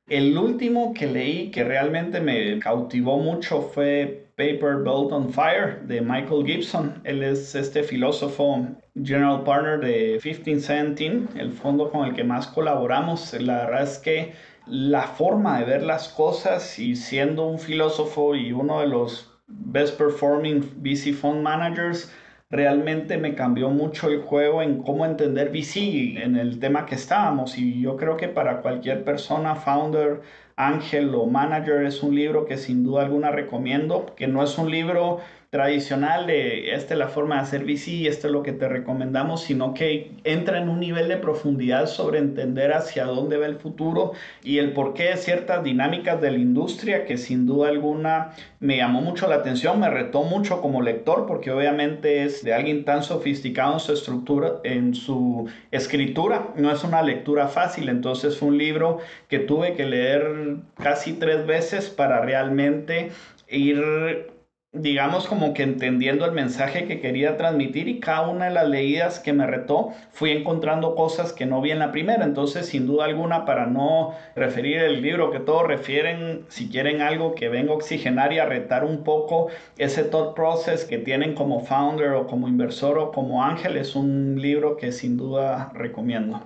El 0.09 0.39
último 0.39 0.95
que 0.95 1.07
leí 1.07 1.51
que 1.51 1.65
realmente 1.65 2.19
me 2.19 2.59
cautivó 2.61 3.19
mucho 3.19 3.61
fue 3.61 4.31
Paper 4.37 4.77
Built 4.77 5.13
on 5.13 5.31
Fire 5.31 5.83
de 5.83 6.01
Michael 6.01 6.47
Gibson. 6.47 6.99
Él 7.05 7.23
es 7.23 7.55
este 7.55 7.83
filósofo 7.83 8.67
general 9.05 9.45
partner 9.45 9.81
de 9.81 10.19
1517, 10.25 11.39
el 11.39 11.53
fondo 11.53 11.91
con 11.91 12.07
el 12.07 12.15
que 12.15 12.25
más 12.25 12.47
colaboramos. 12.47 13.35
La 13.35 13.67
verdad 13.67 13.83
es 13.83 13.99
que 13.99 14.33
la 14.67 15.03
forma 15.03 15.59
de 15.59 15.67
ver 15.67 15.83
las 15.83 16.09
cosas 16.09 16.79
y 16.79 16.97
siendo 16.97 17.47
un 17.47 17.59
filósofo 17.59 18.35
y 18.35 18.51
uno 18.53 18.81
de 18.81 18.87
los 18.87 19.31
best 19.47 19.99
performing 19.99 20.61
VC 20.83 21.13
fund 21.13 21.43
managers, 21.43 22.11
realmente 22.51 23.18
me 23.18 23.34
cambió 23.34 23.70
mucho 23.70 24.09
el 24.09 24.22
juego 24.22 24.62
en 24.62 24.82
cómo 24.82 25.05
entender 25.05 25.51
VC 25.51 26.22
en 26.22 26.36
el 26.36 26.59
tema 26.61 26.86
que 26.86 26.94
estábamos. 26.94 27.59
Y 27.59 27.80
yo 27.82 27.96
creo 27.96 28.16
que 28.16 28.28
para 28.28 28.62
cualquier 28.62 29.05
persona, 29.05 29.55
founder, 29.55 30.22
ángel 30.57 31.14
o 31.14 31.26
manager, 31.26 31.84
es 31.84 32.03
un 32.03 32.14
libro 32.14 32.46
que 32.46 32.57
sin 32.57 32.84
duda 32.84 33.03
alguna 33.05 33.30
recomiendo, 33.30 34.07
que 34.16 34.26
no 34.26 34.42
es 34.42 34.57
un 34.59 34.70
libro 34.70 35.20
tradicional 35.51 36.26
de 36.26 36.74
esta 36.74 36.92
es 36.92 36.99
la 36.99 37.09
forma 37.09 37.36
de 37.36 37.40
hacer 37.40 37.64
VC 37.64 38.07
esto 38.07 38.26
es 38.26 38.32
lo 38.32 38.42
que 38.42 38.53
te 38.53 38.68
recomendamos, 38.68 39.42
sino 39.42 39.72
que 39.72 40.12
entra 40.24 40.59
en 40.59 40.68
un 40.68 40.78
nivel 40.78 41.09
de 41.09 41.16
profundidad 41.16 41.86
sobre 41.86 42.18
entender 42.18 42.74
hacia 42.74 43.07
dónde 43.07 43.38
va 43.38 43.46
el 43.46 43.57
futuro 43.57 44.12
y 44.44 44.59
el 44.59 44.74
porqué 44.74 45.05
de 45.05 45.16
ciertas 45.16 45.64
dinámicas 45.64 46.20
de 46.20 46.32
la 46.32 46.38
industria 46.38 47.07
que 47.07 47.16
sin 47.16 47.46
duda 47.46 47.68
alguna 47.68 48.32
me 48.61 48.76
llamó 48.76 49.01
mucho 49.01 49.26
la 49.26 49.36
atención, 49.36 49.80
me 49.80 49.88
retó 49.88 50.22
mucho 50.22 50.61
como 50.61 50.82
lector 50.82 51.26
porque 51.26 51.51
obviamente 51.51 52.24
es 52.24 52.44
de 52.44 52.53
alguien 52.53 52.84
tan 52.84 53.03
sofisticado 53.03 53.72
en 53.72 53.80
su 53.80 53.92
estructura, 53.94 54.53
en 54.64 54.94
su 54.94 55.49
escritura, 55.70 56.49
no 56.57 56.70
es 56.70 56.84
una 56.84 57.01
lectura 57.01 57.49
fácil, 57.49 57.88
entonces 57.88 58.36
fue 58.36 58.49
un 58.49 58.59
libro 58.59 58.99
que 59.28 59.38
tuve 59.38 59.72
que 59.72 59.86
leer 59.86 60.57
casi 60.76 61.14
tres 61.14 61.46
veces 61.46 61.88
para 61.88 62.20
realmente 62.20 63.12
ir 63.49 64.38
digamos 64.73 65.27
como 65.27 65.55
que 65.55 65.62
entendiendo 65.62 66.27
el 66.27 66.33
mensaje 66.33 66.87
que 66.87 67.01
quería 67.01 67.39
transmitir 67.39 67.89
y 67.89 68.01
cada 68.01 68.29
una 68.29 68.47
de 68.47 68.51
las 68.53 68.69
leídas 68.69 69.19
que 69.19 69.33
me 69.33 69.47
retó 69.47 69.93
fui 70.11 70.31
encontrando 70.31 70.95
cosas 70.95 71.33
que 71.33 71.47
no 71.47 71.62
vi 71.62 71.71
en 71.71 71.79
la 71.79 71.91
primera. 71.91 72.25
Entonces, 72.25 72.66
sin 72.66 72.87
duda 72.87 73.07
alguna, 73.07 73.47
para 73.47 73.66
no 73.66 74.14
referir 74.37 74.79
el 74.79 75.01
libro 75.01 75.31
que 75.31 75.41
todos 75.41 75.66
refieren, 75.66 76.45
si 76.49 76.69
quieren 76.69 77.01
algo 77.01 77.35
que 77.35 77.49
venga 77.49 77.73
a 77.73 77.77
oxigenar 77.77 78.33
y 78.33 78.39
a 78.39 78.47
retar 78.47 78.85
un 78.85 79.05
poco 79.05 79.49
ese 79.79 80.05
thought 80.05 80.35
process 80.37 80.85
que 80.85 80.99
tienen 80.99 81.35
como 81.35 81.61
founder 81.61 82.12
o 82.12 82.27
como 82.27 82.47
inversor 82.47 82.99
o 82.99 83.11
como 83.11 83.43
ángel, 83.43 83.77
es 83.77 83.97
un 83.97 84.41
libro 84.41 84.77
que 84.77 84.93
sin 84.93 85.16
duda 85.16 85.73
recomiendo. 85.75 86.43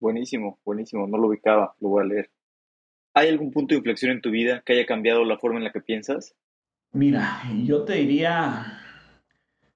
Buenísimo, 0.00 0.58
buenísimo, 0.64 1.06
no 1.06 1.16
lo 1.16 1.28
ubicaba, 1.28 1.74
lo 1.80 1.88
voy 1.88 2.02
a 2.02 2.06
leer. 2.06 2.30
¿Hay 3.14 3.28
algún 3.28 3.52
punto 3.52 3.74
de 3.74 3.78
inflexión 3.78 4.12
en 4.12 4.20
tu 4.20 4.30
vida 4.30 4.62
que 4.66 4.74
haya 4.74 4.86
cambiado 4.86 5.24
la 5.24 5.38
forma 5.38 5.58
en 5.58 5.64
la 5.64 5.72
que 5.72 5.80
piensas? 5.80 6.34
Mira, 6.94 7.42
yo 7.64 7.84
te 7.84 7.92
diría, 7.94 8.78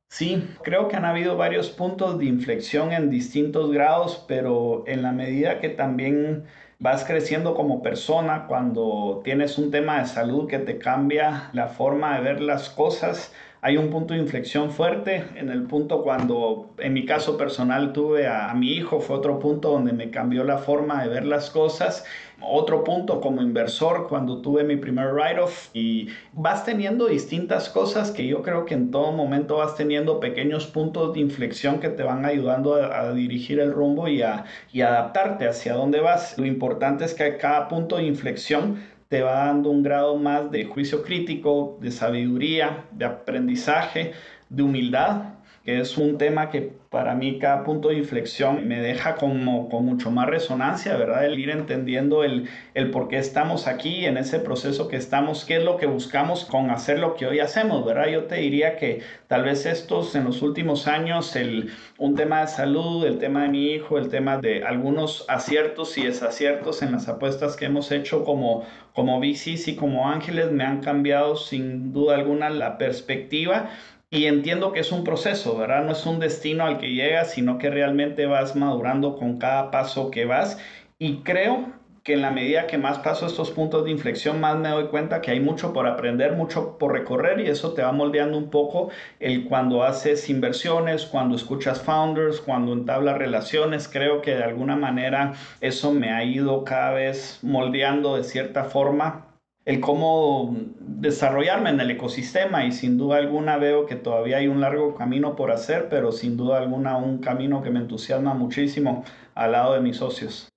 sí, 0.09 0.49
creo 0.63 0.89
que 0.89 0.97
han 0.97 1.05
habido 1.05 1.37
varios 1.37 1.71
puntos 1.71 2.19
de 2.19 2.27
inflexión 2.27 2.93
en 2.93 3.11
distintos 3.11 3.71
grados, 3.73 4.25
pero 4.29 4.85
en 4.87 5.03
la 5.03 5.13
medida 5.13 5.61
que 5.61 5.69
también 5.69 6.45
vas 6.79 7.05
creciendo 7.05 7.55
como 7.55 7.83
persona, 7.83 8.47
cuando 8.47 9.21
tienes 9.25 9.59
un 9.59 9.71
tema 9.71 9.99
de 10.01 10.07
salud 10.07 10.49
que 10.49 10.61
te 10.61 10.79
cambia 10.79 11.51
la 11.53 11.69
forma 11.69 12.17
de 12.17 12.23
ver 12.23 12.41
las 12.41 12.71
cosas, 12.71 13.35
hay 13.61 13.77
un 13.77 13.91
punto 13.91 14.15
de 14.15 14.21
inflexión 14.21 14.71
fuerte. 14.71 15.25
En 15.37 15.49
el 15.49 15.65
punto 15.65 16.03
cuando, 16.03 16.71
en 16.79 16.93
mi 16.93 17.05
caso 17.05 17.37
personal, 17.37 17.93
tuve 17.93 18.27
a, 18.27 18.53
mi 18.55 18.73
hijo, 18.73 19.01
fue 19.01 19.17
otro 19.17 19.39
punto 19.39 19.71
donde 19.71 19.93
me 19.93 20.11
cambió 20.11 20.45
la 20.45 20.59
forma 20.59 21.03
de 21.03 21.09
ver 21.09 21.25
las 21.25 21.51
cosas 21.51 22.05
otro 22.41 22.85
punto 22.85 23.21
como 23.21 23.43
inversor 23.43 24.07
cuando 24.09 24.41
tuve 24.41 24.63
mi 24.63 24.77
primer 24.77 25.13
write-off 25.13 25.71
y 25.75 26.09
vas 26.33 26.65
teniendo 26.65 27.07
distintas 27.07 27.69
cosas 27.69 28.13
que 28.13 28.27
yo 28.27 28.43
creo 28.43 28.65
que 28.65 28.75
en 28.75 28.91
todo 28.91 29.11
momento 29.13 29.57
vas 29.57 29.75
teniendo 29.75 30.21
pequeños 30.21 30.67
puntos 30.67 31.15
de 31.15 31.21
inflexión 31.21 31.81
que 31.81 31.89
te 31.89 32.05
van 32.05 32.25
ayudando 32.25 32.75
a, 32.77 33.13
dirigir 33.13 33.59
el 33.59 33.73
rumbo 33.73 34.07
y 34.07 34.23
a 34.23 34.45
adaptarte 34.73 35.49
hacia 35.49 35.75
dónde 35.75 36.01
vas. 36.01 36.39
Lo 36.39 36.47
importante 36.47 37.05
es 37.05 37.15
que 37.15 37.37
cada 37.39 37.67
punto 37.69 37.97
de 37.97 38.05
inflexión 38.05 38.79
te 39.09 39.23
va 39.23 39.47
dando 39.47 39.71
un 39.71 39.83
grado 39.83 40.17
más 40.17 40.51
de 40.51 40.65
juicio 40.65 41.03
crítico, 41.03 41.79
de 41.81 41.91
sabiduría, 41.91 42.85
de 42.93 43.07
aprendizaje, 43.07 44.13
de 44.49 44.63
humildad 44.63 45.39
que 45.69 45.81
es 45.81 45.99
un 45.99 46.17
tema 46.17 46.49
que 46.49 46.78
para 46.91 47.15
mí 47.15 47.39
cada 47.39 47.65
punto 47.65 47.89
de 47.89 47.97
inflexión 47.97 48.67
me 48.67 48.81
deja 48.81 49.17
como 49.17 49.69
con 49.69 49.85
mucho 49.85 50.11
más 50.11 50.27
resonancia, 50.27 50.97
¿verdad? 50.97 51.27
El 51.27 51.39
ir 51.39 51.51
entendiendo 51.51 52.25
el, 52.25 52.49
el 52.75 52.91
por 52.91 53.09
qué 53.09 53.19
estamos 53.19 53.67
aquí, 53.67 54.07
en 54.07 54.17
ese 54.17 54.39
proceso 54.41 54.89
que 54.89 54.97
estamos, 54.97 55.45
qué 55.45 55.57
es 55.57 55.65
lo 55.65 55.77
que 55.77 55.87
buscamos 55.87 56.47
con 56.47 56.71
hacer 56.71 56.99
lo 56.99 57.15
que 57.15 57.27
hoy 57.27 57.41
hacemos, 57.41 57.85
¿verdad? 57.85 58.09
Yo 58.09 58.25
te 58.25 58.37
diría 58.37 58.77
que 58.77 59.03
tal 59.27 59.45
vez 59.45 59.67
estos 59.67 60.15
en 60.15 60.25
los 60.25 60.41
últimos 60.41 60.87
años, 60.89 61.37
el, 61.37 61.71
un 61.99 62.15
tema 62.15 62.41
de 62.41 62.49
salud, 62.49 63.05
el 63.05 63.19
tema 63.19 63.43
de 63.43 63.49
mi 63.51 63.73
hijo, 63.73 63.99
el 63.99 64.09
tema 64.09 64.39
de 64.39 64.65
algunos 64.65 65.27
aciertos 65.29 65.99
y 65.99 66.05
desaciertos 66.05 66.81
en 66.83 66.93
las 66.93 67.09
apuestas 67.09 67.57
que 67.57 67.67
hemos 67.67 67.93
hecho 67.93 68.25
como, 68.25 68.65
como 68.95 69.21
y 69.23 69.77
como 69.77 70.09
ángeles 70.09 70.51
me 70.53 70.65
han 70.65 70.81
cambiado 70.81 71.37
sin 71.37 71.93
duda 71.93 72.15
alguna 72.15 72.51
la 72.51 72.79
perspectiva 72.79 73.71
y 74.11 74.25
entiendo 74.27 74.73
que 74.73 74.81
es 74.81 74.91
un 74.91 75.05
proceso, 75.05 75.57
¿verdad? 75.57 75.85
No 75.85 75.93
es 75.93 76.07
un 76.07 76.19
destino 76.19 76.65
al 76.65 76.79
que 76.79 76.93
llegas, 76.95 77.33
sino 77.33 77.59
que 77.59 77.71
realmente 77.71 78.27
vas 78.27 78.57
madurando 78.57 79.17
con 79.17 79.39
cada 79.39 79.71
paso 79.71 80.11
que 80.11 80.25
vas. 80.25 80.59
Y 80.99 81.19
creo 81.19 81.75
que 82.05 82.15
en 82.15 82.23
la 82.23 82.31
medida 82.31 82.67
que 82.67 82.79
más 82.79 83.01
paso 83.01 83.27
estos 83.27 83.51
puntos 83.51 83.85
de 83.85 83.91
inflexión, 83.91 84.41
más 84.41 84.57
me 84.57 84.71
doy 84.71 84.87
cuenta 84.87 85.21
que 85.21 85.31
hay 85.31 85.41
mucho 85.41 85.75
por 85.75 85.87
aprender, 85.87 86.33
mucho 86.33 86.79
por 86.79 86.93
recorrer 86.93 87.41
y 87.41 87.49
eso 87.51 87.75
te 87.75 87.83
va 87.83 87.93
moldeando 87.93 88.39
un 88.39 88.49
poco 88.49 88.89
el 89.21 89.45
cuando 89.45 89.83
haces 89.83 90.31
inversiones, 90.31 91.05
cuando 91.05 91.37
escuchas 91.37 91.83
founders, 91.83 92.41
cuando 92.41 92.73
entablas 92.73 93.19
relaciones. 93.19 93.89
Creo 93.89 94.23
que 94.23 94.35
de 94.35 94.45
alguna 94.45 94.77
manera 94.77 95.35
eso 95.61 95.93
me 95.93 96.11
ha 96.13 96.25
ido 96.25 96.65
cada 96.65 96.93
vez 96.93 97.41
moldeando 97.43 98.17
de 98.17 98.25
cierta 98.25 98.65
forma 98.65 99.28
el 99.69 99.81
cómo 99.81 100.57
desarrollarme 100.81 101.69
en 101.69 101.79
el 101.79 101.91
ecosistema 101.91 102.65
y 102.65 102.73
sin 102.73 102.97
duda 102.97 103.19
alguna 103.19 103.59
veo 103.59 103.85
que 103.85 103.97
todavía 103.97 104.39
hay 104.39 104.49
un 104.49 104.63
largo 104.63 104.95
camino 104.95 105.37
por 105.37 105.51
hacer, 105.51 105.91
pero 105.91 106.11
sin 106.11 106.39
duda 106.39 106.57
alguna 106.57 106.97
un 106.97 107.19
camino 107.19 107.63
que 107.63 107.69
me 107.69 107.81
entusiasma 107.81 108.33
muchísimo 108.33 109.05
al 109.35 109.53
lado 109.53 109.75
de 109.75 109.81
mis 109.81 109.99
socios. 109.99 110.49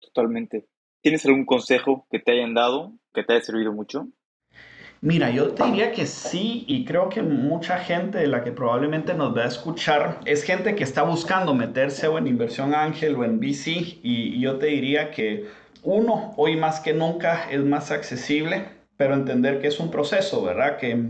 Totalmente. 0.00 0.68
¿Tienes 1.02 1.26
algún 1.26 1.46
consejo 1.46 2.06
que 2.12 2.20
te 2.20 2.30
hayan 2.30 2.54
dado 2.54 2.92
que 3.12 3.24
te 3.24 3.32
haya 3.32 3.42
servido 3.42 3.72
mucho? 3.72 4.06
Mira, 5.00 5.30
yo 5.30 5.48
te 5.52 5.64
diría 5.64 5.90
que 5.90 6.06
sí 6.06 6.64
y 6.68 6.84
creo 6.84 7.08
que 7.08 7.22
mucha 7.22 7.78
gente 7.78 8.18
de 8.18 8.28
la 8.28 8.44
que 8.44 8.52
probablemente 8.52 9.14
nos 9.14 9.36
va 9.36 9.42
a 9.42 9.48
escuchar 9.48 10.20
es 10.26 10.44
gente 10.44 10.76
que 10.76 10.84
está 10.84 11.02
buscando 11.02 11.54
meterse 11.54 12.06
o 12.06 12.18
en 12.18 12.28
inversión 12.28 12.72
ángel 12.72 13.16
o 13.16 13.24
en 13.24 13.40
VC 13.40 13.98
y 14.00 14.38
yo 14.38 14.58
te 14.58 14.66
diría 14.66 15.10
que 15.10 15.48
uno, 15.82 16.34
hoy 16.36 16.56
más 16.56 16.80
que 16.80 16.92
nunca 16.92 17.50
es 17.50 17.60
más 17.64 17.90
accesible, 17.90 18.68
pero 18.96 19.14
entender 19.14 19.60
que 19.60 19.68
es 19.68 19.80
un 19.80 19.90
proceso, 19.90 20.42
¿verdad? 20.42 20.76
Que, 20.76 21.04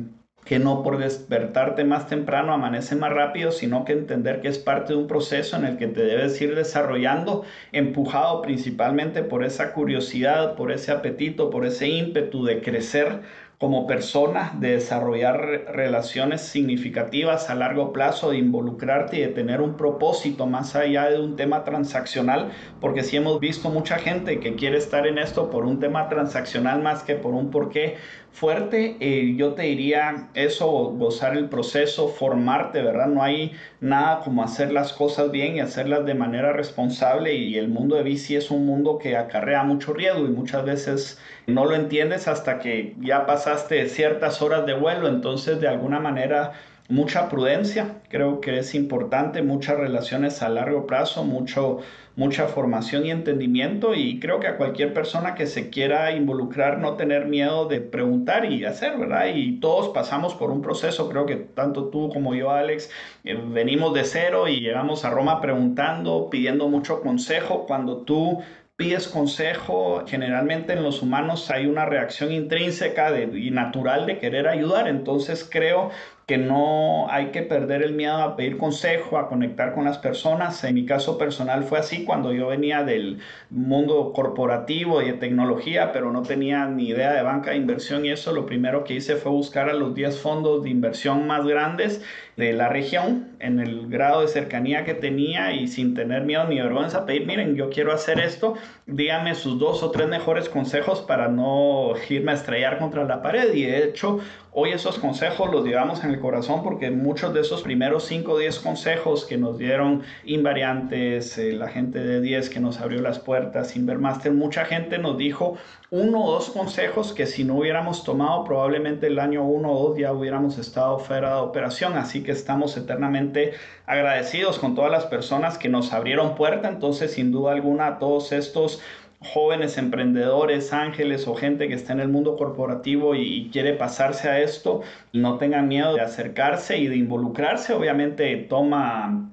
que 0.44 0.58
no 0.58 0.82
por 0.82 0.98
despertarte 0.98 1.84
más 1.84 2.06
temprano 2.06 2.52
amanece 2.52 2.94
más 2.94 3.12
rápido, 3.12 3.52
sino 3.52 3.84
que 3.84 3.92
entender 3.92 4.40
que 4.40 4.48
es 4.48 4.58
parte 4.58 4.92
de 4.92 4.98
un 4.98 5.06
proceso 5.06 5.56
en 5.56 5.64
el 5.64 5.76
que 5.76 5.88
te 5.88 6.04
debes 6.04 6.40
ir 6.40 6.54
desarrollando, 6.54 7.44
empujado 7.72 8.42
principalmente 8.42 9.22
por 9.22 9.44
esa 9.44 9.72
curiosidad, 9.72 10.56
por 10.56 10.72
ese 10.72 10.92
apetito, 10.92 11.50
por 11.50 11.66
ese 11.66 11.88
ímpetu 11.88 12.44
de 12.44 12.62
crecer 12.62 13.22
como 13.60 13.86
persona, 13.86 14.54
de 14.58 14.70
desarrollar 14.70 15.36
relaciones 15.68 16.40
significativas 16.40 17.50
a 17.50 17.54
largo 17.54 17.92
plazo, 17.92 18.30
de 18.30 18.38
involucrarte 18.38 19.18
y 19.18 19.20
de 19.20 19.28
tener 19.28 19.60
un 19.60 19.76
propósito 19.76 20.46
más 20.46 20.74
allá 20.76 21.10
de 21.10 21.20
un 21.20 21.36
tema 21.36 21.62
transaccional, 21.62 22.52
porque 22.80 23.02
si 23.02 23.18
hemos 23.18 23.38
visto 23.38 23.68
mucha 23.68 23.98
gente 23.98 24.40
que 24.40 24.54
quiere 24.54 24.78
estar 24.78 25.06
en 25.06 25.18
esto 25.18 25.50
por 25.50 25.66
un 25.66 25.78
tema 25.78 26.08
transaccional 26.08 26.82
más 26.82 27.02
que 27.02 27.16
por 27.16 27.34
un 27.34 27.50
porqué 27.50 27.98
fuerte, 28.32 28.96
eh, 29.00 29.34
yo 29.36 29.54
te 29.54 29.62
diría 29.62 30.28
eso, 30.34 30.66
gozar 30.66 31.36
el 31.36 31.48
proceso, 31.48 32.08
formarte, 32.08 32.82
¿verdad? 32.82 33.06
No 33.06 33.22
hay 33.22 33.52
nada 33.80 34.20
como 34.20 34.42
hacer 34.42 34.72
las 34.72 34.92
cosas 34.92 35.30
bien 35.30 35.56
y 35.56 35.60
hacerlas 35.60 36.04
de 36.06 36.14
manera 36.14 36.52
responsable 36.52 37.34
y 37.34 37.58
el 37.58 37.68
mundo 37.68 37.96
de 37.96 38.02
bici 38.02 38.36
es 38.36 38.50
un 38.50 38.66
mundo 38.66 38.98
que 38.98 39.16
acarrea 39.16 39.62
mucho 39.64 39.92
riesgo 39.92 40.26
y 40.26 40.30
muchas 40.30 40.64
veces 40.64 41.18
no 41.46 41.64
lo 41.64 41.74
entiendes 41.74 42.28
hasta 42.28 42.58
que 42.58 42.94
ya 43.00 43.26
pasaste 43.26 43.88
ciertas 43.88 44.40
horas 44.42 44.66
de 44.66 44.74
vuelo, 44.74 45.08
entonces 45.08 45.60
de 45.60 45.68
alguna 45.68 46.00
manera 46.00 46.52
mucha 46.90 47.28
prudencia, 47.28 48.02
creo 48.08 48.40
que 48.40 48.58
es 48.58 48.74
importante, 48.74 49.42
muchas 49.42 49.78
relaciones 49.78 50.42
a 50.42 50.48
largo 50.48 50.86
plazo, 50.86 51.24
mucho, 51.24 51.78
mucha 52.16 52.48
formación 52.48 53.06
y 53.06 53.12
entendimiento 53.12 53.94
y 53.94 54.18
creo 54.18 54.40
que 54.40 54.48
a 54.48 54.56
cualquier 54.56 54.92
persona 54.92 55.36
que 55.36 55.46
se 55.46 55.70
quiera 55.70 56.10
involucrar 56.12 56.78
no 56.78 56.94
tener 56.94 57.26
miedo 57.26 57.66
de 57.66 57.80
preguntar 57.80 58.44
y 58.44 58.64
hacer, 58.64 58.98
¿verdad? 58.98 59.26
Y 59.32 59.60
todos 59.60 59.90
pasamos 59.90 60.34
por 60.34 60.50
un 60.50 60.62
proceso, 60.62 61.08
creo 61.08 61.26
que 61.26 61.36
tanto 61.36 61.90
tú 61.90 62.10
como 62.12 62.34
yo, 62.34 62.50
Alex, 62.50 62.90
eh, 63.24 63.38
venimos 63.40 63.94
de 63.94 64.04
cero 64.04 64.48
y 64.48 64.60
llegamos 64.60 65.04
a 65.04 65.10
Roma 65.10 65.40
preguntando, 65.40 66.28
pidiendo 66.28 66.68
mucho 66.68 67.00
consejo, 67.00 67.66
cuando 67.66 67.98
tú 67.98 68.42
pides 68.80 69.08
consejo, 69.08 70.04
generalmente 70.06 70.72
en 70.72 70.82
los 70.82 71.02
humanos 71.02 71.50
hay 71.50 71.66
una 71.66 71.84
reacción 71.84 72.32
intrínseca 72.32 73.12
y 73.20 73.50
natural 73.50 74.06
de 74.06 74.18
querer 74.18 74.48
ayudar. 74.48 74.88
Entonces 74.88 75.46
creo 75.48 75.90
que 76.30 76.38
no 76.38 77.10
hay 77.10 77.32
que 77.32 77.42
perder 77.42 77.82
el 77.82 77.92
miedo 77.92 78.18
a 78.18 78.36
pedir 78.36 78.56
consejo, 78.56 79.18
a 79.18 79.26
conectar 79.26 79.74
con 79.74 79.84
las 79.84 79.98
personas. 79.98 80.62
En 80.62 80.76
mi 80.76 80.86
caso 80.86 81.18
personal 81.18 81.64
fue 81.64 81.80
así 81.80 82.04
cuando 82.04 82.32
yo 82.32 82.46
venía 82.46 82.84
del 82.84 83.18
mundo 83.50 84.12
corporativo 84.14 85.02
y 85.02 85.06
de 85.06 85.14
tecnología, 85.14 85.90
pero 85.90 86.12
no 86.12 86.22
tenía 86.22 86.66
ni 86.66 86.90
idea 86.90 87.12
de 87.14 87.22
banca 87.22 87.50
de 87.50 87.56
inversión 87.56 88.06
y 88.06 88.10
eso 88.10 88.32
lo 88.32 88.46
primero 88.46 88.84
que 88.84 88.94
hice 88.94 89.16
fue 89.16 89.32
buscar 89.32 89.68
a 89.68 89.74
los 89.74 89.92
10 89.92 90.20
fondos 90.20 90.62
de 90.62 90.70
inversión 90.70 91.26
más 91.26 91.44
grandes 91.44 92.00
de 92.36 92.52
la 92.52 92.68
región 92.68 93.36
en 93.40 93.58
el 93.58 93.88
grado 93.88 94.22
de 94.22 94.28
cercanía 94.28 94.84
que 94.84 94.94
tenía 94.94 95.52
y 95.52 95.66
sin 95.66 95.94
tener 95.94 96.22
miedo 96.22 96.46
ni 96.46 96.60
vergüenza 96.60 97.06
pedir, 97.06 97.26
miren, 97.26 97.56
yo 97.56 97.70
quiero 97.70 97.92
hacer 97.92 98.20
esto, 98.20 98.54
díganme 98.86 99.34
sus 99.34 99.58
dos 99.58 99.82
o 99.82 99.90
tres 99.90 100.08
mejores 100.08 100.48
consejos 100.48 101.00
para 101.00 101.28
no 101.28 101.92
irme 102.08 102.32
a 102.32 102.36
estrellar 102.36 102.78
contra 102.78 103.04
la 103.04 103.20
pared 103.20 103.52
y 103.52 103.64
de 103.64 103.84
hecho 103.84 104.20
Hoy 104.52 104.72
esos 104.72 104.98
consejos 104.98 105.48
los 105.52 105.64
llevamos 105.64 106.02
en 106.02 106.10
el 106.10 106.18
corazón 106.18 106.64
porque 106.64 106.90
muchos 106.90 107.32
de 107.32 107.40
esos 107.40 107.62
primeros 107.62 108.02
5 108.06 108.32
o 108.32 108.38
10 108.38 108.58
consejos 108.58 109.24
que 109.24 109.36
nos 109.36 109.58
dieron 109.58 110.02
invariantes, 110.24 111.38
eh, 111.38 111.52
la 111.52 111.68
gente 111.68 112.00
de 112.00 112.20
10 112.20 112.50
que 112.50 112.58
nos 112.58 112.80
abrió 112.80 113.00
las 113.00 113.20
puertas, 113.20 113.76
Invermaster, 113.76 114.32
mucha 114.32 114.64
gente 114.64 114.98
nos 114.98 115.16
dijo 115.16 115.56
uno 115.92 116.24
o 116.24 116.32
dos 116.32 116.50
consejos 116.50 117.12
que 117.12 117.26
si 117.26 117.44
no 117.44 117.56
hubiéramos 117.58 118.02
tomado 118.02 118.42
probablemente 118.42 119.06
el 119.06 119.20
año 119.20 119.44
1 119.44 119.72
o 119.72 119.88
2 119.90 119.98
ya 119.98 120.12
hubiéramos 120.12 120.58
estado 120.58 120.98
fuera 120.98 121.34
de 121.34 121.40
operación. 121.42 121.96
Así 121.96 122.24
que 122.24 122.32
estamos 122.32 122.76
eternamente 122.76 123.54
agradecidos 123.86 124.58
con 124.58 124.74
todas 124.76 124.90
las 124.90 125.06
personas 125.06 125.58
que 125.58 125.68
nos 125.68 125.92
abrieron 125.92 126.34
puerta. 126.36 126.68
Entonces, 126.68 127.12
sin 127.12 127.32
duda 127.32 127.52
alguna, 127.52 127.98
todos 127.98 128.30
estos 128.30 128.80
jóvenes 129.20 129.76
emprendedores, 129.76 130.72
ángeles 130.72 131.28
o 131.28 131.34
gente 131.34 131.68
que 131.68 131.74
está 131.74 131.92
en 131.92 132.00
el 132.00 132.08
mundo 132.08 132.36
corporativo 132.36 133.14
y, 133.14 133.50
quiere 133.52 133.74
pasarse 133.74 134.28
a 134.28 134.40
esto, 134.40 134.82
no 135.12 135.38
tengan 135.38 135.68
miedo 135.68 135.94
de 135.94 136.00
acercarse 136.00 136.78
y 136.78 136.88
de 136.88 136.96
involucrarse. 136.96 137.74
Obviamente 137.74 138.34
toma 138.48 139.30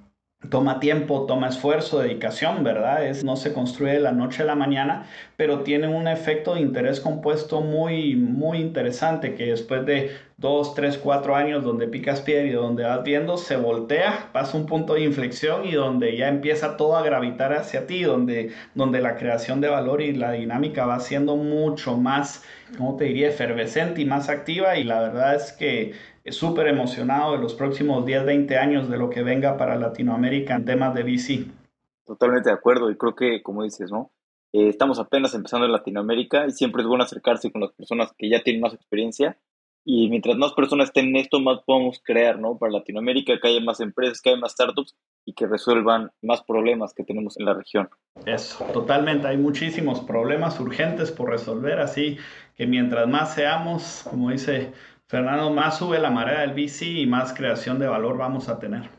toma 0.50 0.80
tiempo, 0.80 1.26
toma 1.26 1.50
esfuerzo, 1.50 2.00
dedicación, 2.00 2.64
¿verdad? 2.64 3.06
Es, 3.06 3.24
no 3.24 3.36
se 3.36 3.54
construye 3.54 3.94
de 3.94 4.00
la 4.00 4.12
noche 4.12 4.44
a 4.44 4.46
la 4.46 4.56
mañana, 4.56 5.08
pero 5.36 5.64
tiene 5.64 5.88
un 5.88 6.08
efecto 6.08 6.54
de 6.54 6.62
interés 6.62 7.00
compuesto 7.00 7.62
muy, 7.62 8.16
muy 8.16 8.60
interesante 8.60 9.34
que 9.34 9.48
después 9.48 9.86
de 9.86 10.12
dos, 10.38 10.76
tres, 10.76 11.00
cuatro 11.00 11.36
años 11.36 11.64
donde 11.64 11.88
picas 11.88 12.22
piedra 12.22 12.46
y 12.48 12.52
donde 12.52 12.84
vas 12.84 13.04
viendo, 13.04 13.38
se 13.38 13.58
voltea, 13.58 14.30
pasa 14.32 14.58
un 14.58 14.68
punto 14.68 14.94
de 14.94 15.02
inflexión 15.02 15.66
y 15.66 15.74
donde 15.74 16.16
ya 16.16 16.28
empieza 16.30 16.78
todo 16.78 16.96
a 16.96 17.04
gravitar 17.04 17.54
hacia 17.54 17.88
ti, 17.88 18.04
donde, 18.04 18.52
donde 18.76 19.02
la 19.02 19.18
creación 19.18 19.60
de 19.60 19.70
valor 19.70 20.02
y 20.02 20.14
la 20.14 20.34
dinámica 20.34 20.86
va 20.86 21.00
siendo 21.00 21.36
mucho 21.36 21.98
más, 21.98 22.44
¿cómo 22.78 22.95
te 22.95 23.05
diría?, 23.05 23.30
efervescente 23.30 24.01
y 24.01 24.05
más 24.05 24.30
activa 24.30 24.78
y 24.78 24.84
la 24.84 25.01
verdad 25.01 25.36
es 25.36 25.53
que 25.53 25.93
súper 26.26 26.68
emocionado 26.68 27.34
de 27.34 27.39
los 27.39 27.53
próximos 27.53 28.05
10, 28.05 28.26
20 28.26 28.57
años 28.57 28.89
de 28.89 28.97
lo 28.97 29.09
que 29.09 29.24
venga 29.24 29.57
para 29.57 29.78
Latinoamérica 29.78 30.55
en 30.55 30.65
temas 30.65 30.93
de 30.93 31.03
VC. 31.03 31.45
Totalmente 32.05 32.49
de 32.49 32.55
acuerdo 32.55 32.89
y 32.91 32.97
creo 32.97 33.15
que, 33.15 33.41
como 33.41 33.63
dices, 33.63 33.91
¿no? 33.91 34.11
Eh, 34.53 34.70
estamos 34.70 34.99
apenas 34.99 35.34
empezando 35.34 35.65
en 35.65 35.72
Latinoamérica 35.72 36.45
y 36.47 36.51
siempre 36.51 36.82
es 36.82 36.88
bueno 36.88 37.03
acercarse 37.03 37.51
con 37.51 37.61
las 37.61 37.72
personas 37.74 38.13
que 38.18 38.30
ya 38.30 38.41
tienen 38.43 38.61
más 38.61 38.74
experiencia 38.74 39.38
y 39.89 40.09
mientras 40.09 40.36
más 40.36 40.51
personas 40.51 40.89
estén 40.89 41.07
en 41.07 41.15
esto, 41.15 41.39
más 41.39 41.61
podemos 41.65 42.01
crear, 42.03 42.38
¿no? 42.38 42.57
Para 42.57 42.74
Latinoamérica, 42.74 43.39
que 43.39 43.47
haya 43.47 43.61
más 43.61 43.80
empresas, 43.80 44.20
que 44.22 44.32
haya 44.32 44.38
más 44.38 44.51
startups 44.51 44.97
y 45.24 45.32
que 45.32 45.47
resuelvan 45.47 46.11
más 46.22 46.43
problemas 46.43 46.93
que 46.93 47.05
tenemos 47.05 47.38
en 47.39 47.45
la 47.45 47.53
región. 47.53 47.89
Eso, 48.26 48.65
totalmente. 48.74 49.28
Hay 49.28 49.38
muchísimos 49.38 50.01
problemas 50.01 50.59
urgentes 50.59 51.09
por 51.09 51.30
resolver, 51.30 51.80
así 51.80 52.18
que 52.58 52.66
mientras 52.66 53.08
más 53.08 53.36
seamos, 53.36 54.01
como 54.10 54.32
dice 54.32 54.74
Fernando, 55.08 55.51
más 55.51 55.78
sube 55.78 55.99
la 55.99 56.10
marea 56.10 56.41
del 56.41 56.53
VC 56.53 56.88
y 56.88 57.05
más 57.05 57.34
creación 57.34 57.78
de 57.78 57.88
valor 57.88 58.18
vamos 58.18 58.49
a 58.49 58.60
tener. 58.60 58.89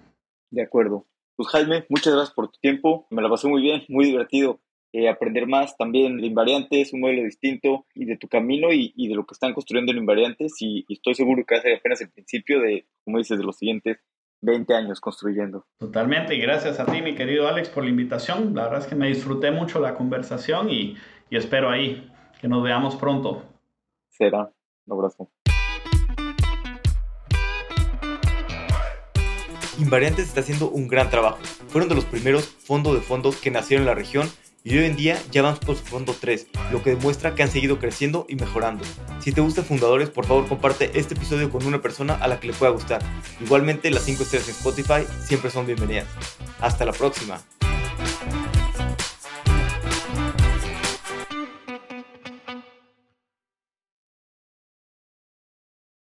De 0.50 0.62
acuerdo. 0.62 1.06
Pues 1.36 1.48
Jaime, 1.50 1.84
muchas 1.88 2.14
gracias 2.14 2.34
por 2.34 2.50
tu 2.50 2.59
tiempo. 2.61 3.06
Me 3.11 3.20
la 3.20 3.28
pasé 3.28 3.48
muy 3.48 3.61
bien, 3.61 3.82
muy 3.88 4.06
divertido. 4.06 4.61
Eh, 4.92 5.09
aprender 5.09 5.46
más 5.46 5.76
también 5.76 6.16
de 6.16 6.26
Invariantes, 6.26 6.92
un 6.94 7.00
modelo 7.00 7.24
distinto 7.24 7.84
y 7.94 8.06
de 8.06 8.16
tu 8.16 8.26
camino 8.26 8.72
y, 8.72 8.92
de 8.96 9.14
lo 9.14 9.26
que 9.26 9.34
están 9.34 9.52
construyendo 9.52 9.92
en 9.92 9.98
Invariantes. 9.98 10.54
Y, 10.61 10.86
estoy 10.88 11.14
seguro 11.14 11.44
que 11.44 11.56
hace 11.56 11.74
apenas 11.74 12.00
el 12.00 12.11
principio 12.11 12.61
de, 12.61 12.86
como 13.04 13.18
dices, 13.18 13.38
de 13.38 13.44
los 13.44 13.59
siguientes 13.59 13.98
20 14.40 14.72
años 14.72 15.00
construyendo. 15.00 15.66
Totalmente, 15.78 16.34
y 16.34 16.40
gracias 16.40 16.78
a 16.78 16.86
ti, 16.86 17.02
mi 17.02 17.16
querido 17.16 17.48
Alex, 17.48 17.68
por 17.68 17.82
la 17.84 17.90
invitación. 17.90 18.54
La 18.54 18.64
verdad 18.64 18.80
es 18.80 18.86
que 18.86 18.94
me 18.94 19.09
disfruté 19.09 19.50
mucho 19.50 19.80
la 19.80 19.94
conversación 19.94 20.70
y, 20.70 20.96
y 21.28 21.36
espero 21.36 21.70
ahí 21.70 22.09
que 22.40 22.48
nos 22.48 22.62
veamos 22.62 22.96
pronto. 22.96 23.44
Será. 24.18 24.52
Un 24.86 24.92
abrazo. 24.92 25.30
Invariantes 29.78 30.26
está 30.26 30.40
haciendo 30.40 30.68
un 30.70 30.88
gran 30.88 31.08
trabajo. 31.08 31.38
Fueron 31.68 31.88
de 31.88 31.94
los 31.94 32.04
primeros 32.04 32.44
fondos 32.44 32.94
de 32.94 33.00
fondos 33.00 33.36
que 33.36 33.52
nacieron 33.52 33.82
en 33.82 33.86
la 33.86 33.94
región 33.94 34.28
y 34.64 34.76
hoy 34.76 34.86
en 34.86 34.96
día 34.96 35.16
ya 35.30 35.42
vamos 35.42 35.60
por 35.60 35.76
su 35.76 35.84
fondo 35.84 36.16
3, 36.20 36.48
lo 36.72 36.82
que 36.82 36.90
demuestra 36.90 37.36
que 37.36 37.44
han 37.44 37.50
seguido 37.50 37.78
creciendo 37.78 38.26
y 38.28 38.34
mejorando. 38.34 38.84
Si 39.20 39.32
te 39.32 39.40
gusta 39.40 39.62
Fundadores, 39.62 40.10
por 40.10 40.26
favor 40.26 40.48
comparte 40.48 40.98
este 40.98 41.14
episodio 41.14 41.48
con 41.48 41.64
una 41.64 41.80
persona 41.80 42.14
a 42.14 42.26
la 42.26 42.40
que 42.40 42.48
le 42.48 42.54
pueda 42.54 42.72
gustar. 42.72 43.00
Igualmente 43.40 43.90
las 43.90 44.02
5 44.02 44.24
estrellas 44.24 44.48
en 44.48 44.54
Spotify 44.56 45.06
siempre 45.22 45.50
son 45.50 45.64
bienvenidas. 45.64 46.08
Hasta 46.60 46.84
la 46.84 46.92
próxima. 46.92 47.40